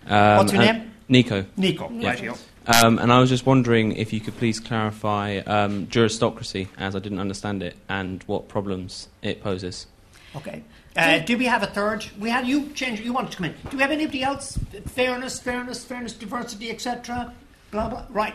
[0.08, 0.92] Um, What's your name?
[1.08, 1.46] Nico.
[1.56, 2.36] Nico, yeah.
[2.68, 7.00] Um, and I was just wondering if you could please clarify um, juristocracy, as I
[7.00, 9.88] didn't understand it, and what problems it poses.
[10.36, 10.64] Okay.
[10.98, 12.06] Uh, do we have a third?
[12.20, 13.00] We had you change.
[13.00, 13.56] You wanted to come in.
[13.70, 14.60] Do we have anybody else?
[14.88, 17.34] Fairness, fairness, fairness, diversity, etc.
[17.72, 18.06] Blah blah.
[18.10, 18.34] Right.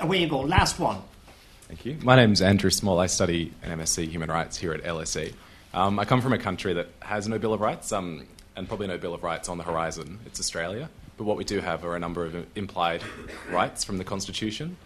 [0.00, 0.40] Away you go.
[0.40, 1.02] Last one.
[1.68, 1.98] Thank you.
[2.02, 2.98] My name is Andrew Small.
[2.98, 5.34] I study an MSc Human Rights here at LSE.
[5.74, 8.26] Um, I come from a country that has no Bill of Rights, um,
[8.56, 10.18] and probably no Bill of Rights on the horizon.
[10.24, 10.88] It's Australia.
[11.18, 13.02] But what we do have are a number of implied
[13.50, 14.78] rights from the Constitution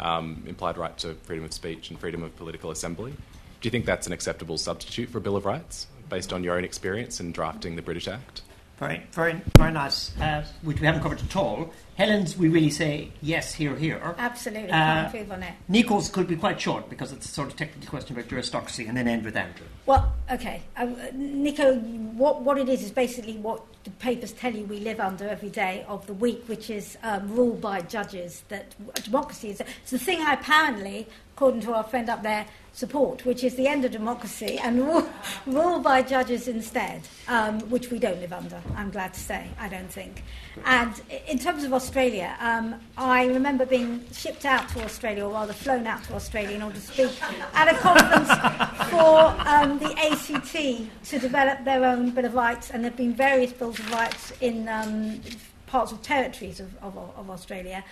[0.00, 3.12] um, implied right to freedom of speech and freedom of political assembly.
[3.12, 6.56] Do you think that's an acceptable substitute for a Bill of Rights based on your
[6.56, 8.40] own experience in drafting the British Act?
[8.82, 10.10] Very, very, very nice.
[10.18, 11.70] Uh, which we haven't covered at all.
[11.94, 14.00] Helen's, we really say yes here, here.
[14.18, 15.54] Absolutely, uh, can't improve on it.
[15.68, 18.96] Nico's could be quite short because it's a sort of technical question about juristocracy, and
[18.96, 19.66] then end with Andrew.
[19.86, 24.64] Well, okay, uh, Nico, what what it is is basically what the papers tell you
[24.64, 28.42] we live under every day of the week, which is um, ruled by judges.
[28.48, 31.06] That democracy is it's the thing I apparently,
[31.36, 35.08] according to our friend up there, support, which is the end of democracy, and rule,
[35.46, 39.68] rule by judges instead, um, which we don't live under, I'm glad to say, I
[39.68, 40.22] don't think.
[40.64, 40.92] And
[41.28, 45.86] in terms of Australia, um, I remember being shipped out to Australia, or rather flown
[45.86, 47.12] out to Australia, in order to speak
[47.54, 48.28] at a conference
[48.90, 53.14] for um, the ACT to develop their own Bill of Rights, and there have been
[53.14, 55.20] various Bills of Rights in um,
[55.66, 57.82] parts of territories of, of, of Australia.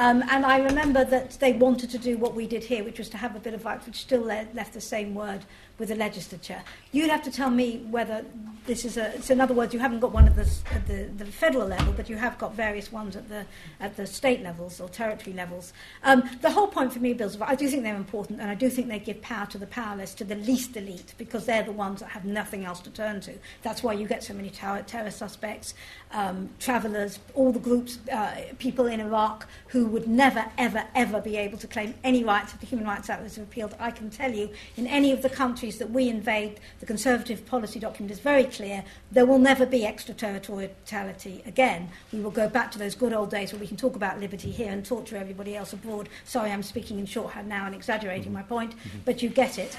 [0.00, 3.10] Um, and I remember that they wanted to do what we did here, which was
[3.10, 5.44] to have a bit of which still le- left the same word
[5.78, 6.62] with the legislature.
[6.90, 8.24] You'd have to tell me whether
[8.66, 9.20] this is a.
[9.22, 11.92] So in other words, you haven't got one at the, at the, the federal level,
[11.92, 13.46] but you have got various ones at the
[13.80, 15.72] at the state levels or territory levels.
[16.02, 18.54] Um, the whole point for me, bills of I do think they're important, and I
[18.54, 21.72] do think they give power to the powerless, to the least elite, because they're the
[21.72, 23.34] ones that have nothing else to turn to.
[23.62, 25.74] That's why you get so many terror, terror suspects,
[26.12, 31.36] um, travellers, all the groups, uh, people in Iraq who would never, ever, ever be
[31.36, 33.74] able to claim any rights if the Human Rights Act was repealed.
[33.78, 37.78] I can tell you, in any of the countries that we invade, the Conservative policy
[37.78, 38.84] document is very clear.
[39.10, 41.88] There will never be extraterritoriality again.
[42.12, 44.50] We will go back to those good old days where we can talk about liberty
[44.50, 46.08] here and talk to everybody else abroad.
[46.24, 48.98] Sorry, I'm speaking in shorthand now and exaggerating my point, mm-hmm.
[49.04, 49.76] but you get it.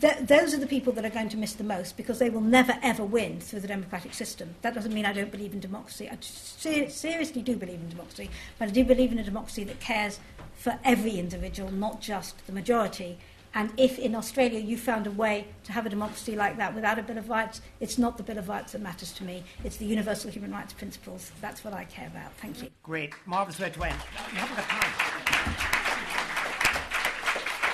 [0.00, 2.40] Th- those are the people that are going to miss the most because they will
[2.40, 4.54] never ever win through the democratic system.
[4.62, 6.08] That doesn't mean I don't believe in democracy.
[6.08, 9.80] I ser- seriously do believe in democracy, but I do believe in a democracy that
[9.80, 10.20] cares
[10.54, 13.18] for every individual, not just the majority.
[13.54, 16.98] And if in Australia you found a way to have a democracy like that without
[16.98, 19.42] a Bill of Rights, it's not the Bill of Rights that matters to me.
[19.64, 21.32] It's the universal human rights principles.
[21.40, 22.32] That's what I care about.
[22.34, 22.68] Thank you.
[22.82, 23.12] Great.
[23.26, 23.96] Marvellous way to end.
[24.32, 25.90] You haven't got time.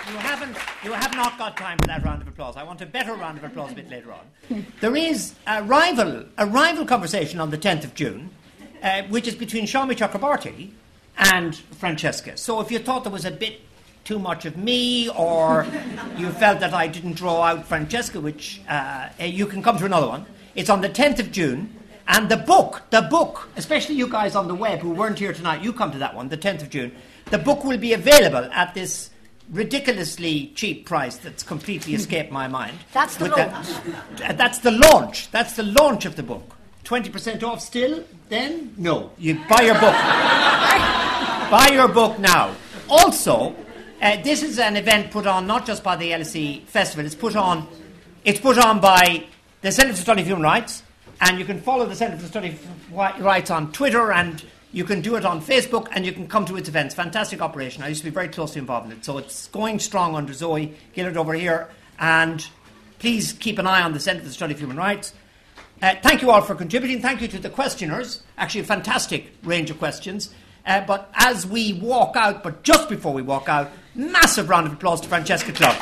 [0.09, 2.57] You haven't, you have not got time for that round of applause.
[2.57, 4.65] I want a better round of applause a bit later on.
[4.81, 8.31] There is a rival, a rival conversation on the 10th of June,
[8.85, 10.71] uh, which is between Shami Chakrabarti
[11.19, 12.37] and Francesca.
[12.37, 13.61] So if you thought there was a bit
[14.07, 15.67] too much of me, or
[16.17, 19.85] you felt that I didn't draw out Francesca, which uh, uh you can come to
[19.85, 20.25] another one.
[20.55, 21.73] It's on the 10th of June.
[22.09, 25.61] And the book, the book, especially you guys on the web who weren't here tonight,
[25.63, 26.93] you come to that one, the 10th of June.
[27.31, 29.11] The book will be available at this
[29.51, 32.79] ridiculously cheap price that's completely escaped my mind.
[32.93, 33.67] That's the launch.
[34.19, 35.31] That, uh, that's the launch.
[35.33, 36.55] That's the launch of the book.
[36.85, 38.05] 20% off still?
[38.29, 38.73] Then?
[38.77, 39.11] No.
[39.19, 39.83] You buy your book.
[41.51, 42.55] buy your book now.
[42.89, 43.57] Also,
[44.01, 47.37] uh, this is an event put on not just by the LSE Festival, it's put
[47.37, 47.67] on,
[48.25, 49.27] it's put on by
[49.63, 50.83] the Centre for the Study of Human Rights,
[51.21, 54.45] and you can follow the Centre for the Study of Human Rights on Twitter and
[54.73, 56.95] you can do it on Facebook and you can come to its events.
[56.95, 57.83] Fantastic operation.
[57.83, 59.05] I used to be very closely involved in it.
[59.07, 61.71] So it's going strong under Zoe Gillard over here.
[61.99, 62.47] And
[62.99, 65.15] please keep an eye on the Centre for the Study of Human Rights.
[65.81, 67.01] Uh, thank you all for contributing.
[67.01, 68.23] Thank you to the questioners.
[68.37, 70.35] Actually, a fantastic range of questions.
[70.67, 74.73] Uh, but as we walk out, but just before we walk out, massive round of
[74.73, 75.77] applause to Francesca Klug.